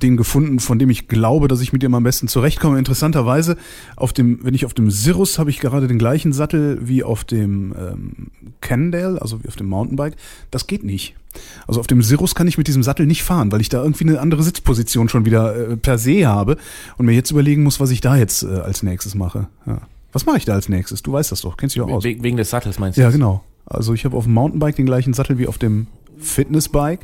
[0.03, 2.79] den gefunden, von dem ich glaube, dass ich mit dem am besten zurechtkomme.
[2.79, 3.57] Interessanterweise,
[3.97, 7.25] auf dem, wenn ich auf dem Cirrus habe ich gerade den gleichen Sattel wie auf
[7.25, 8.31] dem ähm,
[8.61, 10.17] Cannondale, also wie auf dem Mountainbike.
[10.51, 11.15] Das geht nicht.
[11.67, 14.05] Also auf dem Cirrus kann ich mit diesem Sattel nicht fahren, weil ich da irgendwie
[14.05, 16.57] eine andere Sitzposition schon wieder äh, per se habe
[16.97, 19.49] und mir jetzt überlegen muss, was ich da jetzt äh, als nächstes mache.
[19.67, 19.81] Ja.
[20.13, 21.03] Was mache ich da als nächstes?
[21.03, 22.05] Du weißt das doch, kennst dich auch aus.
[22.05, 23.03] We wegen des Sattels meinst du?
[23.03, 23.45] Ja, genau.
[23.67, 25.87] Also ich habe auf dem Mountainbike den gleichen Sattel wie auf dem
[26.19, 27.01] Fitnessbike.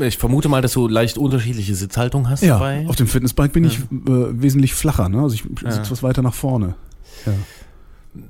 [0.00, 2.86] Ich vermute mal, dass du leicht unterschiedliche Sitzhaltung hast Ja, dabei.
[2.88, 5.08] auf dem Fitnessbike bin ich äh, wesentlich flacher.
[5.08, 5.20] Ne?
[5.22, 6.74] Also ich sitze was weiter nach vorne.
[7.26, 7.32] Ja.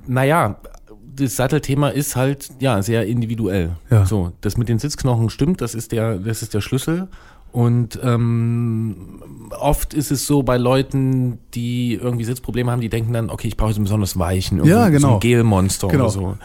[0.07, 0.57] Naja,
[1.16, 3.73] das Sattelthema ist halt ja sehr individuell.
[3.91, 4.07] Ja.
[4.07, 7.09] So, das mit den Sitzknochen stimmt, das ist der, das ist der Schlüssel.
[7.51, 9.23] Und ähm,
[9.59, 13.57] oft ist es so bei Leuten, die irgendwie Sitzprobleme haben, die denken dann, okay, ich
[13.57, 15.14] brauche jetzt einen besonders weichen, Ja, so genau.
[15.14, 16.05] ein Gelmonster Genau.
[16.05, 16.37] oder so.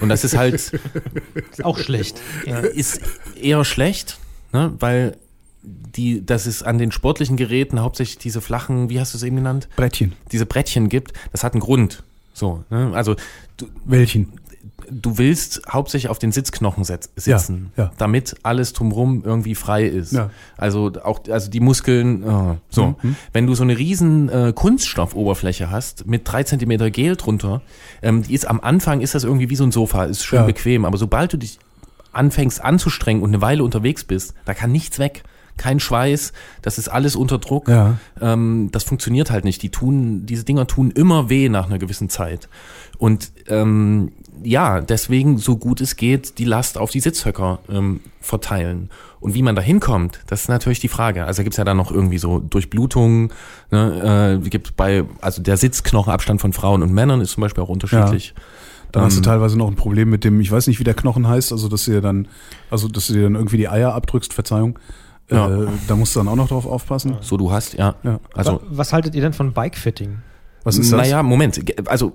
[0.00, 0.54] Und das ist halt
[1.50, 2.20] Ist auch schlecht.
[2.46, 2.60] Ja.
[2.60, 3.00] ist
[3.40, 4.18] eher schlecht,
[4.56, 4.72] ne?
[4.80, 5.16] weil
[5.62, 9.36] die, dass es an den sportlichen Geräten hauptsächlich diese flachen, wie hast du es eben
[9.36, 10.12] genannt, Brettchen.
[10.32, 12.02] diese Brettchen gibt, das hat einen Grund.
[12.32, 12.92] So, ne?
[12.94, 13.16] also
[13.56, 14.32] du, Welchen?
[14.88, 17.90] du willst hauptsächlich auf den Sitzknochen sitzen, Ja, ja.
[17.98, 20.12] damit alles drumrum irgendwie frei ist.
[20.12, 20.30] Ja.
[20.56, 22.22] Also auch also die Muskeln.
[22.22, 23.16] äh, so, Mhm.
[23.32, 27.62] wenn du so eine riesen äh, Kunststoffoberfläche hast mit drei Zentimeter Gel drunter,
[28.02, 30.84] ähm, die ist am Anfang ist das irgendwie wie so ein Sofa, ist schön bequem,
[30.84, 31.58] aber sobald du dich
[32.16, 35.22] anfängst anzustrengen und eine Weile unterwegs bist, da kann nichts weg.
[35.56, 37.68] kein Schweiß, das ist alles unter Druck.
[37.68, 37.96] Ja.
[38.20, 39.62] Ähm, das funktioniert halt nicht.
[39.62, 42.48] Die tun, diese Dinger tun immer weh nach einer gewissen Zeit.
[42.98, 44.12] Und ähm,
[44.42, 48.90] ja, deswegen, so gut es geht, die Last auf die Sitzhöcker ähm, verteilen.
[49.18, 51.24] Und wie man da hinkommt, das ist natürlich die Frage.
[51.24, 53.32] Also gibt's ja dann noch irgendwie so Durchblutungen,
[53.70, 57.68] ne, äh, gibt bei, also der Sitzknochenabstand von Frauen und Männern ist zum Beispiel auch
[57.68, 58.34] unterschiedlich.
[58.96, 60.94] Dann hast du Ähm, teilweise noch ein Problem mit dem, ich weiß nicht, wie der
[60.94, 62.28] Knochen heißt, also dass du dir dann,
[62.70, 64.78] also dass du dir dann irgendwie die Eier abdrückst, Verzeihung.
[65.30, 65.64] Ja.
[65.64, 67.16] Äh, da musst du dann auch noch drauf aufpassen.
[67.20, 67.96] So du hast, ja.
[68.02, 68.20] Ja.
[68.34, 70.18] Also Wa- was haltet ihr denn von Bikefitting?
[70.64, 70.98] Was ist das?
[71.00, 71.60] Naja, Moment.
[71.88, 72.14] Also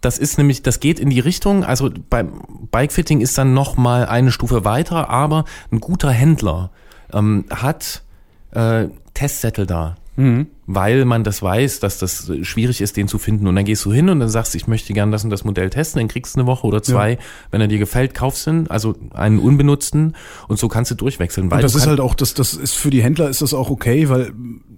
[0.00, 2.32] das ist nämlich, das geht in die Richtung, also beim
[2.72, 6.70] Bikefitting ist dann noch mal eine Stufe weiter, aber ein guter Händler
[7.12, 8.02] ähm, hat
[8.50, 9.94] äh, Testzettel da.
[10.16, 10.46] Mhm.
[10.66, 13.46] Weil man das weiß, dass das schwierig ist, den zu finden.
[13.46, 15.70] Und dann gehst du hin und dann sagst, ich möchte gern das und das Modell
[15.70, 17.18] testen, dann kriegst du eine Woche oder zwei.
[17.50, 20.14] Wenn er dir gefällt, kaufst du ihn, also einen unbenutzten
[20.48, 21.50] und so kannst du durchwechseln.
[21.50, 23.54] Weil Und das du ist halt auch, das, das ist für die Händler ist das
[23.54, 24.32] auch okay, weil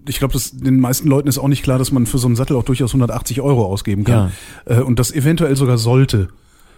[0.08, 2.56] ich glaube, den meisten Leuten ist auch nicht klar, dass man für so einen Sattel
[2.56, 4.32] auch durchaus 180 Euro ausgeben kann.
[4.66, 6.28] Äh, und das eventuell sogar sollte.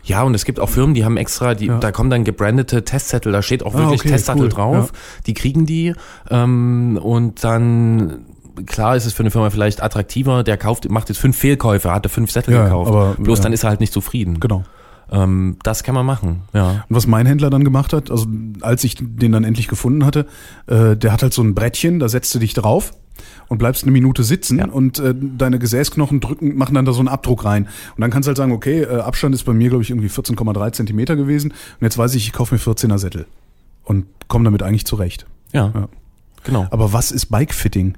[0.05, 1.79] Ja, und es gibt auch Firmen, die haben extra, die, Ja.
[1.79, 4.93] da kommen dann gebrandete Testzettel, da steht auch Ah, wirklich okay, Testzettel cool, drauf.
[5.27, 5.95] Die kriegen die
[6.31, 8.21] ähm, und dann
[8.67, 12.07] klar ist es für eine Firma vielleicht attraktiver, der kauft, macht jetzt fünf Fehlkäufe, hat
[12.07, 12.91] er fünf Sättel Ja, gekauft.
[12.91, 13.43] aber- Bloß ja.
[13.45, 14.41] dann ist er halt nicht zufrieden.
[14.41, 14.65] Genau.
[15.11, 16.85] Ähm, das kann man machen, ja.
[16.89, 18.27] Und was mein Händler dann gemacht hat, also
[18.63, 20.27] als ich den dann endlich gefunden hatte,
[20.67, 22.93] äh, der hat halt so ein Brettchen, da setzt du dich drauf
[23.47, 24.67] und bleibst eine Minute sitzen Ja.
[24.67, 27.67] und äh, deine Gesäßknochen drücken, machen dann da so einen Abdruck rein.
[27.95, 30.09] Und dann kannst du halt sagen, okay, äh, Abstand ist bei mir, glaube ich, irgendwie
[30.09, 31.53] 14,3 Zentimeter gewesen.
[31.53, 33.27] Und jetzt weiß ich, ich kaufe mir 14er Sättel.
[33.85, 35.27] Und komme damit eigentlich zurecht.
[35.53, 35.89] Ja, Ja.
[36.43, 36.67] genau.
[36.71, 37.97] Aber was ist Bikefitting?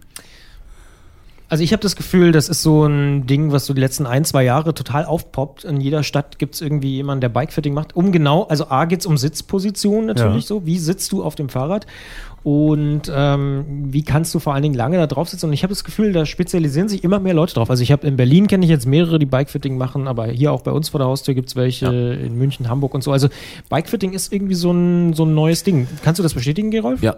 [1.51, 4.25] Also ich habe das Gefühl, das ist so ein Ding, was so die letzten ein,
[4.27, 5.65] zwei Jahre total aufpoppt.
[5.65, 7.97] In jeder Stadt gibt es irgendwie jemanden, der Bikefitting macht.
[7.97, 10.49] Um genau, also A geht es um Sitzposition natürlich Ja.
[10.49, 10.67] so.
[10.67, 11.87] Wie sitzt du auf dem Fahrrad?
[12.45, 15.47] Und ähm, wie kannst du vor allen Dingen lange da drauf sitzen?
[15.47, 17.71] Und ich habe das Gefühl, da spezialisieren sich immer mehr Leute drauf.
[17.71, 20.61] Also ich habe in Berlin kenne ich jetzt mehrere, die Bikefitting machen, aber hier auch
[20.63, 23.11] bei uns vor der Haustür gibt es welche, in München, Hamburg und so.
[23.11, 23.29] Also
[23.71, 25.89] Bikefitting ist irgendwie so ein, so ein neues Ding.
[26.05, 27.03] Kannst du das bestätigen, Gerolf?
[27.03, 27.17] Ja,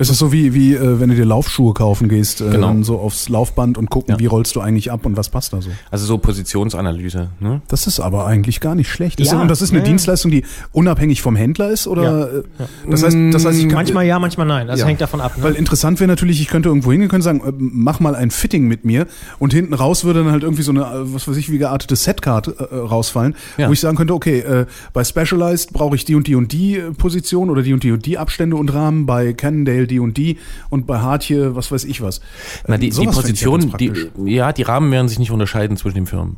[0.00, 2.68] Es ist so wie, wie äh, wenn du dir Laufschuhe kaufen gehst, äh, Genau.
[2.68, 4.18] dann so aufs Laufband und gucken, Ja.
[4.18, 5.70] wie rollst du eigentlich ab und was passt da so.
[5.90, 7.62] also so Positionsanalyse, ne?
[7.68, 9.20] Das ist aber eigentlich gar nicht schlecht.
[9.20, 9.40] Ist, Ja.
[9.40, 9.84] und das ist eine Ja.
[9.84, 11.86] Dienstleistung, die unabhängig vom Händler ist?
[11.86, 12.42] Oder äh,
[12.90, 14.66] das heißt, das heißt, ich kann, Manchmal ja, manchmal nein.
[14.66, 14.86] Das Ja.
[14.86, 15.36] hängt davon ab.
[15.36, 15.42] Ne?
[15.44, 18.66] Weil interessant wäre natürlich, ich könnte irgendwo hingehen können sagen, äh, mach mal ein Fitting
[18.68, 19.06] mit mir
[19.38, 21.96] und hinten raus würde dann halt irgendwie so eine, äh, was weiß ich, wie geartete
[21.96, 23.68] Setcard äh, rausfallen, Ja.
[23.68, 26.80] wo ich sagen könnte, okay, äh, bei Specialized brauche ich die und die und die
[26.96, 30.38] Position oder die und die und die Abstände und Rahmen, bei Cannondale die und die
[30.70, 32.20] und bei Hartje, was weiß ich was.
[32.66, 35.08] Na, die, Äh, die sowas fänd ich ja Position, ganz die, ja, die Rahmen werden
[35.08, 36.36] sich nicht unterscheiden zwischen den Firmen.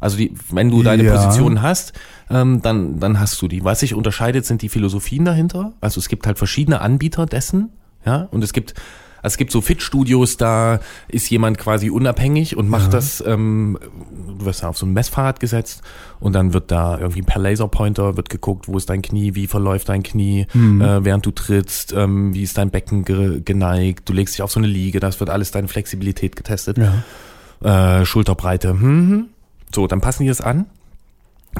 [0.00, 1.14] Also die, wenn du deine Ja.
[1.16, 1.92] Position hast,
[2.30, 3.64] ähm, dann, dann hast du die.
[3.64, 5.72] Was sich unterscheidet, sind die Philosophien dahinter.
[5.80, 7.70] Also es gibt halt verschiedene Anbieter dessen,
[8.04, 8.74] ja, und es gibt,
[9.24, 13.78] also es gibt so Fit-Studios, da ist jemand quasi unabhängig und macht das, ähm,
[14.38, 15.82] du wirst da auf so ein Messfahrrad gesetzt
[16.20, 19.88] und dann wird da irgendwie per Laserpointer wird geguckt, wo ist dein Knie, wie verläuft
[19.88, 20.82] dein Knie, Mhm.
[20.82, 24.52] äh, während du trittst, ähm, wie ist dein Becken ge geneigt, du legst dich auf
[24.52, 28.00] so eine Liege, das wird alles deine Flexibilität getestet Ja.
[28.00, 28.68] äh, Schulterbreite.
[28.70, 29.26] Hm.
[29.74, 30.66] So, dann passen die das an,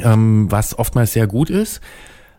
[0.03, 1.81] ähm, was oftmals sehr gut ist.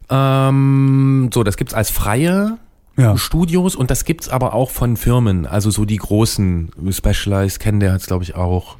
[0.10, 2.58] Ähm, so, das gibt's als freie
[2.98, 3.18] Ja.
[3.18, 7.94] Studios und das gibt's aber auch von Firmen, also so die großen Specialized kennen der
[7.94, 8.78] jetzt glaube ich auch.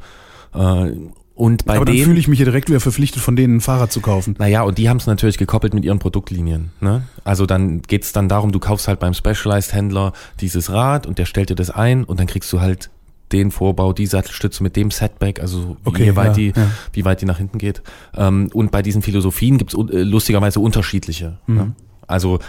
[0.54, 0.92] Äh,
[1.36, 3.62] und bei Aber dann denen fühle ich mich ja direkt wieder verpflichtet, von denen ein
[3.62, 4.36] Fahrrad zu kaufen.
[4.40, 6.72] naja, und die haben es natürlich gekoppelt mit ihren Produktlinien.
[6.80, 7.04] Ne?
[7.26, 11.50] Also dann geht's dann darum, du kaufst halt beim Specialized-Händler dieses Rad und der stellt
[11.50, 12.90] dir das ein und dann kriegst du halt
[13.34, 16.72] den Vorbau, die Sattelstütze mit dem Setback, also wie, Okay, weit ja, die, ja.
[16.94, 17.82] wie weit die nach hinten geht.
[18.16, 21.40] Ähm, und bei diesen Philosophien gibt's äh, lustigerweise unterschiedliche.
[21.48, 21.56] Mhm.
[21.56, 21.72] Ne?
[22.08, 22.40] Also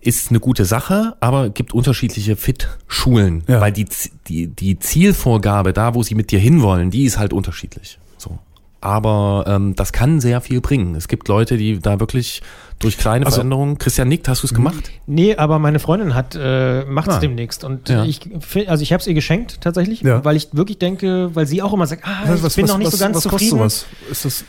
[0.00, 3.60] ist eine gute Sache, aber gibt unterschiedliche Fit-Schulen, Ja.
[3.60, 3.86] weil die,
[4.28, 7.98] die, die Zielvorgabe da, wo sie mit dir hinwollen, die ist halt unterschiedlich.
[8.80, 10.94] Aber ähm, das kann sehr viel bringen.
[10.94, 12.42] Es gibt Leute, die da wirklich
[12.78, 13.76] durch kleine Also- Veränderungen.
[13.78, 14.92] Christian nickt, hast du es gemacht?
[15.08, 17.18] Nee, aber meine Freundin hat äh, macht es Ah.
[17.18, 18.04] demnächst und Ja.
[18.04, 18.20] ich
[18.68, 20.24] also ich habe es ihr geschenkt tatsächlich, Ja.
[20.24, 22.98] weil ich wirklich denke, weil sie auch immer sagt, ah, ich bin noch nicht so
[22.98, 23.58] ganz was zufrieden.
[23.58, 24.10] Kostet sowas?
[24.12, 24.44] Ist das,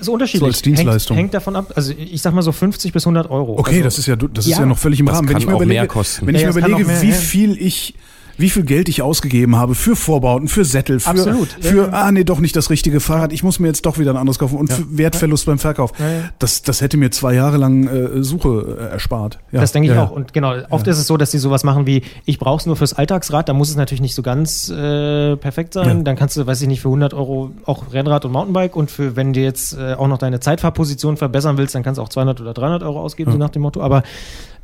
[0.00, 0.40] Ist unterschiedlich.
[0.40, 1.16] So als Dienstleistung.
[1.16, 1.72] Hängt, hängt davon ab.
[1.76, 3.56] Also ich sag mal so 50 bis 100 Euro.
[3.60, 4.58] okay, also, das ist ja, das ist Ja.
[4.60, 5.28] ja noch völlig im Das Rahmen.
[5.28, 6.26] Wenn kann ich mir auch überlege, mehr kosten.
[6.26, 7.94] wenn ich mir das überlege, mehr, wie viel ich
[8.38, 11.88] wie viel Geld ich ausgegeben habe für Vorbauten, für Sättel, für, Absolut, ja, für ja.
[11.90, 14.38] ah nee, doch nicht das richtige Fahrrad, ich muss mir jetzt doch wieder ein anderes
[14.38, 15.92] kaufen und für Wertverlust beim Verkauf.
[15.98, 16.20] Ja, ja.
[16.38, 19.40] Das, das hätte mir zwei Jahre lang äh, Suche äh, erspart.
[19.50, 19.60] Ja.
[19.60, 20.12] Das denke ich ja, auch.
[20.12, 22.76] Und genau, oft ist es so, dass die sowas machen wie, ich brauche es nur
[22.76, 25.98] fürs Alltagsrad, da muss es natürlich nicht so ganz äh, perfekt sein.
[25.98, 26.02] Ja.
[26.04, 29.16] Dann kannst du, weiß ich nicht, für 100 Euro auch Rennrad und Mountainbike und für,
[29.16, 32.40] wenn du jetzt äh, auch noch deine Zeitfahrposition verbessern willst, dann kannst du auch 200
[32.40, 33.80] oder 300 Euro ausgeben, so nach dem Motto.
[33.80, 34.02] Aber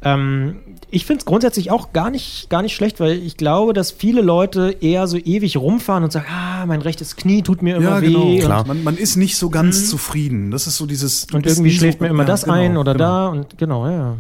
[0.05, 0.57] Ähm,
[0.91, 4.21] ich finde es grundsätzlich auch gar nicht, gar nicht schlecht, weil ich glaube, dass viele
[4.23, 8.01] Leute eher so ewig rumfahren und sagen, ah, mein rechtes Knie tut mir immer Ja,
[8.03, 8.07] weh.
[8.13, 8.23] genau.
[8.27, 8.67] Und, Klar.
[8.67, 10.51] Man, man ist nicht so ganz zufrieden.
[10.51, 11.27] Das ist so dieses.
[11.33, 13.05] und irgendwie schläft so, mir immer ja, das genau, ein oder genau.
[13.05, 14.17] da und genau, ja.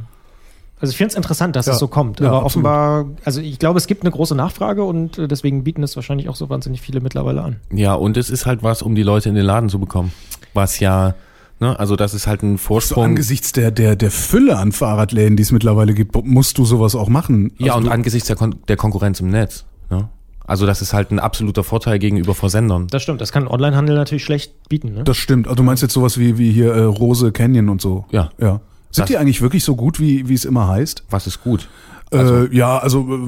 [0.81, 1.75] Also ich finde es interessant, dass Ja.
[1.75, 2.21] es so kommt.
[2.21, 2.67] Ja, aber absolut.
[2.67, 6.29] offenbar, also ich glaube, es gibt eine große Nachfrage und äh, deswegen bieten es wahrscheinlich
[6.29, 7.57] auch so wahnsinnig viele mittlerweile an.
[7.73, 10.13] Ja, und es ist halt was, um die Leute in den Laden zu bekommen.
[10.53, 11.15] Was ja,
[11.65, 13.05] ne, also das ist halt ein So Vorsprung.
[13.05, 17.09] angesichts der, der, der Fülle an Fahrradläden, die es mittlerweile gibt, musst du sowas auch
[17.09, 17.53] machen.
[17.59, 19.65] ja, Also und du, angesichts der, Kon der Konkurrenz im Netz.
[19.91, 20.09] Ne?
[20.47, 22.87] Also das ist halt ein absoluter Vorteil gegenüber Versendern.
[22.89, 24.93] Das stimmt, das kann Onlinehandel natürlich schlecht bieten.
[24.93, 25.05] Ne?
[25.05, 25.47] das stimmt.
[25.47, 28.05] Also du meinst jetzt sowas wie, wie hier äh, Rose Canyon und so.
[28.11, 28.31] Ja.
[28.39, 28.61] Ja.
[28.91, 31.05] Sind Das- die eigentlich wirklich so gut, wie, wie es immer heißt?
[31.11, 31.69] Was ist gut?
[32.13, 33.19] äh, ja, also äh,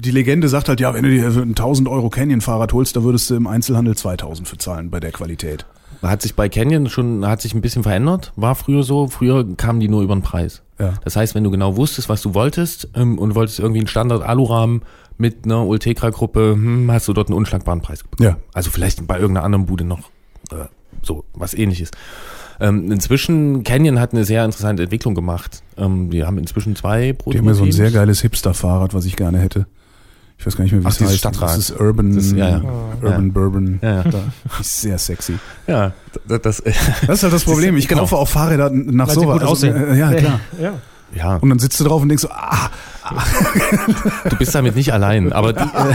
[0.00, 3.28] die Legende sagt halt, ja, wenn du dir ein 1000 Euro Canyon-Fahrrad holst, da würdest
[3.30, 5.66] du im Einzelhandel 2000 für zahlen bei der Qualität.
[6.02, 8.32] Hat sich bei Canyon schon, hat sich ein bisschen verändert.
[8.36, 9.06] War früher so.
[9.06, 10.62] Früher kamen die nur über den Preis.
[10.78, 10.94] Ja.
[11.04, 14.82] Das heißt, wenn du genau wusstest, was du wolltest ähm, und wolltest irgendwie einen Standard-Alurahmen
[15.18, 18.28] mit einer Ultegra-Gruppe, hm, hast du dort einen unschlagbaren Preis bekommen.
[18.30, 18.36] Ja.
[18.52, 20.10] Also vielleicht bei irgendeiner anderen Bude noch
[20.50, 20.64] äh,
[21.02, 21.90] so was ähnliches.
[22.60, 25.62] Ähm, inzwischen, Canyon hat eine sehr interessante Entwicklung gemacht.
[25.76, 27.72] Ähm, die haben inzwischen zwei Die haben ja so ein Prototypen.
[27.72, 29.66] sehr geiles Hipster-Fahrrad, was ich gerne hätte.
[30.38, 31.18] Ich weiß gar nicht mehr, wie Ach, es heißt.
[31.18, 31.50] Stadtrad.
[31.50, 32.62] Das ist Urban, Das ist- ja, ja.
[33.02, 33.32] Urban Ja.
[33.32, 33.78] Bourbon.
[33.82, 34.02] Ja, ja.
[34.02, 34.18] Da
[34.60, 35.38] ist sehr sexy.
[35.68, 35.92] Ja,
[36.26, 36.62] das, das
[37.06, 37.76] Das ist halt das Problem.
[37.76, 38.00] Ich Genau.
[38.02, 39.38] kaufe auch Fahrräder nach Weil sowas.
[39.38, 39.76] gut aussehen.
[39.76, 40.40] äh, ja, klar.
[40.60, 40.72] Ja.
[41.14, 41.36] ja.
[41.36, 42.70] Und dann sitzt du drauf und denkst so, ah,
[44.30, 45.94] Du bist damit nicht allein, aber die, äh,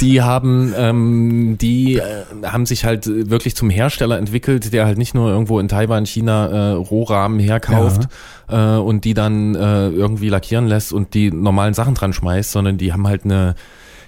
[0.00, 5.14] die haben, ähm, die äh, haben sich halt wirklich zum Hersteller entwickelt, der halt nicht
[5.14, 8.08] nur irgendwo in Taiwan, China äh, Rohrahmen herkauft
[8.48, 12.78] äh, und die dann äh, irgendwie lackieren lässt und die normalen Sachen dran schmeißt, sondern
[12.78, 13.54] die haben halt eine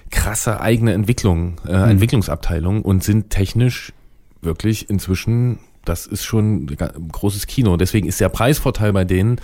[0.09, 3.93] krasse eigene Entwicklung, äh, Entwicklungsabteilung und sind technisch
[4.41, 7.77] wirklich inzwischen das ist schon ein großes Kino.
[7.77, 9.39] Deswegen ist der Preisvorteil bei denen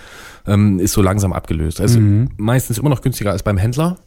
[0.47, 1.79] ähm, ist so langsam abgelöst.
[1.81, 1.99] Also
[2.37, 3.97] meistens immer noch günstiger als beim Händler,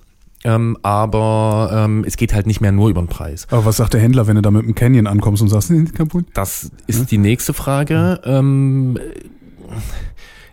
[0.44, 3.46] ähm, aber ähm, es geht halt nicht mehr nur über den Preis.
[3.50, 5.84] aber was sagt der Händler, wenn du da mit dem Canyon ankommst und sagst, nee,
[5.86, 6.26] kaputt?
[6.34, 8.20] Das ist die nächste Frage.
[8.24, 8.98] Ähm,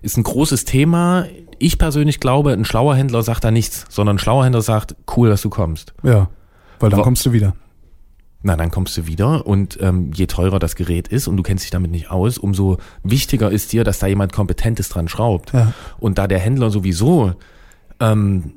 [0.01, 1.25] ist ein großes Thema.
[1.59, 5.29] Ich persönlich glaube, ein schlauer Händler sagt da nichts, sondern ein schlauer Händler sagt, cool,
[5.29, 5.93] dass du kommst.
[6.03, 6.29] Ja,
[6.79, 7.55] weil dann Wa- kommst du wieder.
[8.45, 11.63] Na, dann kommst du wieder und ähm, je teurer das Gerät ist und du kennst
[11.63, 15.53] dich damit nicht aus, umso wichtiger ist dir, dass da jemand Kompetentes dran schraubt.
[15.53, 15.73] Ja.
[15.97, 17.33] Und da der Händler sowieso,
[18.01, 18.55] ähm,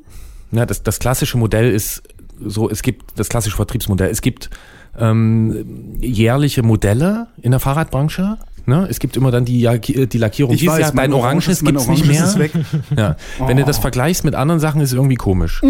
[0.50, 2.02] na, das, das klassische Modell ist
[2.44, 4.50] so, es gibt das klassische Vertriebsmodell, es gibt
[4.98, 8.38] ähm, jährliche Modelle in der Fahrradbranche.
[8.68, 8.88] Ne?
[8.90, 9.68] Es gibt immer dann die,
[10.08, 10.52] die Lackierung.
[10.52, 12.50] Ich weiß, Jahr, dein Oranges- Oranges mein gibt's nicht mehr.
[12.96, 13.16] Ja.
[13.46, 15.62] Wenn du das vergleichst mit anderen Sachen, ist es irgendwie komisch.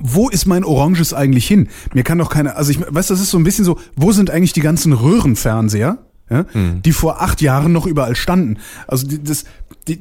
[0.00, 1.68] Wo ist mein Oranges eigentlich hin?
[1.94, 4.30] Mir kann doch keine, also ich weiß, das ist so ein bisschen so, wo sind
[4.30, 5.98] eigentlich die ganzen Röhrenfernseher?
[6.30, 8.56] Ja, die vor acht Jahren noch überall standen.
[8.86, 9.44] Also das,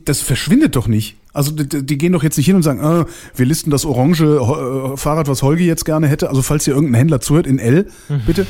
[0.05, 1.17] das verschwindet doch nicht.
[1.33, 4.23] Also die, die gehen doch jetzt nicht hin und sagen, ah, wir listen das orange
[4.23, 6.29] äh, Fahrrad, was Holgi jetzt gerne hätte.
[6.29, 7.87] Also falls hier irgendein Händler zuhört, in L,
[8.25, 8.45] bitte.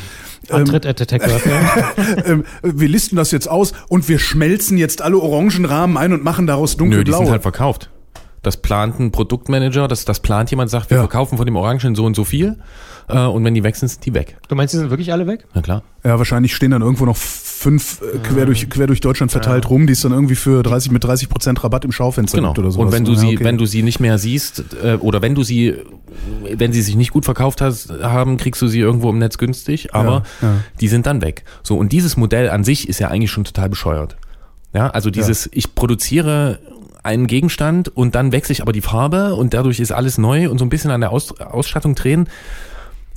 [0.50, 1.00] Antritt at.
[2.26, 6.46] Ähm, wir listen das jetzt aus und wir schmelzen jetzt alle Orangenrahmen ein und machen
[6.46, 7.20] daraus Nö, die dunkelblau.
[7.20, 7.90] sind halt verkauft.
[8.44, 11.04] Das plant ein Produktmanager, das, das plant jemand, sagt, wir Ja.
[11.04, 12.58] verkaufen von dem Orangen so und so viel.
[13.10, 14.38] Äh, und wenn die weg sind, sind die weg.
[14.48, 15.46] Du meinst, die sind wirklich alle weg?
[15.54, 15.84] Na klar.
[16.06, 19.88] Ja, wahrscheinlich stehen dann irgendwo noch fünf äh, quer, durch, quer durch Deutschland verteilt rum,
[19.88, 22.50] die es dann irgendwie für 30 mit 30 Prozent Rabatt im Schaufenster Genau.
[22.50, 22.80] gibt oder so.
[22.82, 25.76] und wenn du sie, wenn du sie nicht mehr siehst, äh, oder wenn du sie,
[26.56, 29.94] wenn sie sich nicht gut verkauft hast, haben, kriegst du sie irgendwo im Netz günstig,
[29.96, 30.56] aber Ja, ja.
[30.82, 31.44] die sind dann weg.
[31.64, 34.18] So, und dieses Modell an sich ist ja eigentlich schon total bescheuert.
[34.74, 36.60] Ja, also dieses, ich produziere
[37.04, 40.58] einen Gegenstand und dann wechsle ich aber die Farbe und dadurch ist alles neu und
[40.58, 42.30] so ein bisschen an der Aus Ausstattung drehen,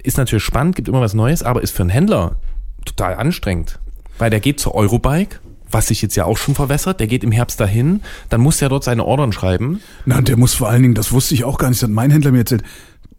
[0.03, 2.37] ist natürlich spannend, gibt immer was Neues, aber ist für einen Händler
[2.85, 3.79] total anstrengend.
[4.19, 5.41] Weil der geht zur Eurobike,
[5.71, 8.69] was sich jetzt ja auch schon verwässert, der geht im Herbst dahin, dann muss er
[8.69, 9.81] dort seine Ordern schreiben.
[10.05, 12.11] Na, der muss vor allen Dingen, das wusste ich auch gar nicht, das hat mein
[12.11, 12.63] Händler mir erzählt,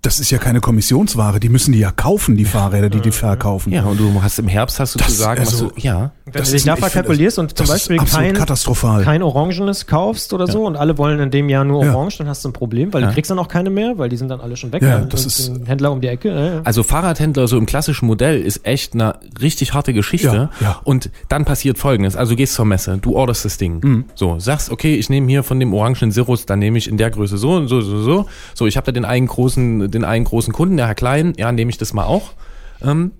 [0.03, 3.73] das ist ja keine Kommissionsware, die müssen die ja kaufen, die Fahrräder, die die verkaufen.
[3.73, 6.11] Ja, und du hast im Herbst hast du Das- zu sagen, also- was du, ja.
[6.25, 9.03] Wenn Das du dich ist- nachher ich find, kalkulierst und zum Beispiel kein, katastrophal.
[9.03, 11.95] kein Orangenes kaufst oder so und alle wollen in dem Jahr nur Ja.
[11.95, 13.07] Orange, dann hast du ein Problem, weil Ja.
[13.07, 14.81] du kriegst dann auch keine mehr, weil die sind dann alle schon weg.
[14.81, 16.29] Ja, das ist Händler um die Ecke.
[16.29, 16.61] Ja, ja.
[16.65, 20.27] Also Fahrradhändler so im klassischen Modell ist echt eine richtig harte Geschichte.
[20.27, 20.81] Ja, ja.
[20.83, 22.15] Und dann passiert folgendes.
[22.17, 23.79] Also du gehst zur Messe, du orderst das Ding.
[23.81, 24.05] Mhm.
[24.15, 27.09] So, sagst, okay, ich nehme hier von dem orangen Sirus, dann nehme ich in der
[27.09, 28.25] Größe so und so, so, so.
[28.53, 31.51] So, ich habe da den einen großen, den einen großen Kunden, der Herr Klein, ja,
[31.51, 32.33] nehme ich das mal auch.
[32.81, 33.11] Ähm,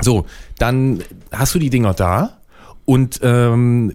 [0.00, 0.26] so,
[0.58, 2.38] dann hast du die Dinger da
[2.84, 3.94] und ähm,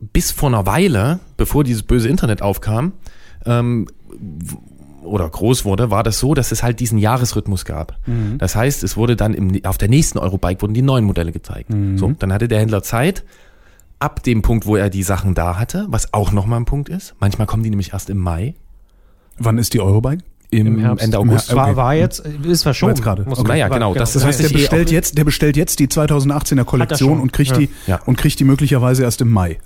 [0.00, 2.92] bis vor einer Weile, bevor dieses böse Internet aufkam,
[3.46, 3.86] ähm,
[5.02, 7.96] oder groß wurde, war das so, dass es halt diesen Jahresrhythmus gab.
[8.38, 11.70] Das heißt, es wurde dann im, auf der nächsten Eurobike wurden die neuen Modelle gezeigt.
[11.96, 13.24] So, dann hatte der Händler Zeit,
[13.98, 17.14] ab dem Punkt, wo er die Sachen da hatte, was auch nochmal ein Punkt ist.
[17.18, 18.54] Manchmal kommen die nämlich erst im Mai.
[19.38, 20.22] Wann ist die Eurobike?
[20.50, 21.04] Im, Herbst.
[21.04, 21.50] Ende August.
[21.50, 21.76] Im Her- War, okay.
[21.76, 22.90] war jetzt, ist verschoben.
[22.92, 23.22] Jetzt gerade.
[23.22, 23.48] Muss Okay.
[23.48, 26.64] man- Naja, genau, das- Das heißt, der eh bestellt jetzt, der bestellt jetzt die 2018er
[26.64, 27.58] Kollektion und kriegt Ja.
[27.58, 28.00] die Ja.
[28.06, 29.58] und kriegt die möglicherweise erst im Mai.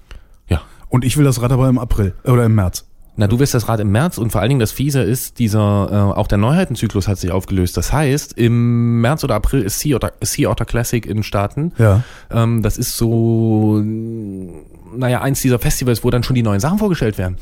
[0.49, 0.61] Ja.
[0.89, 2.85] Und ich will das Rad aber im April äh, oder im März.
[3.17, 5.89] Na, du wirst das Rad im März und vor allen Dingen das Fiese ist, dieser,
[5.89, 7.77] äh, auch der Neuheitenzyklus hat sich aufgelöst.
[7.77, 11.71] Das heißt, im März oder April ist Sea Otter, sea Otter Classic in den Staaten.
[11.79, 12.03] Ja.
[12.33, 13.81] Ähm, das ist so,
[14.97, 17.37] naja, eins dieser Festivals, wo dann schon die neuen Sachen vorgestellt werden.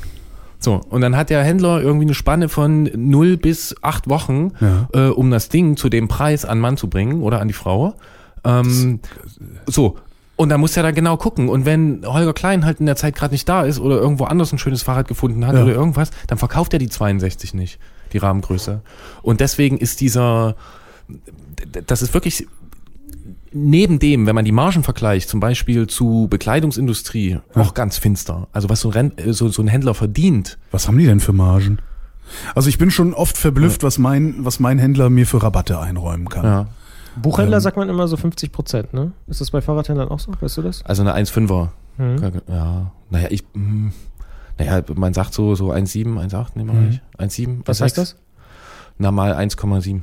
[0.63, 4.87] So, und dann hat der Händler irgendwie eine Spanne von 0 bis 8 Wochen, Ja.
[4.93, 7.95] äh, um das Ding zu dem Preis an Mann zu bringen oder an die Frau.
[8.45, 9.01] Ähm,
[9.67, 9.97] so.
[10.37, 11.49] Und da muss er dann genau gucken.
[11.49, 14.51] Und wenn Holger Klein halt in der Zeit gerade nicht da ist oder irgendwo anders
[14.53, 15.63] ein schönes Fahrrad gefunden hat Ja.
[15.63, 17.77] oder irgendwas, dann verkauft er die 62 nicht,
[18.13, 18.81] die Rahmengröße.
[19.21, 20.55] Und deswegen ist dieser,
[21.87, 22.47] das ist wirklich
[23.53, 28.47] neben dem, wenn man die Margen vergleicht, zum Beispiel zu Bekleidungsindustrie, auch ganz finster.
[28.51, 30.57] Also was so ein, äh, so, so ein Händler verdient.
[30.71, 31.79] Was haben die denn für Margen?
[32.55, 36.29] Also ich bin schon oft verblüfft, was mein, was mein Händler mir für Rabatte einräumen
[36.29, 36.45] kann.
[36.45, 36.67] Ja.
[37.21, 37.61] Buchhändler Ähm.
[37.61, 39.11] sagt man immer so 50 Prozent, ne?
[39.27, 40.31] Ist das bei Fahrradhändlern auch so?
[40.39, 40.83] Weißt du das?
[40.85, 41.69] Also eine 1,5er.
[41.97, 42.41] Mhm.
[42.47, 43.91] Ja, naja, ich, hm,
[44.57, 46.87] naja, man sagt so, so 1,7, 1,8, nehmen wir Mhm.
[46.87, 47.01] nicht.
[47.19, 47.61] 1,7.
[47.65, 48.15] Was heißt das?
[48.97, 50.01] Na, mal 1,7.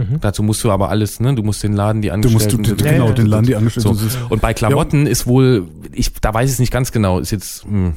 [0.00, 0.20] Mhm.
[0.20, 1.34] Dazu musst du aber alles, ne?
[1.34, 2.76] Du musst den Laden, die Du musst du, Angestellten.
[2.78, 3.30] du, Ja, genau ja, den ja.
[3.30, 3.94] Laden, die Angestellten.
[3.96, 4.18] So.
[4.28, 7.64] Und bei Klamotten ist wohl, ich, da weiß ich es nicht ganz genau, ist jetzt,
[7.64, 7.94] hm,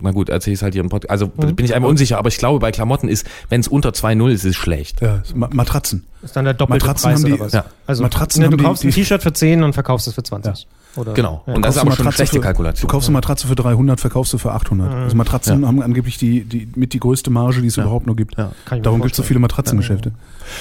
[0.00, 1.10] na gut, erzähl ich halt hier im Podcast.
[1.10, 1.54] Also Mhm.
[1.56, 4.44] bin ich einmal unsicher, aber ich glaube, bei Klamotten ist, wenn es unter 2,0 ist,
[4.44, 5.00] ist es schlecht.
[5.00, 6.04] Ja, Ma- Matratzen.
[6.22, 7.52] Ist dann der doppelte Matratzen Preis haben die- oder was?
[7.52, 7.64] ja.
[7.86, 10.22] Also Matratzen ne, du haben die- kaufst ein T-Shirt für 10 und verkaufst es für
[10.22, 10.66] 20.
[10.96, 11.42] Oder, Genau.
[11.46, 11.54] Ja.
[11.54, 12.88] Und das ist Kaufst aber du schon eine schlechte für, Kalkulation.
[12.88, 14.94] Du kaufst eine Matratze für 300, verkaufst du für 800.
[14.94, 17.82] Also Matratzen haben angeblich die, die mit die größte Marge, die es Ja.
[17.82, 18.36] überhaupt nur gibt.
[18.38, 18.52] Ja.
[18.80, 20.12] Darum gibt es so viele Matratzengeschäfte.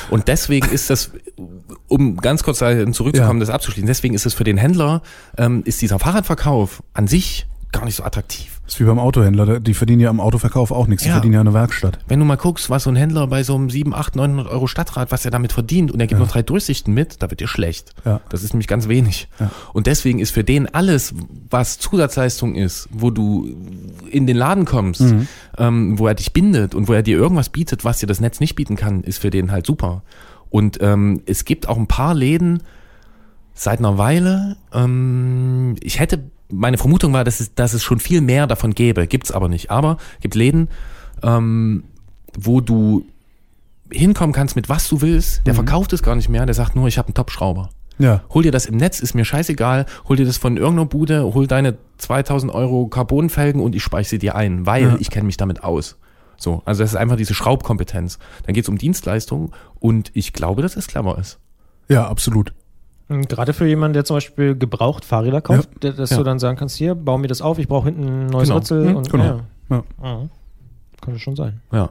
[0.09, 1.11] Und deswegen ist das,
[1.87, 3.45] um ganz kurz zurückzukommen, Ja.
[3.45, 5.01] das abzuschließen, deswegen ist es für den Händler,
[5.37, 8.61] ähm, ist dieser Fahrradverkauf an sich gar nicht so attraktiv.
[8.63, 11.15] Das ist wie beim Autohändler, die verdienen ja am Autoverkauf auch nichts, die Ja.
[11.15, 11.99] verdienen ja eine Werkstatt.
[12.07, 14.67] Wenn du mal guckst, was so ein Händler bei so einem 7, 8, 900 Euro
[14.67, 16.25] Stadtrad, was er damit verdient und er gibt Ja.
[16.25, 17.93] noch drei Durchsichten mit, da wird dir schlecht.
[18.05, 18.21] Ja.
[18.29, 19.27] Das ist nämlich ganz wenig.
[19.39, 19.51] Ja.
[19.73, 21.13] Und deswegen ist für den alles,
[21.49, 23.53] was Zusatzleistung ist, wo du
[24.09, 25.27] in den Laden kommst, Mhm.
[25.57, 28.39] ähm, wo er dich bindet und wo er dir irgendwas bietet, was dir das Netz
[28.39, 30.03] nicht bieten kann, ist für den halt super.
[30.49, 32.63] Und ähm, es gibt auch ein paar Läden
[33.55, 34.55] seit einer Weile.
[34.73, 39.07] Ähm, ich hätte, meine Vermutung war, dass es, dass es schon viel mehr davon gäbe,
[39.07, 39.71] gibt's aber nicht.
[39.71, 40.69] Aber gibt Läden,
[41.23, 41.83] ähm,
[42.37, 43.05] wo du
[43.91, 45.45] hinkommen kannst mit was du willst.
[45.45, 46.45] Der verkauft es gar nicht mehr.
[46.45, 47.69] Der sagt nur, ich habe einen Top-Schrauber.
[47.99, 48.23] Ja.
[48.33, 49.85] Hol dir das im Netz, ist mir scheißegal.
[50.09, 54.17] Hol dir das von irgendeiner Bude, hol deine 2000 Euro Carbonfelgen und ich speichere sie
[54.19, 54.97] dir ein, weil Ja.
[54.99, 55.97] ich kenne mich damit aus.
[56.37, 58.17] So, also das ist einfach diese Schraubkompetenz.
[58.45, 61.39] Dann geht's um Dienstleistungen und ich glaube, dass es clever ist.
[61.87, 62.53] Ja, absolut.
[63.09, 66.17] Und Gerade für jemanden, der zum Beispiel gebraucht Fahrräder kauft, der, dass Ja.
[66.17, 68.59] du dann sagen kannst, hier, bau mir das auf, ich brauche hinten ein neues Genau.
[68.59, 68.87] Ritzel.
[68.89, 69.23] Hm, und, genau.
[69.23, 69.39] Ja.
[69.69, 69.83] Ja.
[70.01, 70.29] Ja.
[71.01, 71.61] Könnte schon sein.
[71.71, 71.89] Ja.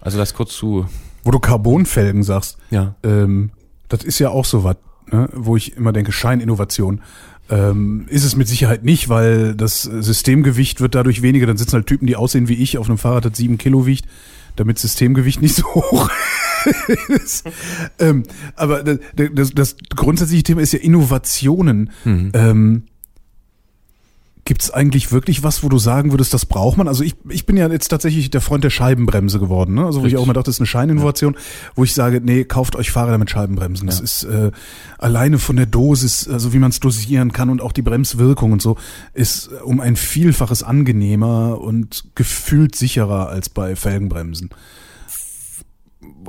[0.00, 0.86] Also das kurz zu,
[1.24, 2.94] Wo du Carbonfelgen sagst, ja.
[3.02, 3.50] ähm,
[3.88, 4.76] das ist ja auch so was,
[5.10, 5.28] ne?
[5.32, 7.00] wo ich immer denke, Scheininnovation.
[7.48, 11.46] Ähm, ist es mit Sicherheit nicht, weil das Systemgewicht wird dadurch weniger.
[11.46, 14.04] Dann sitzen halt Typen, die aussehen wie ich, auf einem Fahrrad, das sieben Kilo wiegt,
[14.56, 16.16] damit Systemgewicht nicht so hoch ist.
[17.98, 18.22] ähm,
[18.54, 18.98] aber das,
[19.34, 21.90] das, das grundsätzliche Thema ist ja Innovationen.
[22.04, 22.30] Mhm.
[22.34, 22.82] Ähm,
[24.48, 26.86] Gibt es eigentlich wirklich was, wo du sagen würdest, das braucht man?
[26.86, 29.74] Also ich, ich bin ja jetzt tatsächlich der Freund der Scheibenbremse geworden.
[29.74, 29.84] Ne?
[29.84, 30.18] Also wo ich Richtig.
[30.20, 31.36] auch immer dachte, das ist eine Scheininnovation,
[31.74, 33.88] wo ich sage, nee, kauft euch Fahrräder mit Scheibenbremsen.
[33.88, 34.04] Das Ja.
[34.04, 34.52] ist äh,
[34.98, 38.62] alleine von der Dosis, also wie man es dosieren kann und auch die Bremswirkung und
[38.62, 38.76] so,
[39.14, 44.50] ist äh, um ein Vielfaches angenehmer und gefühlt sicherer als bei Felgenbremsen.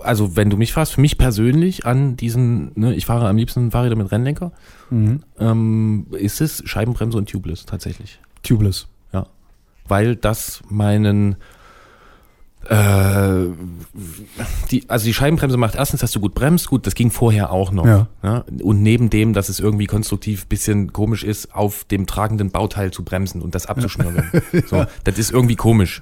[0.03, 3.71] Also wenn du mich fragst, für mich persönlich an diesen, ne, ich fahre am liebsten
[3.71, 4.51] Fahrräder mit Rennlenker,
[4.89, 5.23] Mhm.
[5.39, 8.19] ähm, ist es Scheibenbremse und Tubeless tatsächlich.
[8.43, 8.87] Tubeless.
[9.13, 9.27] Ja.
[9.87, 11.35] Weil das meinen
[12.69, 13.45] äh,
[14.71, 17.71] die, also die Scheibenbremse macht erstens, dass du gut bremst, gut, das ging vorher auch
[17.71, 17.85] noch.
[17.85, 18.43] Ja.
[18.61, 23.03] Und neben dem, dass es irgendwie konstruktiv bisschen komisch ist, auf dem tragenden Bauteil zu
[23.05, 24.23] bremsen und das abzuschnüren.
[24.65, 26.01] so, das ist irgendwie komisch.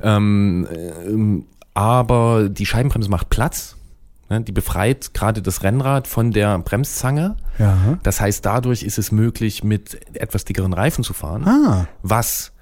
[0.00, 0.66] Ähm,
[1.06, 1.44] ähm,
[1.76, 3.76] aber die Scheibenbremse macht Platz.
[4.30, 4.40] Ne?
[4.40, 7.36] Die befreit gerade das Rennrad von der Bremszange.
[7.58, 7.98] Ja.
[8.02, 11.46] Das heißt, dadurch ist es möglich, mit etwas dickeren Reifen zu fahren.
[11.46, 11.86] Ah.
[12.02, 12.52] Was,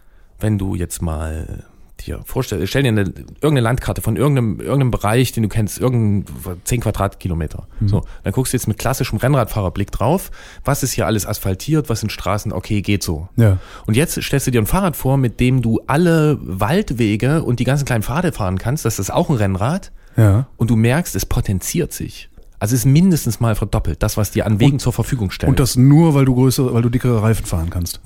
[0.40, 1.64] wenn du jetzt mal
[2.04, 6.24] dir vorstellst, stell dir eine, irgendeine Landkarte von irgendeinem, irgendeinem Bereich, den du kennst, irgendein
[6.64, 7.66] 10 Quadratkilometer.
[7.86, 10.30] So, dann guckst du jetzt mit klassischem Rennradfahrerblick drauf,
[10.64, 13.28] was ist hier alles asphaltiert, was sind Straßen, okay, geht so.
[13.36, 13.58] Ja.
[13.86, 17.64] Und jetzt stellst du dir ein Fahrrad vor, mit dem du alle Waldwege und die
[17.64, 20.46] ganzen kleinen Pfade fahren kannst, das ist auch ein Rennrad Ja.
[20.56, 22.28] und du merkst, es potenziert sich.
[22.60, 25.50] Also es ist mindestens mal verdoppelt, das, was die an Wegen zur Verfügung stellen.
[25.50, 28.00] Und das nur, weil du größere, weil du dickere Reifen fahren kannst.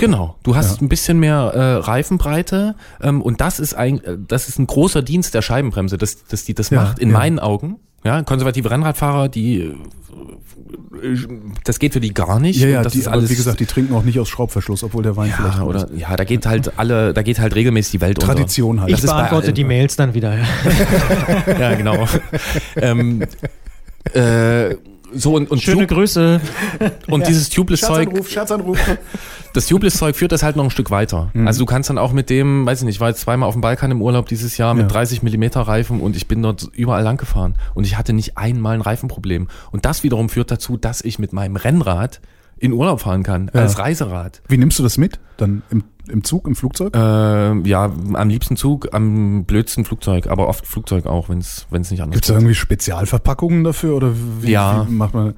[0.00, 0.86] Genau, du hast Ja.
[0.86, 5.02] ein bisschen mehr äh, Reifenbreite ähm, und das ist ein, äh, das ist ein großer
[5.02, 7.18] Dienst der Scheibenbremse, dass, dass die das Ja, macht, in ja.
[7.18, 7.76] meinen Augen.
[8.02, 9.74] Ja, konservative Rennradfahrer, die äh,
[11.64, 12.60] das geht für die gar nicht.
[12.60, 14.82] Ja, ja, das die, ist aber alles, wie gesagt, die trinken auch nicht aus Schraubverschluss,
[14.84, 16.00] obwohl der Wein vielleicht ja, gut oder ist.
[16.00, 18.90] ja, da geht halt alle, da geht halt regelmäßig die Welt Tradition halt.
[18.90, 20.34] Ich Das bei beantworte die Mails dann wieder.
[20.34, 20.44] Ja.
[21.44, 21.60] unter.
[21.60, 22.06] Ja, genau.
[22.76, 23.22] ähm,
[24.14, 24.76] äh,
[25.12, 26.40] so und, und, Schöne Grüße.
[27.08, 28.78] und dieses Tubeless-Zeug, Scherzanruf.
[29.52, 31.30] Das Tubeless-Zeug führt das halt noch ein Stück weiter.
[31.34, 31.46] Mhm.
[31.46, 33.54] Also du kannst dann auch mit dem, weiß ich nicht, ich war jetzt zweimal auf
[33.54, 34.88] dem Balkan im Urlaub dieses Jahr mit Ja.
[34.88, 38.74] 30 Millimeter Reifen und ich bin dort überall lang gefahren und ich hatte nicht einmal
[38.74, 39.48] ein Reifenproblem.
[39.72, 42.20] Und das wiederum führt dazu, dass ich mit meinem Rennrad
[42.58, 43.60] in Urlaub fahren kann, Ja.
[43.62, 44.42] als Reiserad.
[44.48, 45.18] Wie nimmst du das mit?
[45.38, 46.94] Dann im, im Zug, im Flugzeug?
[46.94, 46.98] Äh,
[47.68, 52.12] ja, am liebsten Zug, am blödsten Flugzeug, aber oft Flugzeug auch, wenn es nicht anders
[52.16, 54.12] Gibt es da irgendwie Spezialverpackungen dafür oder
[54.42, 54.86] wie, Ja.
[54.86, 55.34] wie macht man?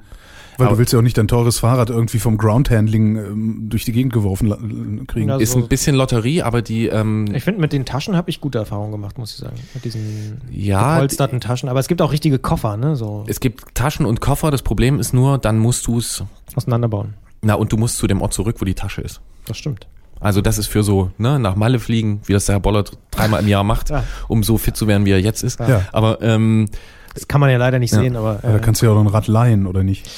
[0.57, 3.85] Weil Aber- du willst ja auch nicht dein teures Fahrrad irgendwie vom Groundhandling ähm, durch
[3.85, 5.29] die Gegend geworfen kriegen.
[5.29, 8.39] Ja, Ist ein bisschen Lotterie, aber die, ähm, Ich finde, mit den Taschen habe ich
[8.41, 9.55] gute Erfahrungen gemacht, muss ich sagen.
[9.73, 11.69] Mit diesen Ja, gepolsterten Taschen.
[11.69, 12.95] Aber es gibt auch richtige Koffer, ne?
[12.95, 14.51] So es gibt Taschen und Koffer.
[14.51, 16.23] Das Problem ist nur, dann musst du es,
[16.55, 17.15] auseinanderbauen.
[17.41, 19.21] na und du musst zu dem Ort zurück, wo die Tasche ist.
[19.45, 19.87] Das stimmt.
[20.19, 23.41] Also das ist für so, ne, nach Malle fliegen, wie das der Herr Bollert dreimal
[23.41, 24.03] im Jahr macht, Ja.
[24.29, 25.59] um so fit zu werden, wie er jetzt ist.
[25.59, 25.81] Ja.
[25.91, 26.69] Aber ähm,
[27.13, 27.99] Das kann man ja leider nicht Ja.
[27.99, 28.39] sehen, aber.
[28.41, 30.09] Ja, da äh, kannst du ja auch noch ein Rad leihen, oder nicht?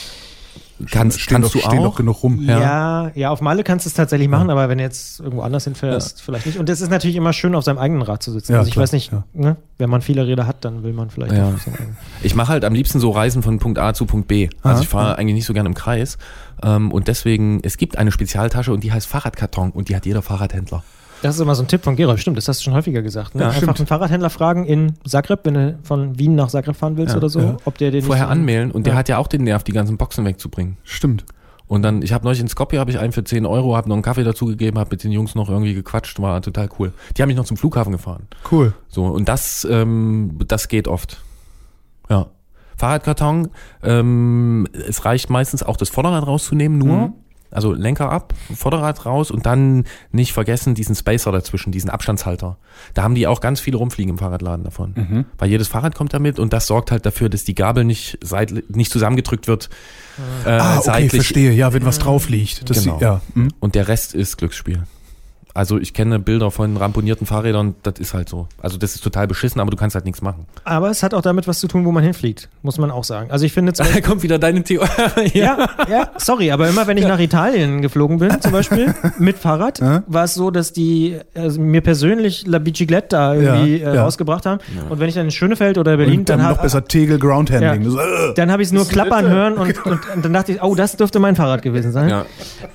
[0.92, 1.84] Kannst, stehen kannst doch, du stehen auch.
[1.92, 2.42] doch genug rum.
[2.44, 5.64] Ja, ja, auf Malle kannst du es tatsächlich machen, aber wenn du jetzt irgendwo anders
[5.64, 6.60] hinfährst, vielleicht nicht.
[6.60, 8.54] Und es ist natürlich immer schön, auf seinem eigenen Rad zu sitzen.
[8.54, 9.24] Ja, also ich klar, weiß nicht, ja.
[9.34, 9.56] ne?
[9.78, 11.50] wenn man viele Räder hat, dann will man vielleicht Ja.
[11.50, 11.98] auf seinem eigenen.
[12.24, 14.50] Ich mache halt am liebsten so Reisen von Punkt A zu Punkt B.
[14.62, 14.82] Also Aha.
[14.82, 16.18] ich fahre eigentlich nicht so gerne im Kreis.
[16.64, 20.22] Ähm, und deswegen, es gibt eine Spezialtasche und die heißt Fahrradkarton und die hat jeder
[20.22, 20.84] Fahrradhändler.
[21.26, 23.34] Das ist immer so ein Tipp von Gerolf, stimmt, das hast du schon häufiger gesagt.
[23.34, 23.42] Ne?
[23.42, 23.80] Ja, Einfach stimmt.
[23.80, 27.30] einen Fahrradhändler fragen in Zagreb, wenn du von Wien nach Zagreb fahren willst Ja, oder
[27.30, 27.58] so, ja.
[27.66, 30.24] ob der den Vorher anmelden und der hat ja auch den Nerv, die ganzen Boxen
[30.24, 30.78] wegzubringen.
[30.84, 31.26] Stimmt.
[31.68, 33.96] Und dann, ich habe neulich in Skopje habe ich einen für 10 Euro, habe noch
[33.96, 36.94] einen Kaffee dazugegeben, habe mit den Jungs noch irgendwie gequatscht, war total cool.
[37.18, 38.28] Die haben mich noch zum Flughafen gefahren.
[38.52, 38.74] Cool.
[38.88, 41.18] So, und das, ähm, das geht oft.
[42.08, 42.28] Ja.
[42.78, 43.48] Fahrradkarton,
[43.82, 46.98] ähm, es reicht meistens auch das Vorderrad rauszunehmen, nur.
[46.98, 47.14] Mhm.
[47.56, 52.58] Also Lenker ab, Vorderrad raus und dann nicht vergessen diesen Spacer dazwischen, diesen Abstandshalter.
[52.94, 54.94] Da haben die auch ganz viele rumfliegen im Fahrradladen davon.
[54.96, 55.26] Mhm.
[55.38, 58.66] Weil jedes Fahrrad kommt damit und das sorgt halt dafür, dass die Gabel nicht, seitlich,
[58.70, 59.70] nicht zusammengedrückt wird.
[60.46, 61.12] Äh, Ah, okay, seitlich.
[61.12, 61.52] verstehe.
[61.54, 62.70] Ja, wenn was drauf liegt.
[62.70, 62.98] Das Genau.
[63.00, 63.22] sie- ja.
[63.34, 63.50] hm.
[63.60, 64.84] Und der Rest ist Glücksspiel.
[65.56, 68.48] Also ich kenne Bilder von ramponierten Fahrrädern, das ist halt so.
[68.62, 70.46] Also das ist total beschissen, aber du kannst halt nichts machen.
[70.66, 73.32] Aber es hat auch damit was zu tun, wo man hinfliegt, muss man auch sagen.
[73.32, 74.88] Also ich finde Da kommt wieder deine Theorie.
[75.34, 79.80] ja, ja, sorry, aber immer wenn ich nach Italien geflogen bin, zum Beispiel, mit Fahrrad,
[79.80, 80.04] Ja.
[80.08, 84.04] war es so, dass die also mir persönlich La Bicicletta irgendwie Ja, äh, ja.
[84.04, 84.60] rausgebracht haben.
[84.90, 87.18] Und wenn ich dann in Schönefeld oder Berlin, Und dann, dann, noch hab- besser Tegel
[87.18, 87.82] Groundhandling.
[87.84, 87.96] Ja.
[87.96, 90.62] Das, äh, dann habe ich es nur klappern hören und, und, und dann dachte ich,
[90.62, 92.10] oh, das dürfte mein Fahrrad gewesen sein.
[92.10, 92.26] Ja.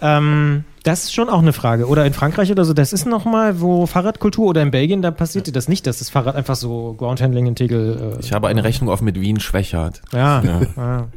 [0.01, 1.86] Ähm, das ist schon auch eine Frage.
[1.89, 5.47] Oder in Frankreich oder so, das ist nochmal, wo Fahrradkultur oder in Belgien, da passiert
[5.47, 8.15] dir das nicht, dass das Fahrrad einfach so Groundhandling in Tegel.
[8.16, 10.01] Äh, Ich habe eine Rechnung offen mit Wien Schwächert.
[10.12, 10.43] Ja.
[10.43, 10.61] Ja.
[10.77, 11.09] ja.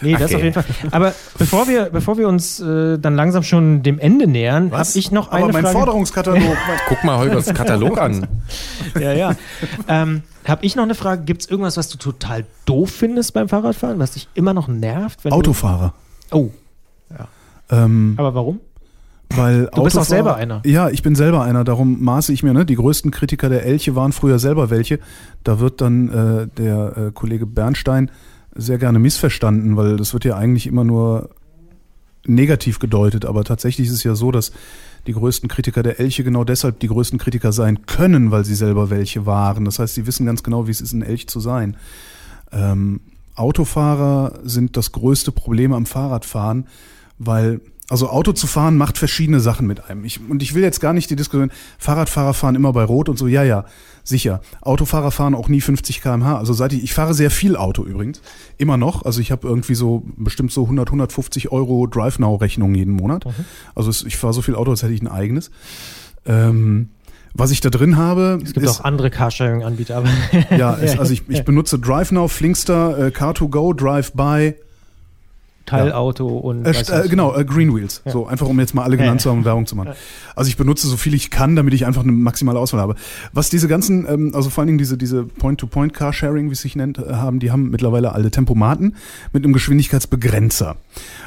[0.00, 0.36] Nee, das Okay.
[0.36, 0.64] auf jeden Fall.
[0.92, 5.10] Aber bevor wir, bevor wir uns äh, dann langsam schon dem Ende nähern, habe ich
[5.10, 5.76] noch eine Aber mein Frage.
[5.78, 6.56] Forderungskatalog.
[6.88, 8.26] Guck mal Holgers Katalog an.
[9.00, 9.34] Ja, ja.
[9.88, 11.22] ähm, habe ich noch eine Frage?
[11.24, 15.24] Gibt es irgendwas, was du total doof findest beim Fahrradfahren, was dich immer noch nervt?
[15.24, 15.92] Wenn Autofahrer.
[16.30, 16.50] Oh,
[17.70, 18.60] Ähm, aber warum?
[19.34, 20.62] Weil Du bist auch selber einer.
[20.64, 21.64] Ja, ich bin selber einer.
[21.64, 22.64] Darum maße ich mir, ne?
[22.64, 24.98] Die größten Kritiker der Elche waren früher selber welche.
[25.44, 28.10] Da wird dann äh, der äh, Kollege Bernstein
[28.54, 31.30] sehr gerne missverstanden, weil das wird ja eigentlich immer nur
[32.26, 33.24] negativ gedeutet.
[33.24, 34.52] Aber tatsächlich ist es ja so, dass
[35.06, 38.90] die größten Kritiker der Elche genau deshalb die größten Kritiker sein können, weil sie selber
[38.90, 39.64] welche waren.
[39.64, 41.76] Das heißt, sie wissen ganz genau, wie es ist, ein Elch zu sein.
[42.52, 43.00] Ähm,
[43.34, 46.66] Autofahrer sind das größte Problem am Fahrradfahren,
[47.18, 50.04] weil also Auto zu fahren macht verschiedene Sachen mit einem.
[50.04, 53.18] Ich, und ich will jetzt gar nicht die Diskussion, Fahrradfahrer fahren immer bei Rot und
[53.18, 53.64] so, ja, ja,
[54.04, 54.40] sicher.
[54.60, 56.36] Autofahrer fahren auch nie 50 km/h.
[56.36, 58.20] Also seit ich, ich fahre sehr viel Auto übrigens,
[58.58, 59.04] immer noch.
[59.04, 63.24] Also ich habe irgendwie so bestimmt so 100, 150 Euro DriveNow-Rechnungen jeden Monat.
[63.74, 65.50] Also es, ich fahre so viel Auto, als hätte ich ein eigenes.
[66.26, 66.90] Ähm,
[67.34, 70.08] was ich da drin habe, Es gibt ist, auch andere Carsharing-Anbieter, aber
[70.56, 74.54] ja, ist, also ich, ich benutze DriveNow, Flinkster, äh, Car2Go, Drive-By,
[75.68, 76.64] Teilauto und.
[76.64, 78.02] Äh, äh, genau, äh, Greenwheels.
[78.04, 78.12] Ja.
[78.12, 79.24] So, einfach um jetzt mal alle Ja, genannt ja.
[79.24, 79.92] zu haben und Werbung zu machen.
[80.34, 82.94] Also ich benutze so viel ich kann, damit ich einfach eine maximale Auswahl habe.
[83.32, 86.98] Was diese ganzen, ähm, also vor allen Dingen diese, diese Point-to-Point-Carsharing, wie es sich nennt,
[86.98, 88.96] äh, haben, die haben mittlerweile alle Tempomaten
[89.32, 90.76] mit einem Geschwindigkeitsbegrenzer.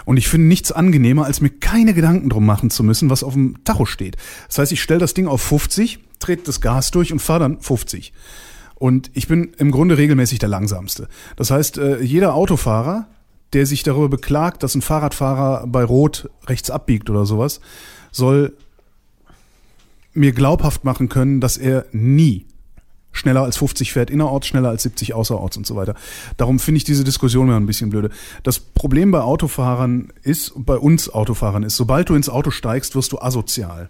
[0.06, 3.34] Und ich finde nichts angenehmer, als mir keine Gedanken drum machen zu müssen, was auf
[3.34, 4.18] dem Tacho steht.
[4.48, 7.60] Das heißt, ich stelle das Ding auf 50, trete das Gas durch und fahre dann
[7.60, 8.14] 50.
[8.76, 11.08] Und ich bin im Grunde regelmäßig der Langsamste.
[11.36, 13.08] Das heißt, äh, jeder Autofahrer,
[13.54, 17.60] der sich darüber beklagt, dass ein Fahrradfahrer bei Rot rechts abbiegt oder sowas,
[18.12, 18.54] soll
[20.14, 22.46] mir glaubhaft machen können, dass er nie
[23.12, 25.96] schneller als 50 fährt innerorts, schneller als 70 außerorts und so weiter.
[26.38, 28.10] Darum finde ich diese Diskussion immer ein bisschen blöde.
[28.44, 33.12] Das Problem bei Autofahrern ist, bei uns Autofahrern ist, sobald du ins Auto steigst, wirst
[33.12, 33.90] du asozial.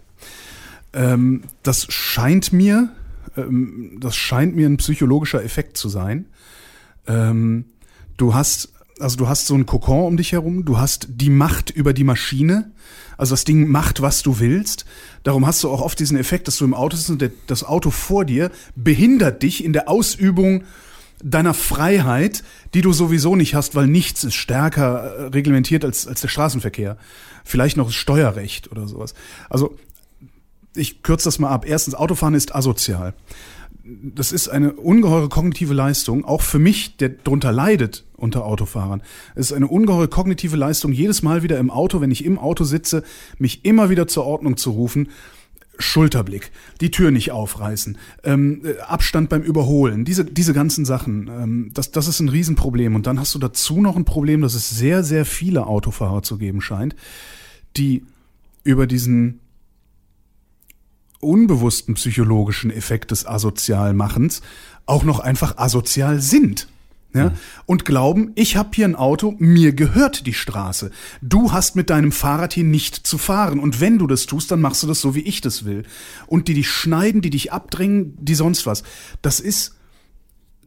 [0.94, 2.90] Ähm, das scheint mir,
[3.38, 6.26] ähm, das scheint mir ein psychologischer Effekt zu sein.
[7.08, 7.66] Ähm,
[8.18, 11.70] du hast, also du hast so einen Kokon um dich herum, du hast die Macht
[11.70, 12.72] über die Maschine,
[13.18, 14.86] also das Ding macht, was du willst.
[15.24, 17.92] Darum hast du auch oft diesen Effekt, dass du im Auto sitzt und das Auto
[17.92, 20.64] vor dir behindert dich in der Ausübung
[21.24, 26.22] deiner Freiheit, die du sowieso nicht hast, weil nichts ist stärker äh, reglementiert als, als
[26.22, 26.98] der Straßenverkehr.
[27.44, 29.14] Vielleicht noch das Steuerrecht oder sowas.
[29.50, 29.78] Also
[30.76, 31.66] ich kürze das mal ab.
[31.68, 33.14] Erstens, Autofahren ist asozial
[33.84, 39.02] das ist eine ungeheure kognitive Leistung, auch für mich, der drunter leidet unter Autofahrern.
[39.36, 42.64] Es ist eine ungeheure kognitive Leistung, jedes Mal wieder im Auto, wenn ich im Auto
[42.64, 43.04] sitze,
[43.40, 45.10] mich immer wieder zur Ordnung zu rufen.
[45.80, 51.72] Schulterblick, die Tür nicht aufreißen, ähm, äh, Abstand beim Überholen, diese, diese ganzen Sachen, ähm,
[51.74, 52.94] das, das ist ein Riesenproblem.
[52.94, 56.38] Und dann hast du dazu noch ein Problem, dass es sehr, sehr viele Autofahrer zu
[56.38, 56.96] geben scheint,
[57.78, 58.04] die
[58.64, 59.41] über diesen
[61.22, 64.42] unbewussten psychologischen Effekt des Asozialmachens
[64.86, 66.68] auch noch einfach asozial sind.
[67.14, 67.38] Ja, mhm.
[67.66, 70.92] und glauben, ich habe hier ein Auto, mir gehört die Straße.
[71.22, 73.60] Du hast mit deinem Fahrrad hier nicht zu fahren.
[73.60, 75.84] Und wenn du das tust, dann machst du das so, wie ich das will.
[76.28, 78.84] Und die dich schneiden, die dich abdrängen, die sonst was.
[79.22, 79.76] Das ist,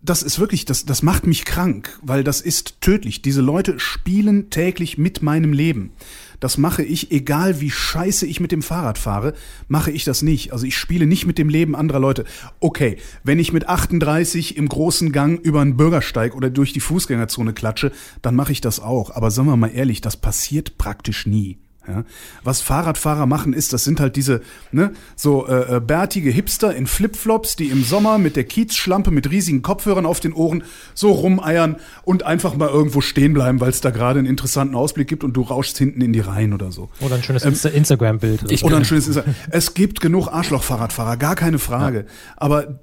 [0.05, 3.23] das ist wirklich, das, das macht mich krank, weil das ist tödlich.
[3.23, 5.93] Diese Leute spielen täglich mit meinem Leben.
[6.41, 9.33] Das mache ich, egal wie scheiße ich mit dem Fahrrad fahre,
[9.67, 10.53] mache ich das nicht.
[10.53, 12.25] Also ich spiele nicht mit dem Leben anderer Leute.
[12.61, 17.55] Okay, wenn ich mit 38 im großen Gang über einen Bürgersteig oder durch die Fußgängerzone
[17.55, 17.91] klatsche,
[18.21, 19.11] dann mache ich das auch.
[19.11, 21.64] Aber sagen wir mal ehrlich, das passiert praktisch nie.
[21.87, 22.05] Ja?
[22.43, 24.41] Was Fahrradfahrer machen ist, das sind halt diese
[24.73, 29.31] ne, so äh, äh, bärtige Hipster in Flipflops, die im Sommer mit der Kiezschlampe mit
[29.31, 33.81] riesigen Kopfhörern auf den Ohren so rumeiern und einfach mal irgendwo stehen bleiben, weil es
[33.81, 36.91] da gerade einen interessanten Ausblick gibt und du rauschst hinten in die Reihen oder so.
[37.01, 38.45] Oder ein schönes ähm, Instagram-Bild.
[38.45, 39.35] Oder, oder ein schönes Instagram.
[39.51, 41.99] Es gibt genug Arschloch-Fahrradfahrer, gar keine Frage.
[41.99, 42.05] Ja.
[42.37, 42.81] Aber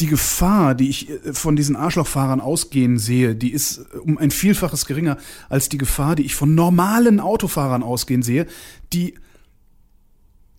[0.00, 4.30] die Gefahr, die ich äh, von diesen Arschlochfahrern ausgehen sehe, die ist äh, um ein
[4.30, 5.18] Vielfaches geringer
[5.48, 8.46] als die Gefahr, die ich von normalen Autofahrern ausgehen sehe,
[8.92, 9.14] die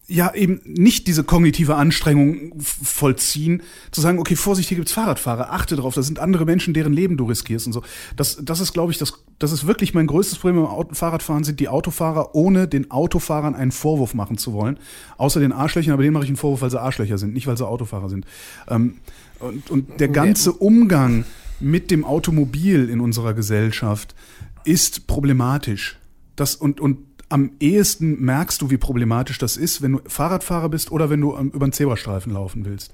[0.10, 3.62] ja eben nicht diese kognitive Anstrengung vollziehen,
[3.92, 7.16] zu sagen, okay, Vorsicht, hier gibt's Fahrradfahrer, achte drauf, das sind andere Menschen, deren Leben
[7.16, 7.84] du riskierst und so.
[8.16, 11.60] Das, das ist, glaube ich, das, das ist wirklich mein größtes Problem beim Fahrradfahren, sind
[11.60, 14.80] die Autofahrer, ohne den Autofahrern einen Vorwurf machen zu wollen.
[15.18, 17.58] Außer den Arschlöchern, aber denen mache ich einen Vorwurf, weil sie Arschlöcher sind, nicht weil
[17.58, 18.26] sie Autofahrer sind.
[18.68, 18.96] Ähm,
[19.40, 21.26] und, und der ganze Umgang
[21.60, 24.16] mit dem Automobil in unserer Gesellschaft
[24.64, 25.98] ist problematisch.
[26.36, 27.00] Das, und, und
[27.30, 31.38] am ehesten merkst du, wie problematisch das ist, wenn du Fahrradfahrer bist oder wenn du
[31.38, 32.94] über einen Zebrastreifen laufen willst.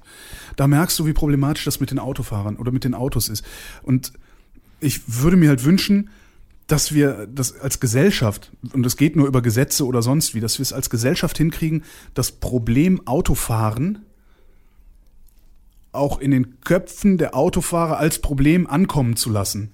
[0.57, 3.45] Da merkst du, wie problematisch das mit den Autofahrern oder mit den Autos ist.
[3.81, 4.11] Und
[4.81, 6.09] ich würde mir halt wünschen,
[6.67, 10.57] dass wir das als Gesellschaft, und das geht nur über Gesetze oder sonst wie, dass
[10.57, 14.04] wir es als Gesellschaft hinkriegen, das Problem Autofahren
[15.95, 19.71] auch in den Köpfen der Autofahrer als Problem ankommen zu lassen.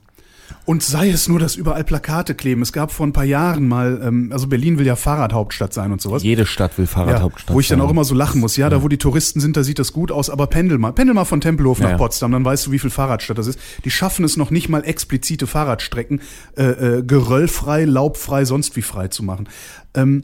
[0.65, 2.61] Und sei es nur, dass überall Plakate kleben.
[2.61, 6.02] Es gab vor ein paar Jahren mal, ähm, also Berlin will ja Fahrradhauptstadt sein und
[6.02, 6.23] sowas.
[6.23, 8.57] Jede Stadt will Fahrradhauptstadt ja, Wo ich dann auch immer so lachen muss.
[8.57, 10.91] Ja, da wo die Touristen sind, da sieht das gut aus, aber pendel mal.
[10.91, 13.60] Pendel mal von Tempelhof nach ja, Potsdam, dann weißt du, wie viel Fahrradstadt das ist.
[13.84, 16.22] Die schaffen es noch nicht mal explizite Fahrradstrecken
[16.56, 19.49] äh, äh, geröllfrei, laubfrei, sonst wie frei zu machen.
[19.95, 20.23] Ähm,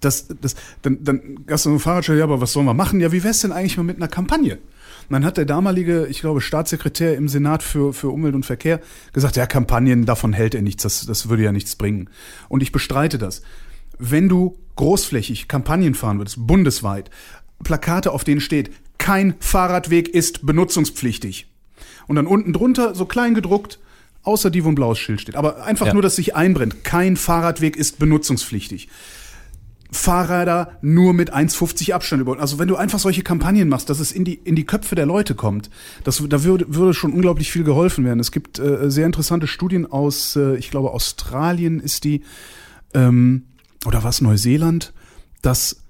[0.00, 3.00] das, das, dann, dann hast du so ein Fahrradstelle, ja, aber was sollen wir machen?
[3.00, 4.54] Ja, wie wär's denn eigentlich mal mit einer Kampagne?
[5.08, 8.80] Und dann hat der damalige, ich glaube, Staatssekretär im Senat für, für Umwelt und Verkehr
[9.12, 12.10] gesagt, ja, Kampagnen, davon hält er nichts, das, das würde ja nichts bringen.
[12.48, 13.42] Und ich bestreite das.
[13.98, 17.10] Wenn du großflächig Kampagnen fahren würdest, bundesweit,
[17.64, 21.46] Plakate, auf denen steht, kein Fahrradweg ist benutzungspflichtig.
[22.06, 23.78] Und dann unten drunter, so klein gedruckt,
[24.22, 25.36] außer die, wo ein blaues Schild steht.
[25.36, 25.92] Aber einfach ja.
[25.94, 26.84] nur, dass sich einbrennt.
[26.84, 28.88] Kein Fahrradweg ist benutzungspflichtig.
[29.90, 32.38] Fahrräder nur mit 1,50 Abstand über.
[32.38, 35.06] Also wenn du einfach solche Kampagnen machst, dass es in die, in die Köpfe der
[35.06, 35.70] Leute kommt,
[36.04, 38.20] das, da würde, würde schon unglaublich viel geholfen werden.
[38.20, 42.22] Es gibt äh, sehr interessante Studien aus, äh, ich glaube, Australien ist die,
[42.92, 43.44] ähm,
[43.86, 44.92] oder was, Neuseeland,
[45.40, 45.80] dass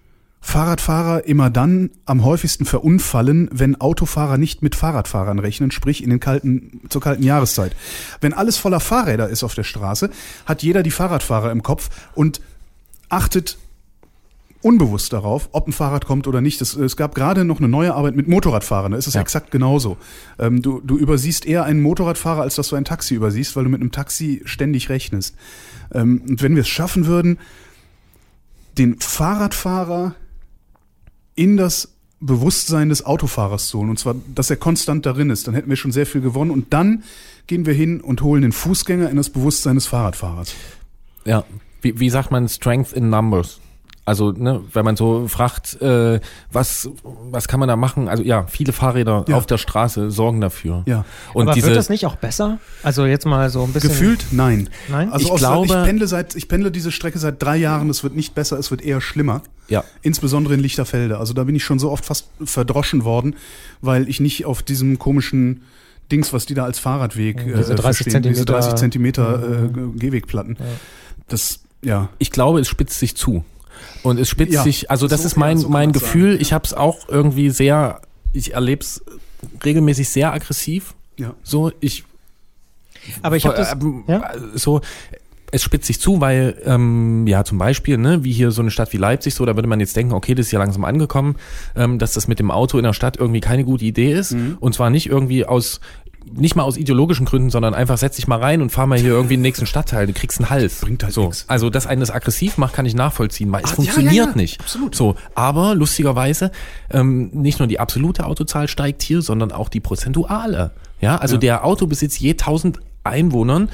[0.40, 6.20] Fahrradfahrer immer dann am häufigsten verunfallen, wenn Autofahrer nicht mit Fahrradfahrern rechnen, sprich in den
[6.20, 7.74] kalten, zur kalten Jahreszeit.
[8.20, 10.10] Wenn alles voller Fahrräder ist auf der Straße,
[10.46, 12.40] hat jeder die Fahrradfahrer im Kopf und
[13.08, 13.58] achtet
[14.60, 16.60] unbewusst darauf, ob ein Fahrrad kommt oder nicht.
[16.60, 18.93] Das, es gab gerade noch eine neue Arbeit mit Motorradfahrern.
[18.93, 19.20] Da ist es Ja.
[19.20, 19.97] exakt genauso.
[20.39, 23.70] Ähm, du, du übersiehst eher einen Motorradfahrer, als dass du ein Taxi übersiehst, weil du
[23.70, 25.36] mit einem Taxi ständig rechnest.
[25.94, 27.39] Ähm, und wenn wir es schaffen würden,
[28.76, 30.14] den Fahrradfahrer
[31.35, 35.55] in das Bewusstsein des Autofahrers zu holen, und zwar, dass er konstant darin ist, dann
[35.55, 36.51] hätten wir schon sehr viel gewonnen.
[36.51, 37.05] Und dann
[37.47, 40.52] gehen wir hin und holen den Fußgänger in das Bewusstsein des Fahrradfahrers.
[41.24, 41.44] Ja,
[41.80, 43.60] wie, wie sagt man Strength in Numbers?
[44.09, 46.18] Also, ne, wenn man so fragt, äh,
[46.51, 46.89] was,
[47.30, 48.09] was kann man da machen?
[48.09, 49.36] Also ja, viele Fahrräder Ja.
[49.36, 50.82] auf der Straße sorgen dafür.
[50.86, 51.05] Ja.
[51.35, 52.59] Und Aber diese, wird das nicht auch besser?
[52.82, 53.90] Also jetzt mal so ein bisschen.
[53.90, 54.70] Gefühlt nein.
[54.89, 55.12] Nein?
[55.12, 57.90] Also Ich aus, glaube- ich pendle seit ich pendle diese Strecke seit drei Jahren.
[57.90, 59.43] Es wird nicht besser, es wird eher schlimmer.
[59.68, 59.85] Ja.
[60.01, 61.18] Insbesondere in Lichterfelde.
[61.18, 63.36] Also da bin ich schon so oft fast verdroschen worden,
[63.82, 65.64] weil ich nicht auf diesem komischen
[66.10, 69.64] Dings, was die da als Fahrradweg Ja, diese äh, 30 verstehen, diese Zentimeter- 30 Zentimeter
[69.66, 70.56] äh, Gehwegplatten.
[71.28, 72.09] Das ja.
[72.18, 73.44] ich glaube, es spitzt sich zu.
[74.02, 76.32] Und es spitzt Ja, sich, also das so- ist mein, so mein Gefühl.
[76.32, 78.00] sagen, Ich habe es auch irgendwie sehr,
[78.32, 79.02] ich erlebe es
[79.64, 80.94] regelmäßig sehr aggressiv.
[81.16, 81.34] Ja.
[81.42, 82.05] So, ich
[83.22, 83.72] Aber ich habe das.
[83.72, 84.32] ähm, ja?
[84.55, 84.80] so,
[85.50, 88.92] es spitzt sich zu, weil, ähm, ja, zum Beispiel, ne, wie hier so eine Stadt
[88.92, 91.36] wie Leipzig, so, da würde man jetzt denken, okay, das ist ja langsam angekommen,
[91.74, 94.32] ähm, dass das mit dem Auto in der Stadt irgendwie keine gute Idee ist.
[94.32, 94.59] Mhm.
[94.60, 95.80] Und zwar nicht irgendwie aus,
[96.34, 99.10] nicht mal aus ideologischen Gründen, sondern einfach setz dich mal rein und fahr mal hier
[99.10, 100.80] irgendwie in den nächsten Stadtteil, du kriegst einen Hals.
[100.80, 101.24] Bringt halt so.
[101.26, 101.44] nix.
[101.48, 104.24] Also, dass einen das aggressiv macht, kann ich nachvollziehen, weil es Ah, ja, funktioniert ja,
[104.30, 104.60] ja, nicht.
[104.60, 104.94] absolut.
[104.94, 106.50] So, aber lustigerweise,
[106.90, 110.72] ähm, nicht nur die absolute Autozahl steigt hier, sondern auch die prozentuale.
[111.00, 111.40] Ja, also Ja.
[111.40, 113.68] der Autobesitz je 1000 Einwohnern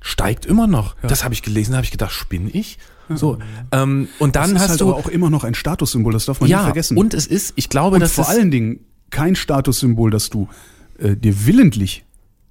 [0.00, 0.94] steigt immer noch.
[1.02, 2.78] Das habe ich gelesen, da habe ich gedacht, spinne ich?
[3.14, 3.38] So,
[3.72, 6.26] ähm, und dann das ist hast halt du aber auch immer noch ein Statussymbol, das
[6.26, 6.98] darf man ja vergessen.
[6.98, 10.46] und es ist, ich glaube, Und dass vor es, allen Dingen kein Statussymbol, das du
[10.98, 12.04] äh, dir willentlich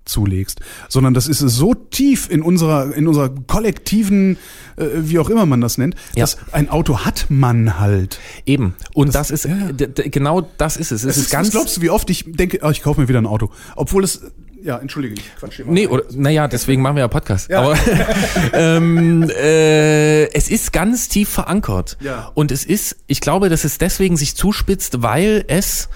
[0.06, 4.38] zulegst, sondern das ist so tief in unserer in unserer kollektiven,
[4.78, 6.24] äh, wie auch immer man das nennt, Ja.
[6.24, 8.20] dass ein Auto hat man halt.
[8.46, 9.68] eben und das, Das- ist ja.
[10.10, 11.04] genau das ist es.
[11.04, 13.10] Es Es ist ganz was glaubst du, wie oft ich denke, oh, ich kaufe mir
[13.10, 14.22] wieder ein Auto, obwohl es
[14.64, 15.72] ja, entschuldige, ich quatsch hier mal.
[15.74, 17.50] Nee, oder naja, deswegen machen wir ja Podcast.
[17.50, 17.62] Ja.
[17.62, 17.76] Aber
[18.54, 21.98] ähm, äh, es ist ganz tief verankert.
[22.02, 22.32] Ja.
[22.34, 25.90] Und es ist, ich glaube, dass es deswegen sich zuspitzt, weil es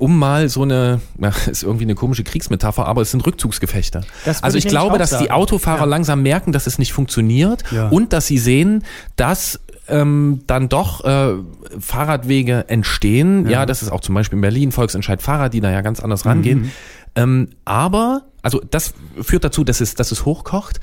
[0.00, 4.00] um mal so eine, ja, ist irgendwie eine komische Kriegsmetapher, aber es sind Rückzugsgefechte.
[4.42, 5.30] Also ich ich glaube, dass die sagen.
[5.30, 5.84] Autofahrer Ja.
[5.84, 7.88] langsam merken, dass es nicht funktioniert Ja.
[7.88, 8.84] und dass sie sehen,
[9.16, 11.34] dass ähm, dann doch äh,
[11.80, 13.48] Fahrradwege entstehen.
[13.48, 13.66] Ja.
[13.66, 16.70] das ist auch zum Beispiel in Berlin Volksentscheid Fahrrad, die da ja ganz anders rangehen.
[17.16, 20.80] Ähm, aber, also das führt dazu, dass es, dass es hochkocht.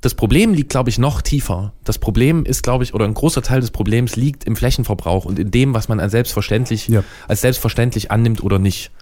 [0.00, 1.72] Das Problem liegt, glaube ich, noch tiefer.
[1.82, 5.40] Das Problem ist, glaube ich, oder ein großer Teil des Problems liegt im Flächenverbrauch und
[5.40, 7.02] in dem, was man als selbstverständlich, Ja.
[7.26, 8.92] als selbstverständlich annimmt oder nicht.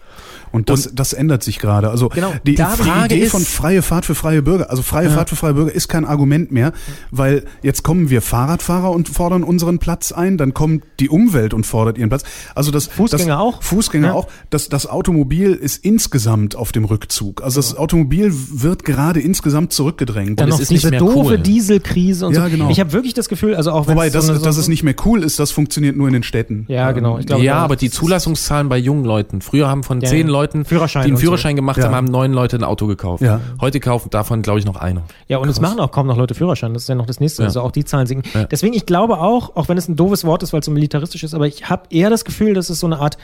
[0.53, 1.91] Und das, das ändert sich gerade.
[1.91, 5.11] Also Genau, die, die Frage Idee ist- von freie Fahrt für freie Bürger, also freie
[5.11, 6.73] Fahrt für freie Bürger ist kein Argument mehr,
[7.11, 11.67] weil jetzt kommen wir Fahrradfahrer und fordern unseren Platz ein, dann kommt die Umwelt und
[11.67, 12.23] fordert ihren Platz.
[12.55, 13.63] Also das Fußgänger das, auch?
[13.63, 14.13] Fußgänger Ja.
[14.15, 14.29] auch.
[14.51, 17.43] Das, das Automobil ist insgesamt auf dem Rückzug.
[17.43, 20.41] Also das Automobil wird gerade insgesamt zurückgedrängt.
[20.41, 21.39] Dann es noch ist nicht diese mehr doofe cool.
[21.39, 22.51] Dieselkrise und Ja, so.
[22.51, 22.71] genau.
[22.71, 24.61] Ich habe wirklich das Gefühl, also auch wenn Wobei, es das, so eine, dass so
[24.61, 26.65] es nicht mehr cool ist, das funktioniert nur in den Städten.
[26.69, 27.19] Ja, genau.
[27.19, 29.41] Ich glaube, ja, aber die Zulassungszahlen bei jungen Leuten.
[29.41, 30.33] Früher haben von Ja, zehn ja.
[30.37, 31.27] Leuten, Führerschein die einen und so.
[31.27, 31.85] Führerschein gemacht Ja.
[31.85, 33.23] haben, haben neun Leute ein Auto gekauft.
[33.23, 33.41] Ja.
[33.61, 35.03] Heute kaufen davon, glaube ich, noch einer.
[35.29, 36.75] Ja, und es machen auch kaum noch Leute Führerschein.
[36.75, 37.43] Das ist ja noch das nächste.
[37.43, 37.47] Ja.
[37.49, 38.29] Also auch die Zahlen sinken.
[38.51, 41.25] Deswegen, ich glaube auch, auch wenn es ein doofes Wort ist, weil es so militaristisch
[41.25, 43.17] ist, aber ich habe eher das Gefühl, dass es so eine Art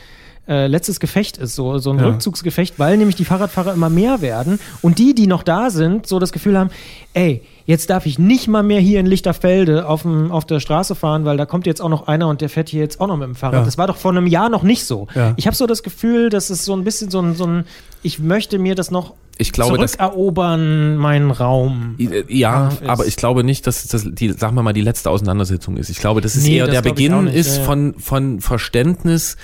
[0.48, 2.06] äh, letztes Gefecht ist, so, so ein Ja.
[2.06, 6.18] Rückzugsgefecht, weil nämlich die Fahrradfahrer immer mehr werden und die, die noch da sind, so
[6.18, 6.70] das Gefühl haben,
[7.14, 10.94] ey, jetzt darf ich nicht mal mehr hier in Lichterfelde auf, dem, auf der Straße
[10.94, 13.16] fahren, weil da kommt jetzt auch noch einer und der fährt hier jetzt auch noch
[13.16, 13.60] mit dem Fahrrad.
[13.60, 13.64] Ja.
[13.64, 15.06] Das war doch vor einem Jahr noch nicht so.
[15.14, 15.34] Ja.
[15.36, 17.64] Ich habe so das Gefühl, dass es so ein bisschen so ein, so ein
[18.02, 21.96] ich möchte mir das noch Ich glaube, zurückerobern, meinen Raum.
[22.28, 22.88] Ja, Kampf ist.
[22.88, 25.88] aber ich glaube nicht, dass das die, sagen wir mal, die letzte Auseinandersetzung ist.
[25.88, 27.66] Ich glaube, das ist Nee, eher das der Beginn ist ja, ja.
[27.66, 29.36] von von Verständnis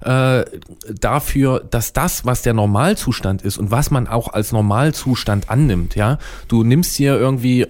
[0.00, 0.44] äh,
[1.00, 6.18] dafür, dass das, was der Normalzustand ist und was man auch als Normalzustand annimmt, ja,
[6.48, 7.66] du nimmst hier irgendwie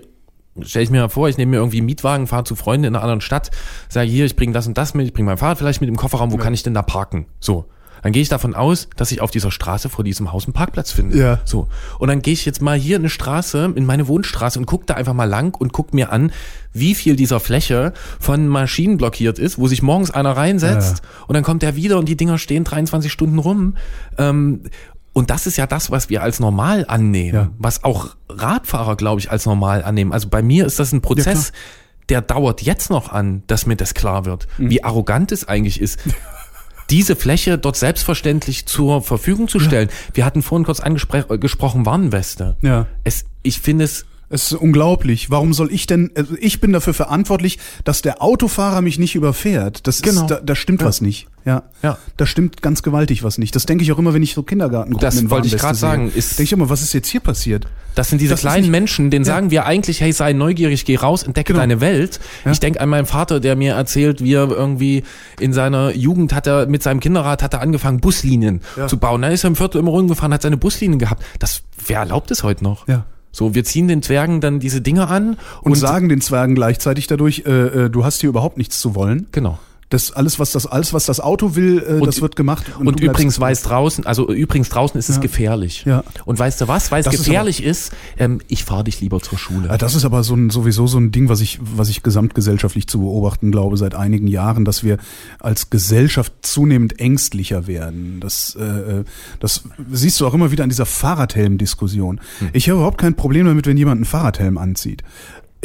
[0.62, 2.94] Stell ich mir mal vor, ich nehme mir irgendwie einen Mietwagen, fahre zu Freunden in
[2.94, 3.51] einer anderen Stadt,
[3.90, 5.97] sage hier, ich bringe das und das mit, ich bringe mein Fahrrad vielleicht mit im
[5.97, 7.27] Kofferraum, wo kann ich denn da parken?
[7.40, 7.66] So.
[8.07, 10.93] Dann gehe ich davon aus, dass ich auf dieser Straße vor diesem Haus einen Parkplatz
[10.93, 11.19] finde.
[11.19, 11.41] Ja.
[11.45, 11.66] So.
[11.99, 14.87] Und dann gehe ich jetzt mal hier in eine Straße, in meine Wohnstraße und gucke
[14.87, 16.31] da einfach mal lang und guck mir an,
[16.73, 21.43] wie viel dieser Fläche von Maschinen blockiert ist, wo sich morgens einer reinsetzt und dann
[21.43, 23.74] kommt der wieder und die Dinger stehen 23 Stunden rum.
[24.19, 24.61] Ähm,
[25.12, 27.51] und das ist ja das, was wir als normal annehmen, Ja.
[27.59, 30.12] was auch Radfahrer, glaube ich, als normal annehmen.
[30.12, 31.51] Also bei mir ist das ein Prozess,
[32.09, 34.70] der dauert jetzt noch an, dass mir das klar wird, Mhm.
[34.70, 35.99] wie arrogant es eigentlich ist,
[36.91, 39.89] diese Fläche dort selbstverständlich zur Verfügung zu stellen.
[40.15, 42.57] Wir hatten vorhin kurz angesprochen, Warnweste.
[42.63, 42.87] Ja.
[43.05, 45.31] Es, ich finde es Es ist unglaublich.
[45.31, 49.86] Warum soll ich denn, also ich bin dafür verantwortlich, dass der Autofahrer mich nicht überfährt.
[49.86, 50.23] Das Genau.
[50.23, 51.28] ist, da, da stimmt was nicht.
[51.44, 51.62] Ja.
[51.81, 51.97] Ja.
[52.16, 53.55] Da stimmt ganz gewaltig was nicht.
[53.55, 56.32] Das denke ich auch immer, wenn ich so Kindergarten Das wollte ich gerade sagen, ist-
[56.40, 57.69] Denke ich immer, was ist jetzt hier passiert?
[57.94, 59.32] Das sind diese Das kleinen nicht- Menschen, denen Ja.
[59.35, 61.61] sagen wir eigentlich, hey, sei neugierig, geh raus, entdecke Genau.
[61.61, 62.19] deine Welt.
[62.44, 62.51] Ja.
[62.51, 65.05] Ich denke an meinen Vater, der mir erzählt, wie er irgendwie
[65.39, 68.89] in seiner Jugend hat er mit seinem Kinderrad hat er angefangen, Buslinien Ja.
[68.89, 69.23] zu bauen.
[69.23, 71.23] Da ist er im Viertel immer rumgefahren, hat seine Buslinien gehabt.
[71.39, 72.89] Das, wer erlaubt es heute noch?
[72.89, 73.07] Ja.
[73.37, 77.43] So, wir ziehen den Zwergen dann diese Dinge an Und, sagen den Zwergen gleichzeitig dadurch,
[77.45, 77.51] äh,
[77.85, 79.27] äh, du hast hier überhaupt nichts zu wollen.
[79.31, 79.59] genau.
[79.89, 82.65] Das alles, was das, alles, was das Auto will, äh, Und- das wird gemacht.
[82.79, 85.23] Und, bleibst- übrigens weiß draußen, also übrigens draußen ist es Ja.
[85.23, 85.85] gefährlich.
[85.87, 86.03] Ja.
[86.25, 86.91] Und weißt du was?
[86.91, 89.69] Weil es Das ist gefährlich ist, ähm, ich fahre dich lieber zur Schule.
[89.79, 92.99] Das ist aber so ein, sowieso so ein Ding, was ich, was ich gesamtgesellschaftlich zu
[92.99, 94.97] beobachten glaube seit einigen Jahren, dass wir
[95.39, 98.19] als Gesellschaft zunehmend ängstlicher werden.
[98.19, 99.05] Das, äh,
[99.39, 102.21] das siehst du auch immer wieder an dieser Fahrradhelm-Diskussion.
[102.53, 105.03] Ich habe überhaupt kein Problem damit, wenn jemand einen Fahrradhelm anzieht.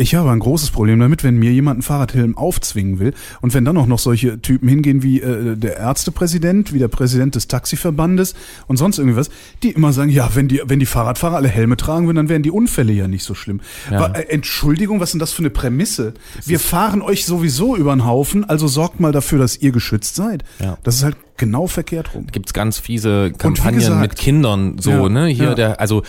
[0.01, 3.65] Ich habe ein großes Problem damit, wenn mir jemand einen Fahrradhelm aufzwingen will und wenn
[3.65, 8.33] dann auch noch solche Typen hingehen wie äh, der Ärztepräsident, wie der Präsident des Taxiverbandes
[8.65, 9.29] und sonst irgendwie was,
[9.61, 12.41] die immer sagen, ja, wenn die, wenn die Fahrradfahrer alle Helme tragen würden, dann wären
[12.41, 13.61] die Unfälle ja nicht so schlimm.
[13.91, 13.99] Ja.
[13.99, 16.15] Wa- äh, Entschuldigung, was ist denn das für eine Prämisse?
[16.45, 20.43] Wir fahren euch sowieso über den Haufen, also sorgt mal dafür, dass ihr geschützt seid.
[20.59, 20.79] Ja.
[20.81, 22.25] Das ist halt genau verkehrt rum.
[22.31, 25.53] gibt's ganz fiese Kampagnen gesagt- mit Kindern so Ja, ne hier ja.
[25.55, 26.03] der also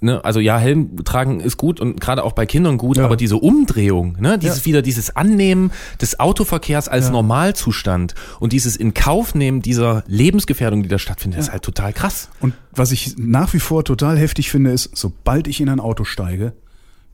[0.00, 3.04] ne also ja Helm tragen ist gut und gerade auch bei Kindern gut Ja.
[3.04, 4.64] aber diese Umdrehung ne dieses Ja.
[4.66, 7.12] wieder dieses Annehmen des Autoverkehrs als Ja.
[7.12, 12.28] Normalzustand und dieses in Kauf nehmen dieser Lebensgefährdung die da stattfindet ist halt total krass
[12.40, 16.04] Und was ich nach wie vor total heftig finde, ist, sobald ich in ein Auto
[16.04, 16.52] steige,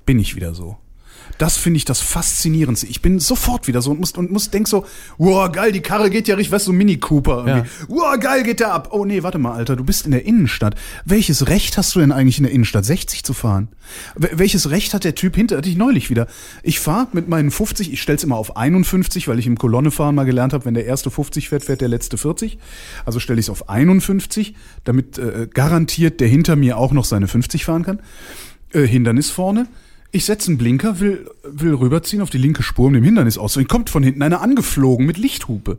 [0.04, 0.76] bin ich wieder so.
[1.38, 2.86] Das finde ich das Faszinierendste.
[2.86, 4.86] Ich bin sofort wieder so und muss, und muss denk so,
[5.18, 7.68] wow, geil, die Karre geht ja richtig, weißt du, so Mini Cooper irgendwie.
[7.88, 8.90] Wow, geil, geht der ab.
[8.92, 10.76] Oh nee, warte mal, Alter, du bist in der Innenstadt.
[11.04, 13.68] Welches Recht hast du denn eigentlich in der Innenstadt, 60 zu fahren?
[14.16, 16.28] Wel- Welches Recht hat der Typ hinter dich neulich wieder?
[16.62, 20.24] Ich fahre mit meinen 50, ich stell's immer auf 51, weil ich im Kolonnefahren mal
[20.24, 22.58] gelernt habe, wenn der erste 50 fährt, fährt der letzte 40.
[23.04, 27.26] Also stelle ich es auf 51, damit äh, garantiert der hinter mir auch noch seine
[27.28, 28.00] 50 fahren kann.
[28.72, 29.66] Äh, Hindernis vorne.
[30.14, 33.66] Ich setze einen Blinker, will, will rüberziehen auf die linke Spur, um dem Hindernis auszuweichen.
[33.68, 35.78] Kommt von hinten einer angeflogen mit Lichthupe.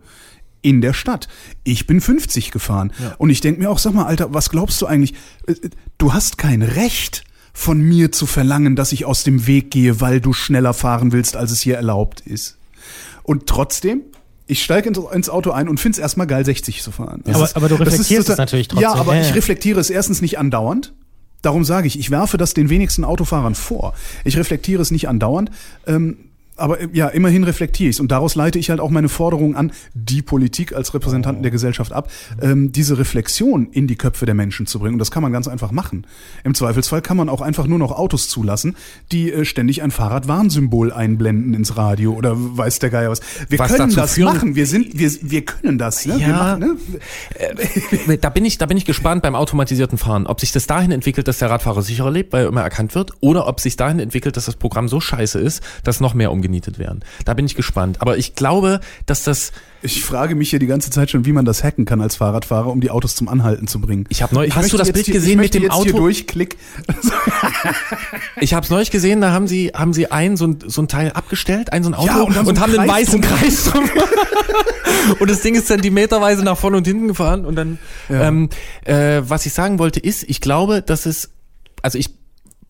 [0.62, 1.30] In der Stadt.
[1.64, 2.92] Ich bin 50 gefahren.
[3.18, 5.14] Und ich denk mir auch, sag mal, Alter, was glaubst du eigentlich?
[5.48, 9.72] Äh, äh, Du hast kein Recht von mir zu verlangen, dass ich aus dem Weg
[9.72, 12.58] gehe, weil du schneller fahren willst, als es hier erlaubt ist.
[13.24, 14.02] Und trotzdem,
[14.48, 17.22] ich steige ins, Auto ein und finde es erstmal geil, 60 zu fahren.
[17.24, 18.84] Das Aber- aber du das reflektierst es total- natürlich trotzdem.
[18.84, 19.34] Ja, aber Ja, ich ja.
[19.36, 20.92] reflektiere es erstens nicht andauernd.
[21.46, 23.94] Darum sage ich, ich werfe das den wenigsten Autofahrern vor.
[24.24, 25.52] Ich reflektiere es nicht andauernd.
[25.86, 26.18] Ähm,
[26.58, 28.00] aber äh, ja, immerhin reflektiere ich es.
[28.00, 31.92] Und daraus leite ich halt auch meine Forderung an die Politik als Repräsentanten der Gesellschaft
[31.94, 32.10] ab,
[32.42, 34.94] ähm, diese Reflexion in die Köpfe der Menschen zu bringen.
[34.94, 36.06] Und das kann man ganz einfach machen.
[36.44, 38.76] Im Zweifelsfall kann man auch einfach nur noch Autos zulassen,
[39.12, 43.22] die äh, ständig ein Fahrradwarnsymbol einblenden ins Radio oder weiß der Geier was.
[43.50, 44.56] Wir Was können das führen- machen.
[44.56, 46.06] Wir sind, wir, wir können das.
[46.06, 46.16] Ne?
[46.20, 46.58] Wir Ja.
[46.58, 48.18] machen, ne?
[48.18, 51.28] da bin ich da bin ich gespannt beim automatisierten Fahren ob sich das dahin entwickelt
[51.28, 54.38] dass der Radfahrer sicherer lebt weil er immer erkannt wird oder ob sich dahin entwickelt
[54.38, 57.98] dass das Programm so scheiße ist dass noch mehr umgenietet werden da bin ich gespannt
[58.02, 59.52] aber ich glaube dass das
[59.82, 62.68] Ich frage mich hier die ganze Zeit schon, wie man das hacken kann als Fahrradfahrer,
[62.72, 64.06] um die Autos zum Anhalten zu bringen.
[64.10, 65.94] Ich hab neu- hast möchte du das Bild hier, gesehen ich mit dem jetzt Hier
[65.94, 65.98] Auto?
[65.98, 66.58] durch, klick.
[68.42, 70.88] Ich habe es neulich gesehen, da haben sie haben sie ein so ein, so ein
[70.88, 73.22] Teil abgestellt, ein so ein Auto Ja, und haben so einen haben einen weißen.
[73.22, 73.84] Kreis drum.
[75.20, 77.78] und das Ding ist zentimeterweise nach vorne und hinten gefahren und dann
[78.10, 78.28] Ja.
[78.28, 78.50] ähm,
[78.86, 81.30] äh, was ich sagen wollte ist, ich glaube, dass es
[81.82, 82.10] also ich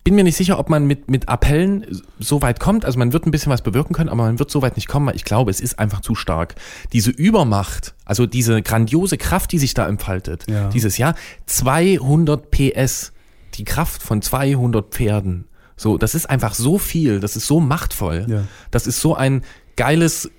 [0.05, 1.85] bin mir nicht sicher, ob man mit, mit Appellen
[2.19, 2.85] so weit kommt.
[2.85, 5.07] Also man wird ein bisschen was bewirken können, aber man wird so weit nicht kommen,
[5.07, 6.55] weil ich glaube, es ist einfach zu stark.
[6.93, 10.69] Diese Übermacht, also diese grandiose Kraft, die sich da entfaltet, Ja.
[10.69, 11.15] dieses Jahr,
[11.47, 13.13] 200 PS,
[13.55, 15.45] die Kraft von 200 Pferden.
[15.75, 18.25] So, das ist einfach so viel, das ist so machtvoll.
[18.29, 18.43] Ja.
[18.71, 19.41] Das ist so ein
[19.75, 20.29] geiles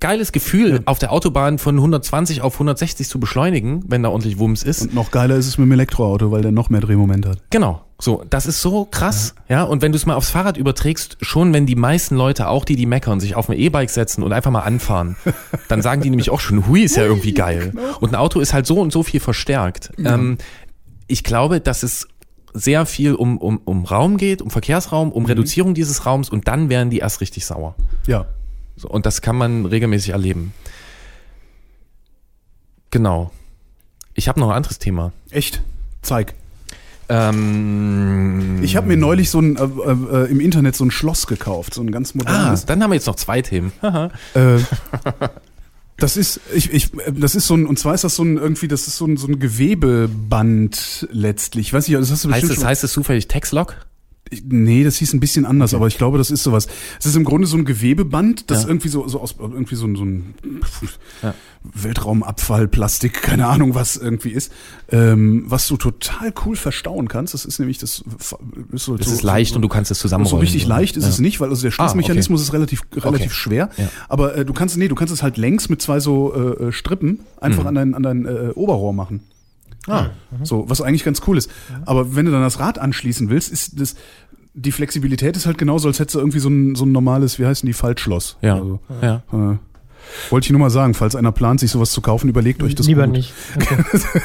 [0.00, 4.62] geiles Gefühl, auf der Autobahn von 120 auf 160 zu beschleunigen, wenn da ordentlich Wumms
[4.62, 4.82] ist.
[4.82, 7.38] Und noch geiler ist es mit dem Elektroauto, weil der noch mehr Drehmoment hat.
[7.50, 7.82] Genau.
[8.00, 9.64] So, das ist so krass, ja.
[9.64, 12.76] Und wenn du es mal aufs Fahrrad überträgst, schon wenn die meisten Leute, auch die,
[12.76, 15.16] die meckern, sich auf ein E-Bike setzen und einfach mal anfahren,
[15.68, 17.72] dann sagen die nämlich auch schon, hui, ist ja irgendwie geil.
[18.00, 19.90] Und ein Auto ist halt so und so viel verstärkt.
[19.98, 20.38] Ähm,
[21.08, 22.06] ich glaube, dass es
[22.54, 26.68] sehr viel um, um, um Raum geht, um Verkehrsraum, um Reduzierung dieses Raums und dann
[26.68, 27.74] werden die erst richtig sauer.
[28.06, 28.26] Ja.
[28.78, 30.54] So, und das kann man regelmäßig erleben.
[32.90, 33.32] Genau.
[34.14, 35.12] Ich habe noch ein anderes Thema.
[35.30, 35.62] Echt?
[36.02, 36.34] Zeig.
[37.08, 41.74] Ähm, Ich habe mir neulich so ein äh, äh, im Internet so ein Schloss gekauft,
[41.74, 42.66] so ein ganz ah, modernes.
[42.66, 43.72] dann haben wir jetzt noch zwei Themen.
[44.34, 44.58] Äh,
[45.96, 48.68] das ist, ich, ich, das ist so ein, und zwar ist das so ein irgendwie,
[48.68, 51.68] das ist so ein, so ein Gewebeband letztlich.
[51.68, 53.74] Ich weiß nicht, das hast du heißt es, heißt es zufällig Texlog?
[54.30, 56.66] Ich- Nee, das hieß ein bisschen anders, aber ich glaube, das ist sowas.
[56.98, 58.68] Es ist im Grunde so ein Gewebeband, das Ja.
[58.68, 60.34] irgendwie so, so aus irgendwie so, ein- so ein
[61.22, 61.34] Ja.
[61.62, 64.52] Weltraumabfall, Plastik, keine Ahnung, was irgendwie ist,
[64.90, 67.34] ähm, was du total cool verstauen kannst.
[67.34, 68.02] Das ist nämlich das
[68.72, 70.40] ist so, Das so, ist leicht so, und du kannst es so zusammenrollen.
[70.40, 71.10] richtig leicht ist ja.
[71.10, 73.70] es nicht, weil also der Schließmechanismus ist relativ relativ schwer.
[73.76, 73.88] Ja.
[74.08, 76.72] Aber äh, du kannst nee, du kannst es halt längs mit zwei so äh, äh,
[76.72, 79.20] Strippen einfach an dein an dein äh, Oberrohr machen.
[79.88, 80.10] Ah.
[80.42, 81.50] So, was eigentlich ganz cool ist.
[81.86, 83.94] Aber wenn du dann das Rad anschließen willst, ist das
[84.54, 87.46] die Flexibilität ist halt genauso, als hättest du irgendwie so ein, so ein normales, wie
[87.46, 88.38] heißen die, Faltschloss.
[88.42, 88.56] Ja.
[88.56, 89.22] Also, ja.
[89.32, 89.58] äh,
[90.30, 92.86] wollte ich nur mal sagen, falls einer plant, sich sowas zu kaufen, überlegt euch das
[92.86, 93.12] Lieber gut.
[93.12, 93.34] nicht.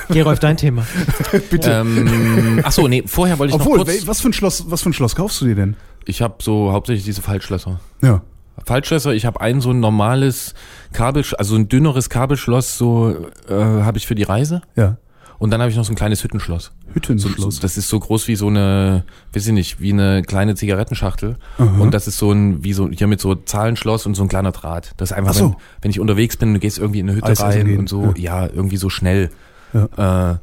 [0.10, 0.20] Okay.
[0.20, 0.86] Gerolf, dein Thema.
[1.50, 1.72] Bitte.
[1.72, 4.08] Ähm, ach so, nee, vorher wollte ich Obwohl, noch kurz.
[4.08, 5.76] was für ein Schloss, was für ein Schloss kaufst du dir denn?
[6.06, 7.80] Ich habe so hauptsächlich diese Faltschlösser.
[8.02, 8.22] Ja.
[8.66, 10.54] Faltschlösser, ich habe ein so ein normales
[10.94, 13.16] Kabel, also ein dünneres Kabelschloss, so
[13.50, 14.62] äh, habe ich für die Reise.
[14.76, 14.98] Ja.
[15.44, 16.72] Und dann habe ich noch so ein kleines Hüttenschloss.
[16.94, 17.56] Hüttenschloss.
[17.56, 19.04] so, das ist so groß wie so eine,
[19.34, 21.36] weiß ich nicht, wie eine kleine Zigarettenschachtel.
[21.58, 21.82] Aha.
[21.82, 24.54] Und das ist so ein, wie so, hier mit so Zahlenschloss und so ein kleiner
[24.54, 24.94] Draht.
[24.96, 25.50] Das ist einfach, Ach so.
[25.50, 28.14] wenn, wenn ich unterwegs bin, du gehst irgendwie in eine Hütte Eis rein und so,
[28.16, 28.48] ja.
[28.48, 29.32] irgendwie so schnell.
[29.74, 30.32] Ja.
[30.32, 30.38] Äh,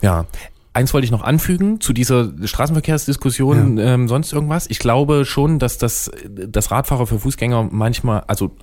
[0.00, 0.24] ja.
[0.72, 4.70] Eins wollte ich noch anfügen zu dieser Straßenverkehrsdiskussion, ähm, sonst irgendwas.
[4.70, 8.56] Ich glaube schon, dass das, das Radfahrer für Fußgänger manchmal, also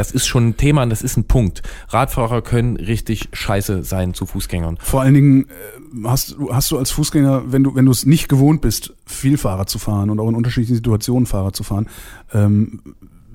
[0.00, 1.62] das ist schon ein Thema und das ist ein Punkt.
[1.88, 4.78] Radfahrer können richtig scheiße sein zu Fußgängern.
[4.80, 8.06] Vor allen Dingen äh, hast, du- hast du als Fußgänger, wenn du wenn du es
[8.06, 11.86] nicht gewohnt bist, viel Fahrrad zu fahren und auch in unterschiedlichen Situationen Fahrrad zu fahren,
[12.32, 12.80] ähm,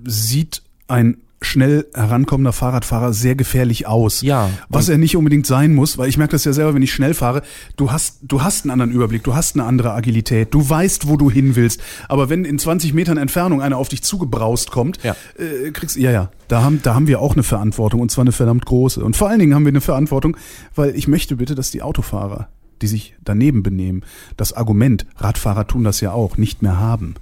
[0.05, 4.21] sieht ein schnell herankommender Fahrradfahrer sehr gefährlich aus.
[4.21, 4.49] Ja.
[4.69, 7.13] Was er nicht unbedingt sein muss, weil ich merke das ja selber, wenn ich schnell
[7.13, 7.41] fahre,
[7.77, 11.17] du hast, du hast einen anderen Überblick, du hast eine andere Agilität, du weißt, wo
[11.17, 11.81] du hin willst.
[12.09, 15.15] Aber wenn in 20 Metern Entfernung einer auf dich zugebraust kommt, Ja.
[15.37, 18.31] äh, kriegst ja, ja, da haben, da haben wir auch eine Verantwortung und zwar eine
[18.31, 19.03] verdammt große.
[19.03, 20.37] Und vor allen Dingen haben wir eine Verantwortung,
[20.73, 22.47] weil ich möchte bitte, dass die Autofahrer,
[22.81, 24.03] die sich daneben benehmen,
[24.37, 27.15] das Argument, Radfahrer tun das ja auch, nicht mehr haben.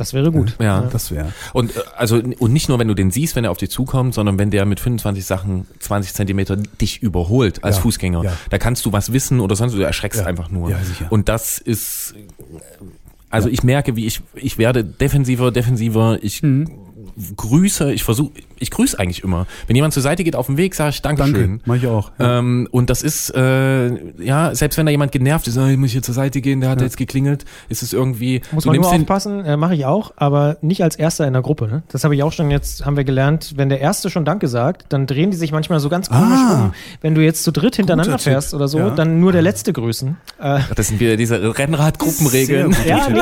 [0.00, 0.56] Das wäre gut.
[0.58, 0.88] Ja.
[0.90, 1.32] Das wäre.
[1.52, 4.14] Und äh, also und nicht nur, wenn du den siehst, wenn er auf dich zukommt,
[4.14, 8.24] sondern wenn der mit 25 Sachen 20 Zentimeter dich überholt als Ja, Fußgänger.
[8.24, 8.32] ja.
[8.48, 10.26] Da kannst du was wissen oder sonst, du erschreckst Ja.
[10.26, 10.70] einfach nur.
[10.70, 11.06] Ja, sicher.
[11.10, 12.14] Und das ist,
[13.28, 16.68] also ich merke, wie ich, ich werde defensiver, defensiver, ich Mhm.
[17.36, 19.46] grüße, ich versuche, ich grüße eigentlich immer.
[19.66, 21.34] Wenn jemand zur Seite geht auf dem Weg, sage ich Dankeschön.
[21.34, 22.12] Danke, mach ich auch.
[22.18, 22.38] Ja.
[22.38, 23.88] Ähm, und das ist, äh,
[24.22, 26.70] ja, selbst wenn da jemand genervt ist, oh, ich muss hier zur Seite gehen, der
[26.70, 30.56] hat jetzt geklingelt, ist es irgendwie, Muss man den, aufpassen, äh, mache ich auch, aber
[30.60, 31.66] nicht als Erster in der Gruppe.
[31.68, 31.82] Ne?
[31.88, 34.84] Das habe ich auch schon jetzt, haben wir gelernt, wenn der Erste schon Danke sagt,
[34.92, 36.64] dann drehen die sich manchmal so ganz komisch Ah.
[36.66, 36.72] um.
[37.00, 38.90] Wenn du jetzt zu dritt hintereinander fährst oder so, Ja.
[38.90, 40.16] dann nur der Letzte grüßen.
[40.38, 42.76] Äh, das sind wieder diese Rennradgruppenregeln.
[42.86, 43.20] Ja, nee,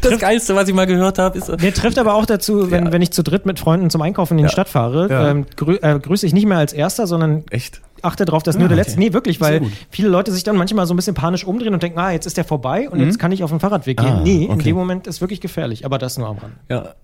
[0.00, 1.48] Das Geilste, was ich mal gehört habe, ist.
[1.48, 4.46] Der trifft aber auch dazu, wenn, wenn ich zu dritt mit Freunden zum Einkaufen in
[4.46, 5.30] die Stadt fahre, Ja.
[5.30, 7.80] ähm, grü äh, grüße ich nicht mehr als Erster, sondern Echt?
[8.02, 8.98] achte darauf, dass nur der Letzte.
[8.98, 11.98] Nee, wirklich, weil viele Leute sich dann manchmal so ein bisschen panisch umdrehen und denken,
[11.98, 14.06] ah, jetzt ist der vorbei und jetzt kann ich auf den Fahrradweg gehen.
[14.08, 14.64] Ah, nee, in okay.
[14.64, 16.54] dem Moment ist wirklich gefährlich, aber das nur am Rand.
[16.68, 16.94] Ja.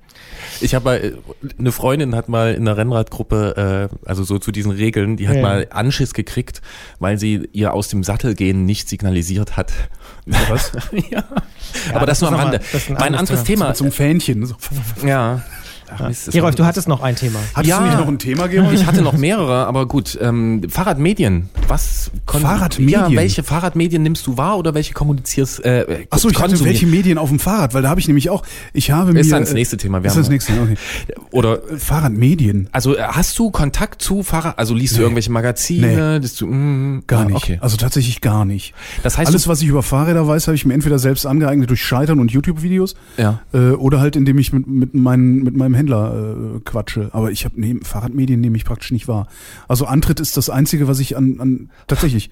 [0.60, 1.12] Ich habe mal, äh,
[1.58, 5.36] eine Freundin hat mal in einer Rennradgruppe, äh, also so zu diesen Regeln, die hat
[5.36, 5.42] Ja.
[5.42, 6.60] mal Anschiss gekriegt,
[6.98, 9.72] weil sie ihr aus dem Sattel gehen nicht signalisiert hat.
[10.48, 10.72] Was?
[11.10, 11.22] ja.
[11.94, 12.58] Aber das, das nur am Rande.
[12.58, 13.74] ein War ein anderes anderes Thema.
[13.74, 14.46] Zum Fähnchen.
[14.46, 14.56] So.
[15.06, 15.42] Ja.
[15.90, 17.38] Ach, Mist, Gerolf, du hattest noch ein Thema.
[17.54, 17.78] Hattest Ja.
[17.80, 18.72] du nicht noch ein Thema, Georg?
[18.72, 20.18] Ich hatte noch mehrere, aber gut.
[20.20, 21.48] Ähm, Fahrradmedien.
[21.66, 22.10] Was?
[22.26, 23.10] Fahrradmedien?
[23.10, 25.64] Ja, welche Fahrradmedien nimmst du wahr oder welche kommunizierst?
[25.64, 26.64] Äh, Achso, ich hatte konsumierst?
[26.64, 28.42] welche Medien auf dem Fahrrad, weil da habe ich nämlich auch,
[28.72, 29.20] ich habe mir...
[29.20, 30.02] Ist dann das äh, nächste Thema.
[30.02, 30.74] Wir Ist haben- das nächste, okay.
[31.30, 32.68] Oder Äh, Fahrradmedien.
[32.72, 34.58] Also äh, hast du Kontakt zu Fahrrad?
[34.58, 35.02] Also liest du Nee.
[35.04, 36.20] irgendwelche Magazine?
[36.20, 37.36] Das du, mm, Gar ah, nicht.
[37.36, 37.58] Okay.
[37.60, 38.74] Also tatsächlich gar nicht.
[39.02, 41.68] Das heißt, Alles, du, was ich über Fahrräder weiß, habe ich mir entweder selbst angeeignet
[41.70, 43.40] durch Scheitern und YouTube-Videos ja.
[43.52, 47.08] äh, oder halt indem ich mit, mit, meinen, mit meinem Händler äh, quatsche.
[47.12, 49.28] Aber ich habe nee, Fahrradmedien nehme ich praktisch nicht wahr.
[49.68, 52.30] Also Antritt ist das Einzige, was ich an, an tatsächlich.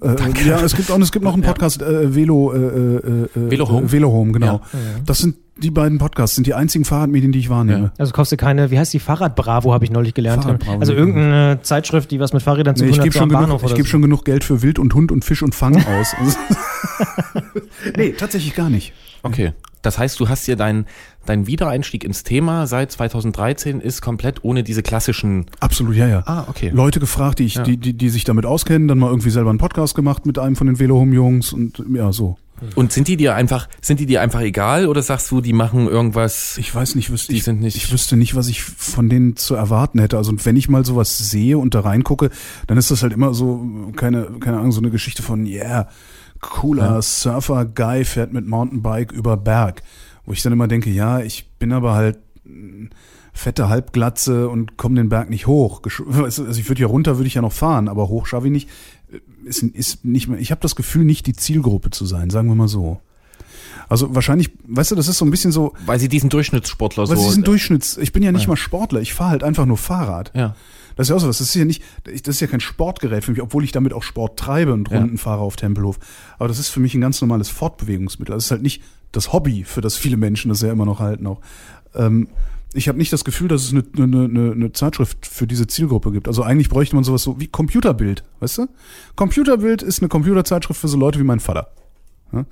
[0.00, 0.16] Äh,
[0.46, 3.68] ja, es gibt auch es gibt noch einen Podcast äh, Velo äh, äh, äh, Velo
[3.68, 3.92] Home?
[3.92, 4.54] Velo Home, genau.
[4.72, 4.78] Ja.
[5.06, 7.92] Das sind die beiden Podcasts, sind die einzigen Fahrradmedien, die ich wahrnehme.
[7.96, 10.44] Also kaufst du keine, wie heißt die Fahrradbravo, habe ich neulich gelernt.
[10.80, 13.22] Also irgendeine Zeitschrift, die was mit Fahrrädern zu Nee, tun ich hat, gebe so schon,
[13.24, 13.90] am genug, Bahnhof ich oder geb so.
[13.90, 16.14] schon genug Geld für Wild und Hund und Fisch und Fang aus.
[16.18, 16.38] Also-
[17.96, 18.92] nee, tatsächlich gar nicht.
[19.22, 19.52] Okay.
[19.84, 20.86] Das heißt, du hast dir dein,
[21.26, 25.46] dein Wiedereinstieg ins Thema seit 2013 ist komplett ohne diese klassischen.
[25.60, 26.22] Absolut, ja, ja.
[26.26, 26.70] Ah, okay.
[26.74, 27.62] Leute gefragt, die, ich, Ja.
[27.62, 30.56] die, die, die sich damit auskennen, dann mal irgendwie selber einen Podcast gemacht mit einem
[30.56, 32.36] von den Velohome-Jungs und ja, so.
[32.76, 35.88] Und sind die dir einfach, sind die dir einfach egal oder sagst du, die machen
[35.88, 36.56] irgendwas?
[36.56, 39.36] Ich weiß nicht, wüsste Die ich, sind nicht- ich wüsste nicht, was ich von denen
[39.36, 40.16] zu erwarten hätte.
[40.16, 42.30] Also wenn ich mal sowas sehe und da reingucke,
[42.68, 43.66] dann ist das halt immer so,
[43.96, 45.88] keine, keine Ahnung, so eine Geschichte von, yeah,
[46.50, 49.82] cooler Surfer-Guy fährt mit Mountainbike über Berg.
[50.26, 52.18] Wo ich dann immer denke, ja, ich bin aber halt
[53.32, 55.82] fette Halbglatze und komme den Berg nicht hoch.
[56.22, 58.68] Also ich würde ja runter, würde ich ja noch fahren, aber hoch schaffe ich nicht.
[59.44, 62.54] Ist, ist nicht mehr, ich habe das Gefühl, nicht die Zielgruppe zu sein, sagen wir
[62.54, 63.00] mal so.
[63.88, 67.16] Also wahrscheinlich, weißt du, das ist so ein bisschen so, Weil sie diesen Durchschnittssportler weil
[67.16, 67.22] so.
[67.24, 68.48] sie sind Durchschnitts, ich bin ja nicht Ja.
[68.48, 70.30] mal Sportler, ich fahre halt einfach nur Fahrrad.
[70.34, 70.54] ja.
[70.96, 71.38] Das ist ja auch so was.
[71.38, 74.02] Das ist ja nicht, das ist ja kein Sportgerät für mich, obwohl ich damit auch
[74.02, 74.98] Sport treibe und Ja.
[74.98, 75.98] Runden fahre auf Tempelhof.
[76.38, 78.34] Aber das ist für mich ein ganz normales Fortbewegungsmittel.
[78.34, 81.26] Das ist halt nicht das Hobby, für das viele Menschen das ja immer noch halten
[81.26, 81.40] auch.
[81.94, 82.28] Ähm,
[82.76, 86.10] ich habe nicht das Gefühl, dass es eine, eine, eine, eine Zeitschrift für diese Zielgruppe
[86.10, 86.26] gibt.
[86.26, 88.66] Also eigentlich bräuchte man sowas so wie Computerbild, weißt du?
[89.14, 91.70] Computerbild ist eine Computerzeitschrift für so Leute wie mein Vater.
[92.34, 92.44] Ja?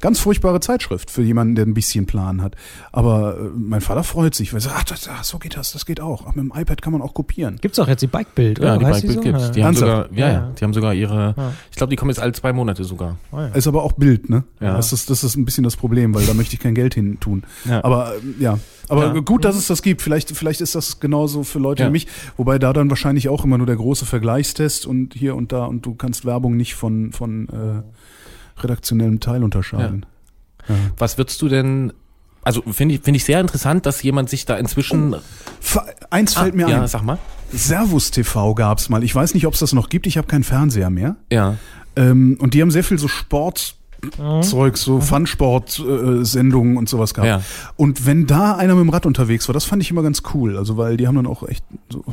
[0.00, 2.54] Ganz furchtbare Zeitschrift für jemanden, der ein bisschen Plan hat.
[2.92, 5.72] Aber äh, mein Vater freut sich, weil er sagt, ach, das, ach, so geht das,
[5.72, 6.22] das geht auch.
[6.28, 7.58] Ach, mit dem iPad kann man auch kopieren.
[7.60, 8.78] Gibt's auch jetzt die Bikebild, Ja, oder?
[8.78, 9.20] die Heißt Bike so?
[9.22, 9.50] gibt's.
[9.50, 9.66] Die Ja.
[9.66, 10.52] haben sogar, ja, Ja, ja, ja.
[10.56, 11.52] die haben sogar ihre, Ja.
[11.72, 13.16] ich glaube, die kommen jetzt alle zwei Monate sogar.
[13.32, 13.46] Oh, ja.
[13.48, 14.44] Ist aber auch Bild, ne?
[14.60, 14.76] Ja.
[14.76, 17.18] Das, ist, das ist ein bisschen das Problem, weil da möchte ich kein Geld hin
[17.18, 17.42] tun.
[17.68, 17.82] Ja.
[17.82, 18.58] Aber ähm, ja,
[18.88, 19.20] aber Ja.
[19.20, 20.00] gut, dass es das gibt.
[20.00, 21.88] Vielleicht, vielleicht ist das genauso für Leute Ja.
[21.88, 22.06] wie mich.
[22.36, 25.84] Wobei da dann wahrscheinlich auch immer nur der große Vergleichstest und hier und da und
[25.84, 27.82] du kannst Werbung nicht von, von äh,
[28.62, 30.06] redaktionellem Teil unterscheiden.
[30.68, 30.74] Ja.
[30.98, 31.92] Was würdest du denn,
[32.42, 35.16] also finde ich, finde ich sehr interessant, dass jemand sich da inzwischen,
[35.60, 36.88] Fa- Eins fällt mir Ah, ja, ein.
[36.88, 37.18] sag mal.
[37.52, 39.02] Servus TV gab's mal.
[39.02, 40.06] Ich weiß nicht, ob es das noch gibt.
[40.06, 41.16] Ich habe keinen Fernseher mehr.
[41.32, 41.56] Ja,
[41.96, 47.28] Ähm, und die haben sehr viel so Sportzeug, so Fun-Sport-Sendungen und sowas gehabt.
[47.28, 47.42] Ja.
[47.76, 50.56] Und wenn da einer mit dem Rad unterwegs war, das fand ich immer ganz cool.
[50.56, 52.04] Also, weil die haben dann auch echt so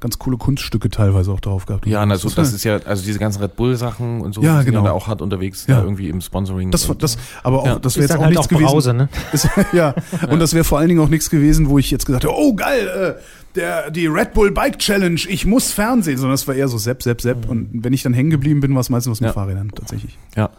[0.00, 1.86] ganz coole Kunststücke teilweise auch drauf gehabt.
[1.86, 4.58] ja, also das war- ist ja, also diese ganzen Red Bull Sachen und so, Ja,
[4.58, 4.84] die sind genau.
[4.84, 5.76] da auch hart unterwegs, Ja.
[5.76, 6.70] da irgendwie im Sponsoring.
[6.70, 7.78] das, war- das, aber auch, Ja.
[7.78, 8.66] das wäre jetzt auch halt nichts auch gewesen.
[8.66, 9.08] Brause, ne?
[9.32, 9.94] Ist, ja.
[10.30, 12.54] und das wäre vor allen Dingen auch nichts gewesen, wo ich jetzt gesagt hätte, oh
[12.54, 13.22] geil, äh,
[13.56, 17.02] der, die Red Bull Bike Challenge, ich muss Fernsehen, sondern das war eher so Sepp,
[17.02, 17.48] Sepp, Sepp.
[17.50, 19.32] Und wenn ich dann hängen geblieben bin, war es meistens was mit Ja.
[19.34, 20.18] Fahrrädern tatsächlich.
[20.36, 20.50] ja.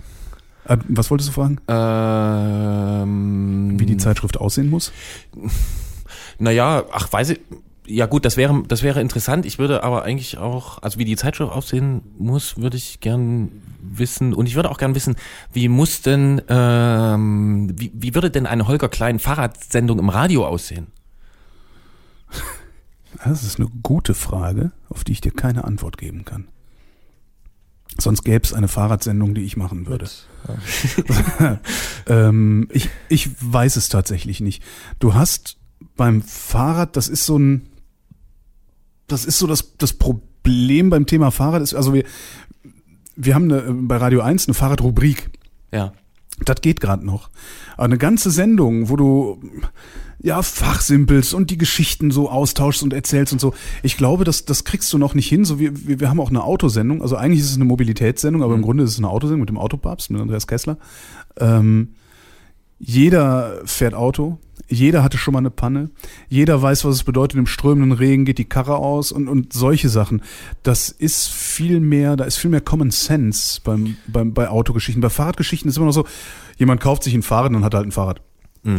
[0.65, 1.57] Äh, was wolltest du fragen?
[3.01, 4.91] Ähm, Wie die Zeitschrift aussehen muss?
[6.39, 7.39] Naja, ach, weiß ich.
[7.93, 9.45] Ja gut, das wäre, das wäre interessant.
[9.45, 13.51] Ich würde aber eigentlich auch, also wie die Zeitschrift aussehen muss, würde ich gern
[13.81, 14.33] wissen.
[14.33, 15.15] Und ich würde auch gern wissen,
[15.51, 20.87] wie muss denn, ähm, wie, wie würde denn eine Holger Klein Fahrradsendung im Radio aussehen?
[23.23, 26.47] Das ist eine gute Frage, auf die ich dir keine Antwort geben kann.
[27.97, 30.09] Sonst gäbe es eine Fahrradsendung, die ich machen würde.
[32.07, 34.63] ähm, ich, ich weiß es tatsächlich nicht.
[34.99, 35.57] Du hast
[35.97, 37.67] beim Fahrrad, das ist so ein,
[39.11, 42.03] das ist so das, das Problem beim Thema Fahrrad ist, also wir,
[43.15, 45.29] wir haben eine, bei Radio 1 eine Fahrradrubrik.
[45.71, 45.93] Ja.
[46.43, 47.29] Das geht gerade noch.
[47.75, 49.41] Aber eine ganze Sendung, wo du
[50.23, 53.53] ja fachsimpelst und die Geschichten so austauschst und erzählst und so.
[53.83, 55.45] Ich glaube, das, das kriegst du noch nicht hin.
[55.45, 57.01] So wir, wir haben auch eine Autosendung.
[57.01, 59.57] Also eigentlich ist es eine Mobilitätssendung, aber im Grunde ist es eine Autosendung mit dem
[59.57, 60.77] Autopapst, mit Andreas Kessler.
[61.37, 61.95] Ähm,
[62.79, 64.39] jeder fährt Auto.
[64.71, 65.89] Jeder hatte schon mal eine Panne.
[66.29, 67.37] Jeder weiß, was es bedeutet.
[67.37, 70.21] Im strömenden Regen geht die Karre aus und, und solche Sachen.
[70.63, 75.01] Das ist viel mehr, da ist viel mehr Common Sense beim, beim, bei Autogeschichten.
[75.01, 76.05] Bei Fahrradgeschichten ist immer noch so,
[76.57, 78.21] jemand kauft sich ein Fahrrad und hat halt ein Fahrrad.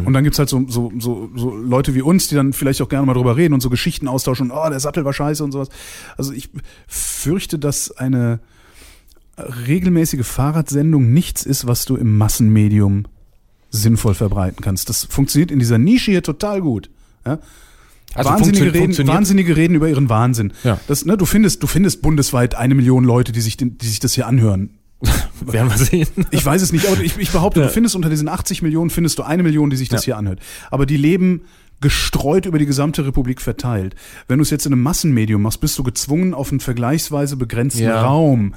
[0.07, 2.89] Und dann gibt's halt so, so, so, so Leute wie uns, die dann vielleicht auch
[2.89, 5.53] gerne mal drüber reden und so Geschichten austauschen und oh, der Sattel war scheiße und
[5.53, 5.69] sowas.
[6.17, 6.51] Also ich
[6.87, 8.41] fürchte, dass eine
[9.37, 13.07] regelmäßige Fahrradsendung nichts ist, was du im Massenmedium
[13.73, 14.89] sinnvoll verbreiten kannst.
[14.89, 16.91] Das funktioniert in dieser Nische hier total gut.
[17.27, 17.39] Ja?
[18.15, 20.53] Also Wahnsinnige, reden, Wahnsinnige reden über ihren Wahnsinn.
[20.65, 20.79] Ja.
[20.87, 24.01] Das, ne, du findest, du findest bundesweit eine Million Leute, die sich, den, die sich
[24.01, 24.71] das hier anhören.
[25.41, 26.07] Werden wir sehen.
[26.31, 29.19] Ich weiß es nicht, aber ich, ich behaupte, du findest unter diesen 80 Millionen findest
[29.19, 30.15] du eine Million, die sich das Ja.
[30.15, 30.39] hier anhört.
[30.71, 31.43] Aber die leben
[31.83, 33.95] gestreut über die gesamte Republik verteilt.
[34.29, 37.83] Wenn du es jetzt in einem Massenmedium machst, bist du gezwungen, auf einen vergleichsweise begrenzten
[37.85, 38.03] Ja.
[38.03, 38.55] Raum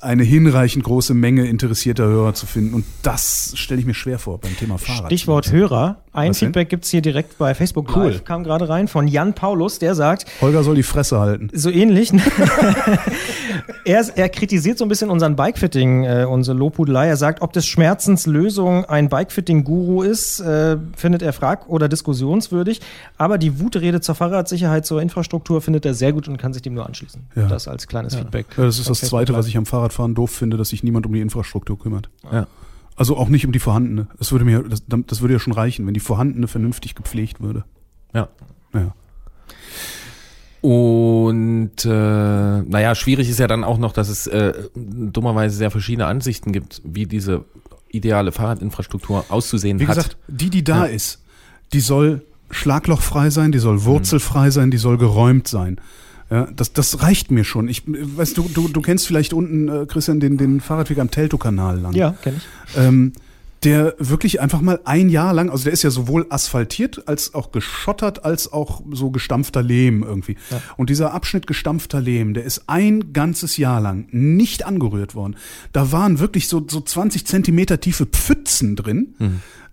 [0.00, 2.74] eine hinreichend große Menge interessierter Hörer zu finden.
[2.74, 5.06] Und das stelle ich mir schwer vor beim Thema Fahrrad.
[5.06, 5.98] Stichwort Hörer.
[6.12, 6.38] Ein Was?
[6.38, 8.10] Feedback gibt's hier direkt bei Facebook Cool.
[8.10, 8.24] Live.
[8.24, 11.48] Kam gerade rein von Jan Paulus, der sagt, Holger soll die Fresse halten.
[11.52, 12.12] so ähnlich.
[13.84, 17.08] er, er kritisiert so ein bisschen unseren Bikefitting, äh, unsere Lobhudelei.
[17.08, 22.63] Er sagt, ob des Schmerzens Lösung ein Bikefitting-Guru ist, äh, findet er frag- oder diskussionswürdig.
[23.18, 26.74] Aber die Wutrede zur Fahrradsicherheit, zur Infrastruktur findet er sehr gut und kann sich dem
[26.74, 27.22] nur anschließen.
[27.36, 27.46] Ja.
[27.48, 28.46] Das als kleines Feedback.
[28.56, 31.06] Ja, das ist das Facebook Zweite, was ich am Fahrradfahren doof finde, dass sich niemand
[31.06, 32.08] um die Infrastruktur kümmert.
[32.30, 32.46] Ja.
[32.96, 34.06] Also auch nicht um die vorhandene.
[34.18, 37.64] Das würde mir, das, das würde ja schon reichen, wenn die vorhandene vernünftig gepflegt würde.
[38.12, 38.28] Ja.
[38.72, 38.94] Ja.
[40.60, 46.06] Und äh, naja, schwierig ist ja dann auch noch, dass es äh, dummerweise sehr verschiedene
[46.06, 47.44] Ansichten gibt, wie diese
[47.90, 49.96] ideale Fahrradinfrastruktur auszusehen Wie hat.
[49.96, 50.92] gesagt, die, die da Ja.
[50.92, 51.22] ist,
[51.74, 52.22] die soll
[52.54, 55.80] schlaglochfrei sein, die soll wurzelfrei sein, die soll geräumt sein.
[56.30, 57.68] Ja, das, das reicht mir schon.
[57.68, 61.80] Ich, weißt du, du, du kennst vielleicht unten, äh, Christian, den, den Fahrradweg am Teltow-Kanal
[61.80, 61.92] lang.
[61.92, 62.76] Ja, kenne ich.
[62.76, 63.12] Ähm,
[63.64, 67.50] der wirklich einfach mal ein Jahr lang, also der ist ja sowohl asphaltiert als auch
[67.50, 70.36] geschottert als auch so gestampfter Lehm irgendwie.
[70.76, 75.36] Und dieser Abschnitt gestampfter Lehm, der ist ein ganzes Jahr lang nicht angerührt worden.
[75.72, 79.14] Da waren wirklich so, so 20 Zentimeter tiefe Pfützen drin,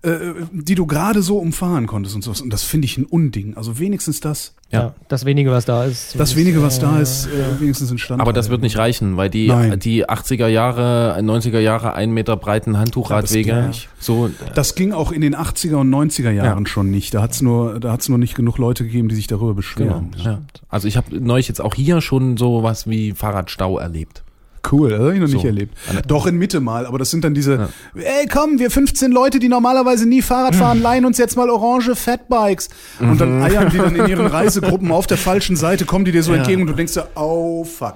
[0.03, 0.19] äh,
[0.51, 2.31] die du gerade so umfahren konntest und so.
[2.43, 3.55] Und das finde ich ein Unding.
[3.55, 4.55] Also wenigstens das.
[4.71, 4.95] Ja.
[5.09, 6.17] Das wenige, was da ist.
[6.17, 8.21] Das wenige, was da ist, äh, wenigstens entstanden.
[8.21, 9.79] Aber das wird nicht reichen, weil die, Nein.
[9.79, 15.11] die 80er Jahre, 90er Jahre, ein Meter breiten Handtuchradwege, Ja, das so, Das ging auch
[15.11, 16.65] in den 80er und 90er Jahren Ja.
[16.67, 17.13] schon nicht.
[17.13, 19.55] Da hat's nur, da hat's nur nicht genug Leute gegeben, die sich darüber genau.
[19.55, 20.15] beschweren.
[20.17, 20.41] Ja.
[20.69, 24.23] Also ich habe neulich jetzt auch hier schon so was wie Fahrradstau erlebt.
[24.69, 25.47] Cool, das habe ich noch nicht So.
[25.47, 25.75] erlebt.
[26.07, 29.49] Doch in Mitte mal, aber das sind dann diese, ey komm, wir 15 Leute, die
[29.49, 32.69] normalerweise nie Fahrrad fahren, leihen uns jetzt mal orange Fatbikes.
[32.99, 36.23] Und dann eiern die dann in ihren Reisegruppen auf der falschen Seite, kommen die dir
[36.23, 36.37] so Ja.
[36.39, 37.95] entgegen und du denkst dir, oh fuck.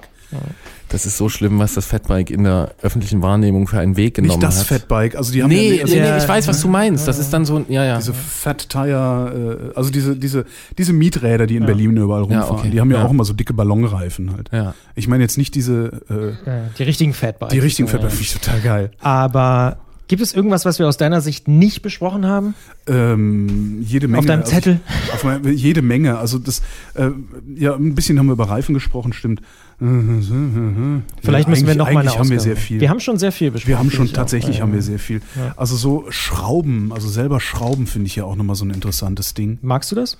[0.88, 4.38] Das ist so schlimm, was das Fatbike in der öffentlichen Wahrnehmung für einen Weg genommen
[4.38, 4.66] Nicht das hat.
[4.66, 7.08] Fatbike, also die haben Nee, ja, nee, also nee, ich weiß, was du meinst.
[7.08, 7.96] Das ist dann so, ja, ja.
[7.98, 10.44] diese Fat Tire, äh, also diese, diese,
[10.78, 12.70] diese Mieträder, die in Berlin überall Ja, rumfahren, okay.
[12.70, 13.04] die haben ja, Ja.
[13.04, 14.48] auch immer so dicke Ballonreifen halt.
[14.52, 14.74] Ja.
[14.94, 17.52] Ich meine jetzt nicht diese, äh, Ja, die richtigen Fatbikes.
[17.52, 18.90] die richtigen Fatbikes, finde ich total geil.
[19.00, 22.54] Aber gibt es irgendwas, was wir aus deiner Sicht nicht besprochen haben?
[22.86, 24.20] Ähm, jede Menge.
[24.20, 24.80] Auf deinem also Zettel?
[25.06, 26.18] Ich, auf mein, jede Menge.
[26.18, 26.62] Also das,
[26.94, 27.10] äh,
[27.56, 29.40] ja, ein bisschen haben wir über Reifen gesprochen, stimmt.
[29.78, 32.80] Vielleicht ja, müssen wir noch mal eine haben wir sehr viel.
[32.80, 33.68] Wir haben schon sehr viel besprochen.
[33.68, 34.12] Wir haben schon auch.
[34.12, 35.20] tatsächlich haben wir sehr viel.
[35.36, 35.52] Ja.
[35.56, 39.58] Also so Schrauben, also selber Schrauben finde ich ja auch nochmal so ein interessantes Ding.
[39.60, 40.18] Magst du das?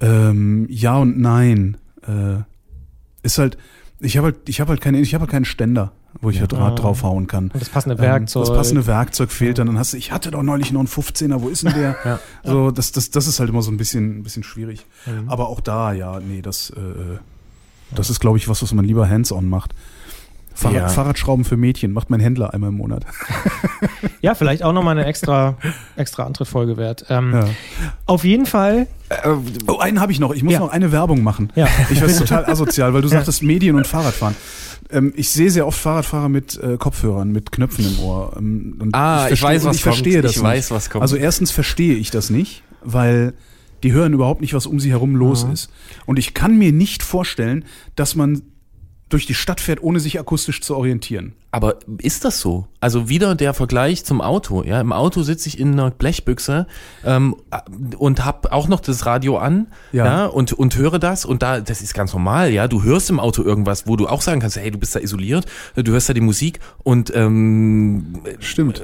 [0.00, 1.78] Ähm, ja und nein.
[2.06, 2.42] Äh,
[3.22, 3.56] ist halt,
[4.00, 6.46] ich habe halt, ich habe halt keine, ich habe halt keinen Ständer, wo ich ja.
[6.46, 7.44] Draht draufhauen kann.
[7.44, 8.44] Und das passende Ähm, Werkzeug.
[8.44, 9.68] Das passende Werkzeug fehlt dann.
[9.68, 11.96] Dann hast du, ich hatte doch neulich noch einen 15er, wo ist denn der?
[12.04, 12.20] Ja.
[12.42, 14.84] So, das, das, das ist halt immer so ein bisschen, ein bisschen schwierig.
[15.26, 17.18] Aber auch da, ja, nee, das, äh,
[17.94, 19.72] das ist, glaube ich, was, was man lieber hands-on macht.
[20.56, 20.88] Fahrrad, Ja.
[20.88, 23.04] Fahrradschrauben für Mädchen macht mein Händler einmal im Monat.
[24.20, 25.56] Ja, vielleicht auch nochmal eine extra,
[25.96, 27.04] extra Antrittfolge wert.
[27.10, 27.48] Ähm, Ja.
[28.06, 28.86] Auf jeden Fall,
[29.66, 30.32] Oh, einen habe ich noch.
[30.34, 30.60] Ich muss Ja.
[30.60, 31.52] noch eine Werbung machen.
[31.54, 31.68] Ja.
[31.90, 34.34] Ich weiß total asozial, weil du sagtest Medien und Fahrradfahren.
[34.90, 38.32] Ähm, ich sehe sehr oft Fahrradfahrer mit äh, Kopfhörern, mit Knöpfen im Ohr.
[38.38, 40.24] Ähm, und Ah, ich verstehe- weiß, und was ich verstehe kommt.
[40.24, 40.44] das Ich nicht.
[40.44, 41.02] weiß, was kommt.
[41.02, 43.34] Also erstens verstehe ich das nicht, weil
[43.84, 45.70] die hören überhaupt nicht, was um sie herum los ist.
[46.06, 48.42] Und ich kann mir nicht vorstellen, dass man
[49.10, 51.34] durch die Stadt fährt, ohne sich akustisch zu orientieren.
[51.52, 52.66] Aber ist das so?
[52.80, 54.64] Also wieder der Vergleich zum Auto.
[54.64, 56.66] Ja, im Auto sitze ich in einer Blechbüchse
[57.04, 57.36] ähm,
[57.98, 60.04] und habe auch noch das Radio an, Ja.
[60.06, 62.50] ja, und und höre das und da das ist ganz normal.
[62.50, 65.00] Ja, du hörst im Auto irgendwas, wo du auch sagen kannst, hey, du bist da
[65.00, 65.44] isoliert,
[65.76, 68.82] du hörst da die Musik und ähm, Stimmt.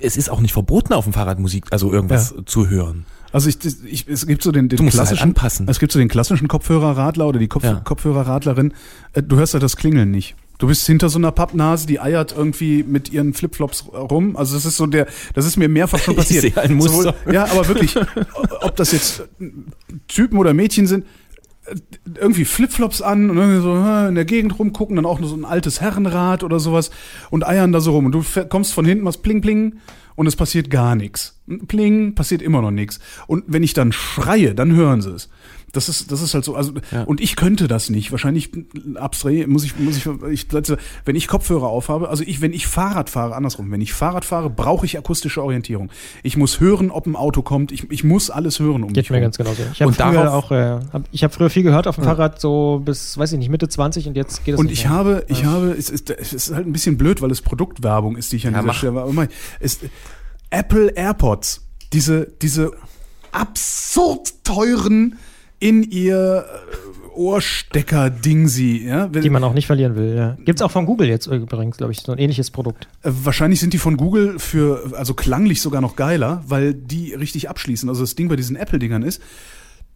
[0.00, 3.04] es ist auch nicht verboten auf dem Fahrrad Musik, also irgendwas zu hören.
[3.32, 5.66] Also ich, ich, es gibt so den, den halt klassischen, anpassen.
[5.68, 7.74] es gibt so den klassischen Kopfhörerradler oder die Kopf, Ja.
[7.76, 8.72] Kopfhörerradlerin.
[9.12, 10.34] Äh, Du hörst halt das Klingeln nicht.
[10.58, 14.36] Du bist hinter so einer Pappnase, die eiert irgendwie mit ihren Flipflops rum.
[14.36, 16.42] Also das ist so der, das ist mir mehrfach schon Ich passiert.
[16.42, 17.14] sehe ein Muster.
[17.24, 17.96] Sowohl, ja, aber wirklich,
[18.60, 19.22] ob das jetzt
[20.08, 21.06] Typen oder Mädchen sind,
[21.66, 21.76] äh,
[22.16, 25.36] irgendwie Flipflops an und irgendwie so äh, in der Gegend rumgucken, dann auch nur so
[25.36, 26.90] ein altes Herrenrad oder sowas
[27.30, 28.06] und eiern da so rum.
[28.06, 29.76] Und du kommst von hinten was pling pling
[30.16, 31.40] und es passiert gar nichts.
[31.68, 33.00] Pling, passiert immer noch nichts.
[33.26, 35.28] Und wenn ich dann schreie, dann hören sie es.
[35.72, 37.04] Das ist, das ist halt so, also, Ja.
[37.04, 38.10] und ich könnte das nicht.
[38.10, 38.50] Wahrscheinlich
[38.96, 40.46] abstray, muss ich, muss ich, ich,
[41.04, 44.50] wenn ich Kopfhörer aufhabe, also ich, wenn ich Fahrrad fahre, andersrum, wenn ich Fahrrad fahre,
[44.50, 45.90] brauche ich akustische Orientierung.
[46.24, 47.70] Ich muss hören, ob ein Auto kommt.
[47.70, 49.22] Ich, ich muss alles hören um geht mich mir rum.
[49.24, 49.62] ganz genauso.
[49.72, 52.40] Ich habe früher darauf- auch, äh, hab, ich habe früher viel gehört auf dem Fahrrad,
[52.40, 54.92] so bis, weiß ich nicht, Mitte 20 und jetzt geht es Und nicht ich mehr.
[54.94, 58.32] habe, ich habe, es ist, es ist halt ein bisschen blöd, weil es Produktwerbung ist,
[58.32, 58.74] die ich an Ja, dieser mach.
[58.78, 59.06] Stelle war.
[59.12, 59.28] Mal,
[59.60, 59.78] es,
[60.50, 62.72] Apple AirPods, diese, diese
[63.32, 65.16] absurd teuren
[65.60, 69.12] in ihr äh, Ohrstecker-Dingsi, ja.
[69.12, 70.14] Wenn- die man auch nicht verlieren will.
[70.16, 70.36] Ja.
[70.44, 72.88] Gibt's auch von Google jetzt übrigens, glaube ich, so ein ähnliches Produkt.
[73.02, 77.48] Äh, Wahrscheinlich sind die von Google für, also klanglich sogar noch geiler, weil die richtig
[77.48, 77.88] abschließen.
[77.88, 79.22] Also das Ding bei diesen Apple-Dingern ist,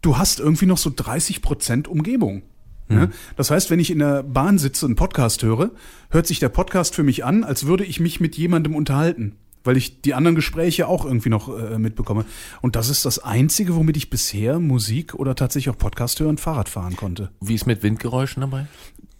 [0.02, 2.42] du hast irgendwie noch so 30 Prozent Umgebung.
[2.90, 3.08] Ja?
[3.36, 5.70] Das heißt, wenn ich in der Bahn sitze und einen Podcast höre,
[6.10, 9.36] hört sich der Podcast für mich an, als würde ich mich mit jemandem unterhalten.
[9.64, 12.24] Weil ich die anderen Gespräche auch irgendwie noch äh, mitbekomme.
[12.62, 16.68] Und das ist das Einzige, womit ich bisher Musik oder tatsächlich auch Podcast hören, Fahrrad
[16.68, 17.30] fahren konnte.
[17.40, 18.66] Wie ist mit Windgeräuschen dabei?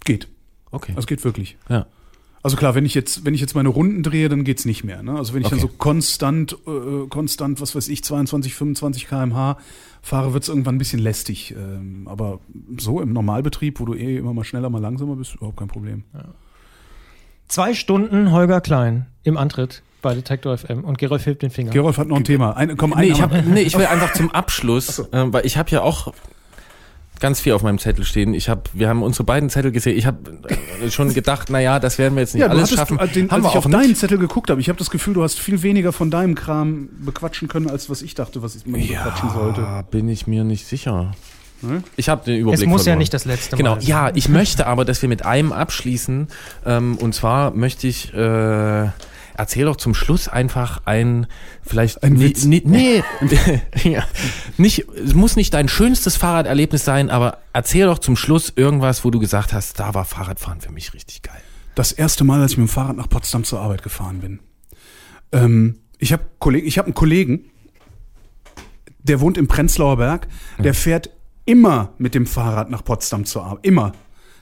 [0.04, 0.28] Geht.
[0.70, 0.92] Okay.
[0.96, 1.56] Also geht wirklich.
[1.68, 1.86] ja.
[2.42, 5.02] Also klar, wenn ich jetzt, wenn ich jetzt meine Runden drehe, dann geht's nicht mehr.
[5.02, 5.16] Ne?
[5.16, 5.66] Also wenn ich dann Okay.
[5.70, 9.56] so konstant, äh, konstant, was weiß ich, 22, 25 km/h
[10.02, 11.54] fahre, wird's irgendwann ein bisschen lästig.
[11.56, 12.40] Ähm, aber
[12.76, 16.04] so im Normalbetrieb, wo du eh immer mal schneller, mal langsamer bist, überhaupt kein Problem.
[17.48, 21.72] Zwei Stunden Holger Klein im Antritt bei Detektor FM und Gerolf hebt den Finger.
[21.72, 22.56] Gerolf hat noch ein Thema.
[22.56, 25.56] Ein, komm, Nee, ein, ich, hab, nee, ich will einfach zum Abschluss, äh, weil ich
[25.59, 26.12] habe ja auch
[27.20, 28.35] ganz viel auf meinem Zettel stehen.
[28.35, 29.97] Ich habe, wir haben unsere beiden Zettel gesehen.
[29.97, 30.18] Ich habe
[30.85, 32.98] äh, schon gedacht, na ja, das werden wir jetzt nicht Ja, alles hattest, schaffen.
[32.98, 33.78] du, den, haben als wir ich auch auf nicht.
[33.81, 36.89] deinen Zettel geguckt habe, ich habe das Gefühl, du hast viel weniger von deinem Kram
[37.01, 39.60] bequatschen können, als was ich dachte, was man bequatschen sollte.
[39.62, 41.12] Ja, bin ich mir nicht sicher.
[41.62, 41.82] Ne?
[41.97, 42.98] Ich habe den Überblick Es muss ja verloren.
[42.98, 43.89] nicht das letzte Genau, Mal sein.
[43.89, 46.28] ja, ich möchte aber, dass wir mit einem abschließen.
[46.66, 48.89] Ähm, und zwar möchte ich, äh,
[49.36, 51.27] erzähl doch zum Schluss einfach ein,
[51.62, 52.44] vielleicht, Ein Witz.
[52.44, 53.02] nee, nee
[53.85, 54.05] ja,
[54.56, 59.11] nicht, es muss nicht dein schönstes Fahrraderlebnis sein, aber erzähl doch zum Schluss irgendwas, wo
[59.11, 61.40] du gesagt hast, da war Fahrradfahren für mich richtig geil.
[61.74, 64.40] Das erste Mal, als ich mit dem Fahrrad nach Potsdam zur Arbeit gefahren bin.
[65.32, 67.47] Ähm, ich habe Kolleg ich hab einen Kollegen,
[69.02, 70.28] der wohnt im Prenzlauer Berg,
[70.59, 71.11] der fährt
[71.44, 73.66] immer mit dem Fahrrad nach Potsdam zur Arbeit.
[73.66, 73.93] Immer.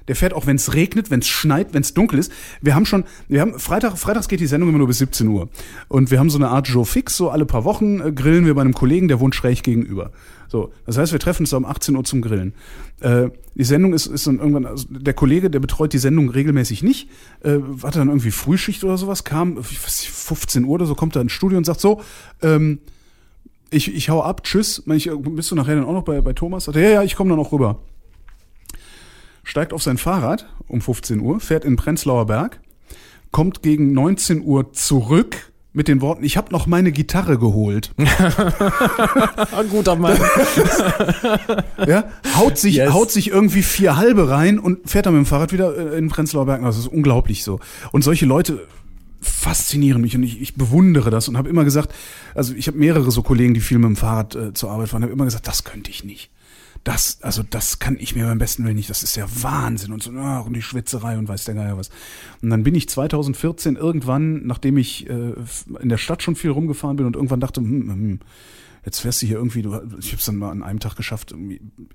[0.09, 2.33] Der fährt auch, wenn es regnet, wenn es schneit, wenn es dunkel ist.
[2.61, 5.49] Wir haben schon, wir haben Freitag, freitags geht die Sendung immer nur bis 17 Uhr.
[5.89, 8.55] Und wir haben so eine Art Joe Fix, so alle paar Wochen äh, grillen wir
[8.55, 10.11] bei einem Kollegen, der wohnt schräg gegenüber.
[10.49, 12.53] So, das heißt, wir treffen uns um 18 Uhr zum Grillen.
[13.01, 16.83] Äh, die Sendung ist, ist dann irgendwann, also der Kollege, der betreut die Sendung regelmäßig
[16.83, 17.09] nicht,
[17.43, 20.95] äh, hatte dann irgendwie Frühschicht oder sowas, kam, ich weiß nicht, 15 Uhr oder so,
[20.95, 22.03] kommt er ins Studio und sagt so,
[22.43, 22.81] ähm,
[23.71, 24.83] ich, ich hau ab, tschüss.
[24.87, 26.65] Ich, bist du nachher dann auch noch bei, bei Thomas?
[26.65, 27.79] Sagt er, ja, ja, ich komme dann auch rüber.
[29.45, 32.61] Steigt auf sein Fahrrad um 15 Uhr, fährt in Prenzlauer Berg,
[33.31, 37.93] kommt gegen 19 Uhr zurück mit den Worten, ich habe noch meine Gitarre geholt.
[37.97, 40.19] Ein guter Mann.
[41.87, 42.05] Ja,
[42.37, 42.93] haut sich, Yes.
[42.93, 46.09] haut sich irgendwie vier halbe rein und fährt dann mit dem Fahrrad wieder äh, in
[46.09, 46.63] Prenzlauer Berg.
[46.63, 47.59] Das ist unglaublich so.
[47.91, 48.67] Und solche Leute
[49.21, 51.93] faszinieren mich und ich, ich bewundere das und habe immer gesagt,
[52.35, 55.03] also ich habe mehrere so Kollegen, die viel mit dem Fahrrad äh, zur Arbeit fahren,
[55.03, 56.31] habe immer gesagt, das könnte ich nicht.
[56.85, 58.91] Das, also das kann ich mir beim besten Willen nicht.
[58.91, 61.91] Das ist ja Wahnsinn und so ach, und die Schwitzerei und weiß der Geier was.
[62.43, 65.35] Und dann bin ich 2014 irgendwann, nachdem ich äh,
[65.81, 68.21] in der Stadt schon viel rumgefahren bin und irgendwann dachte, hm, hm,
[68.85, 71.33] jetzt fährst du hier irgendwie, du, ich habe es dann mal an einem Tag geschafft,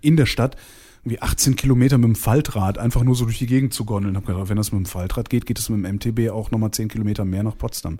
[0.01, 0.55] in der Stadt
[1.03, 4.17] irgendwie 18 Kilometer mit dem Faltrad einfach nur so durch die Gegend zu gondeln.
[4.17, 6.71] Hab gedacht, wenn das mit dem Faltrad geht, geht es mit dem MTB auch nochmal
[6.71, 7.99] 10 Kilometer mehr nach Potsdam.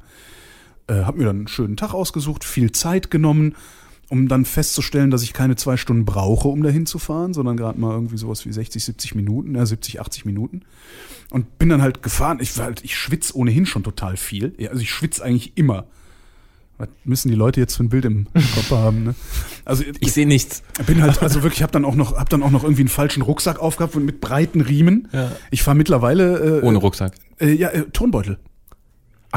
[0.88, 3.56] Äh, hab mir dann einen schönen Tag ausgesucht, viel Zeit genommen,
[4.10, 7.80] um dann festzustellen, dass ich keine zwei Stunden brauche, um dahin zu fahren, sondern gerade
[7.80, 10.62] mal irgendwie sowas wie 60, 70 Minuten, ja 70, 80 Minuten.
[11.30, 12.40] Und bin dann halt gefahren.
[12.42, 14.54] Ich, halt, ich schwitze ohnehin schon total viel.
[14.58, 15.86] Ja, also ich schwitze eigentlich immer.
[16.78, 19.04] Was müssen die Leute jetzt für ein Bild im Kopf haben?
[19.04, 19.16] Ne?
[19.66, 20.64] Also Ich sehe nichts.
[20.86, 23.24] bin halt, also wirklich, habe dann auch noch, hab dann auch noch irgendwie einen falschen
[23.24, 25.10] Rucksack aufgehabt und mit breiten Riemen.
[25.12, 25.32] Ja.
[25.52, 27.16] Ich fahre mittlerweile äh, Ohne Rucksack.
[27.40, 28.38] Äh, ja, äh, Tonbeutel.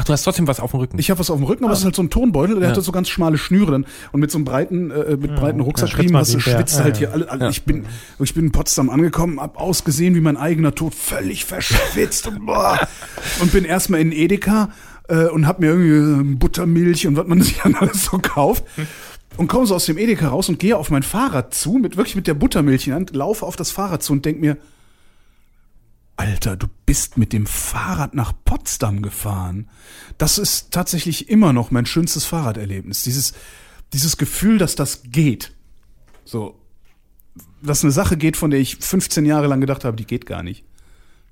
[0.01, 0.97] Ach, du hast trotzdem was auf dem Rücken.
[0.97, 2.69] Ich habe was auf dem Rücken, aber es ist halt so ein Tonbeutel, der Ja.
[2.71, 6.13] hatte so ganz schmale Schnüre dann und mit so einem breiten, äh, mit breiten schwitzt
[6.13, 6.99] was man du schwitzt Ja, halt ja.
[6.99, 7.29] hier alle.
[7.29, 7.85] alle Ich bin,
[8.19, 12.79] ich bin in Potsdam angekommen, hab ausgesehen wie mein eigener Tod, völlig verschwitzt und, boah,
[13.41, 14.69] und bin erstmal in Edeka
[15.07, 18.63] äh, und hab mir irgendwie äh, Buttermilch und was man sich dann alles so kauft.
[19.37, 22.15] Und komme so aus dem Edeka raus und gehe auf mein Fahrrad zu, mit wirklich
[22.15, 24.57] mit der Buttermilch in der Hand, laufe auf das Fahrrad zu und denk mir,
[26.21, 29.69] Alter, du bist mit dem Fahrrad nach Potsdam gefahren.
[30.17, 33.01] Das ist tatsächlich immer noch mein schönstes Fahrraderlebnis.
[33.01, 33.33] Dieses,
[33.93, 35.53] dieses Gefühl, dass das geht.
[36.23, 36.59] So,
[37.63, 40.43] dass eine Sache geht, von der ich 15 Jahre lang gedacht habe, die geht gar
[40.43, 40.63] nicht.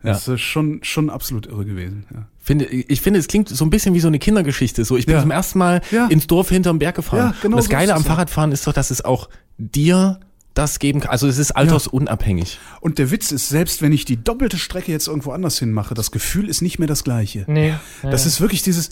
[0.01, 2.05] Das ist schon, schon absolut irre gewesen.
[2.13, 2.27] Ja.
[2.39, 4.85] Finde, ich finde, es klingt so ein bisschen wie so eine Kindergeschichte.
[4.85, 5.21] So, ich bin Ja.
[5.21, 6.07] zum ersten Mal Ja.
[6.07, 7.33] ins Dorf hinterm Berg gefahren.
[7.33, 8.07] Ja, genau Und das so Geile am ja.
[8.07, 10.21] Fahrradfahren ist doch, dass es auch dir
[10.60, 11.11] das geben kann.
[11.11, 12.60] Also es ist altersunabhängig.
[12.81, 15.94] Und der Witz ist, selbst wenn ich die doppelte Strecke jetzt irgendwo anders hin mache,
[15.94, 17.45] das Gefühl ist nicht mehr das gleiche.
[17.48, 17.76] Nee.
[18.03, 18.90] Das ist wirklich dieses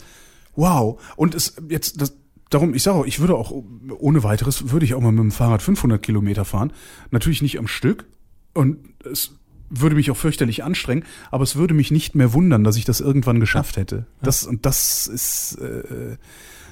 [0.56, 1.00] Wow.
[1.16, 2.16] Und es jetzt das,
[2.50, 3.52] darum, ich sage auch, ich würde auch
[3.98, 6.72] ohne weiteres würde ich auch mal mit dem Fahrrad 500 Kilometer fahren.
[7.10, 8.06] Natürlich nicht am Stück
[8.54, 9.32] und es
[9.70, 13.00] würde mich auch fürchterlich anstrengen, aber es würde mich nicht mehr wundern, dass ich das
[13.00, 14.06] irgendwann geschafft hätte.
[14.22, 16.16] Das und das ist äh,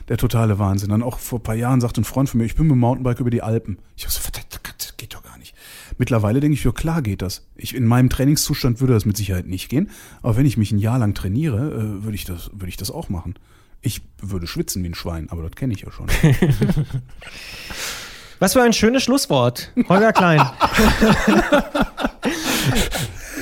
[0.08, 0.90] der totale Wahnsinn.
[0.90, 2.80] Dann auch vor ein paar Jahren sagte ein Freund von mir, ich bin mit dem
[2.80, 3.78] Mountainbike über die Alpen.
[3.96, 4.46] Ich hab so, verdammt,
[4.78, 5.54] das geht doch gar nicht.
[5.98, 7.46] Mittlerweile denke ich, ja klar geht das.
[7.56, 9.90] Ich, in meinem Trainingszustand würde das mit Sicherheit nicht gehen,
[10.22, 12.90] aber wenn ich mich ein Jahr lang trainiere, äh, würde ich das, würde ich das
[12.90, 13.34] auch machen.
[13.82, 16.06] Ich würde schwitzen wie ein Schwein, aber das kenne ich ja schon.
[18.38, 19.72] Was für ein schönes Schlusswort.
[19.88, 20.42] Holger Klein.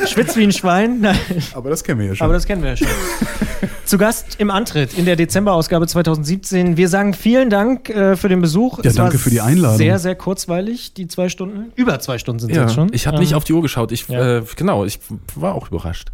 [0.06, 1.00] Schwitzt wie ein Schwein.
[1.02, 1.16] Nein,
[1.54, 2.24] aber das kennen wir ja schon.
[2.24, 2.88] aber das kennen wir ja schon.
[3.84, 6.76] Zu Gast im Antritt in der Dezemberausgabe 2017.
[6.76, 8.82] Wir sagen vielen Dank äh, für den Besuch.
[8.82, 9.76] Ja, danke für die Einladung.
[9.76, 11.72] Sehr, sehr kurzweilig, die zwei Stunden.
[11.76, 12.92] Über zwei Stunden sind es jetzt schon.
[12.92, 13.92] Ich habe Ähm, nicht auf die Uhr geschaut.
[13.92, 14.38] Ich, ja.
[14.38, 14.98] äh, genau, ich
[15.34, 16.08] war auch überrascht.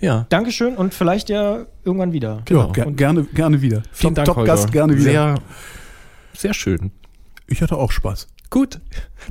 [0.00, 0.26] Ja.
[0.28, 2.42] Dankeschön und vielleicht ja irgendwann wieder.
[2.48, 2.72] ja, genau.
[2.72, 3.82] ger gerne, gerne wieder.
[3.92, 5.02] Vielen Top, Dank, Top Gast, gerne wieder.
[5.02, 5.34] Sehr,
[6.36, 6.90] sehr schön.
[7.46, 8.28] ich hatte auch Spaß.
[8.50, 8.78] Gut.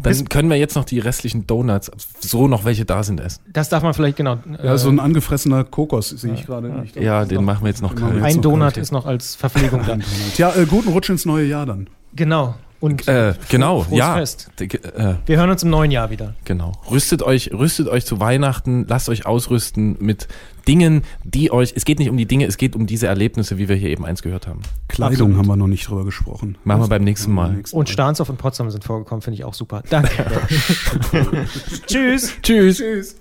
[0.01, 3.41] Dann können wir jetzt noch die restlichen Donuts, so noch welche da sind, essen.
[3.53, 4.37] Das darf man vielleicht, genau.
[4.61, 6.81] Ja, äh, so ein angefressener Kokos sehe ich gerade.
[6.83, 8.21] Ich glaub, Ja, den noch- machen wir jetzt noch kalt.
[8.21, 8.81] ein Donut ja.
[8.81, 9.97] ist noch als Verpflegung da.
[10.35, 11.87] Tja, äh, guten Rutsch ins neue Jahr dann.
[12.15, 12.55] Genau.
[12.81, 14.15] Und Äh, genau, frohes ja.
[14.15, 14.51] Fest.
[14.59, 16.33] D- Äh, Wir hören uns im neuen Jahr wieder.
[16.43, 16.73] genau.
[16.91, 20.27] Rüstet euch, rüstet euch zu Weihnachten, lasst euch ausrüsten mit
[20.67, 23.69] Dingen, die euch, es geht nicht um die Dinge, es geht um diese Erlebnisse, wie
[23.69, 24.61] wir hier eben eins gehört haben.
[24.87, 25.37] Kleidung Absolut.
[25.37, 26.57] haben wir noch nicht drüber gesprochen.
[26.63, 27.61] Machen wir beim nächsten Mal.
[27.71, 29.83] Und Stahnsdorf und Potsdam sind vorgekommen, finde ich auch super.
[29.89, 30.11] Danke.
[31.87, 32.33] Tschüss.
[32.41, 32.77] Tschüss.
[32.77, 33.15] Tschüss.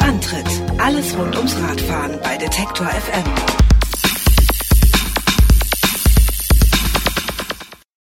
[0.00, 0.46] Antritt:
[0.78, 3.63] Alles rund ums Radfahren bei Detektor FM.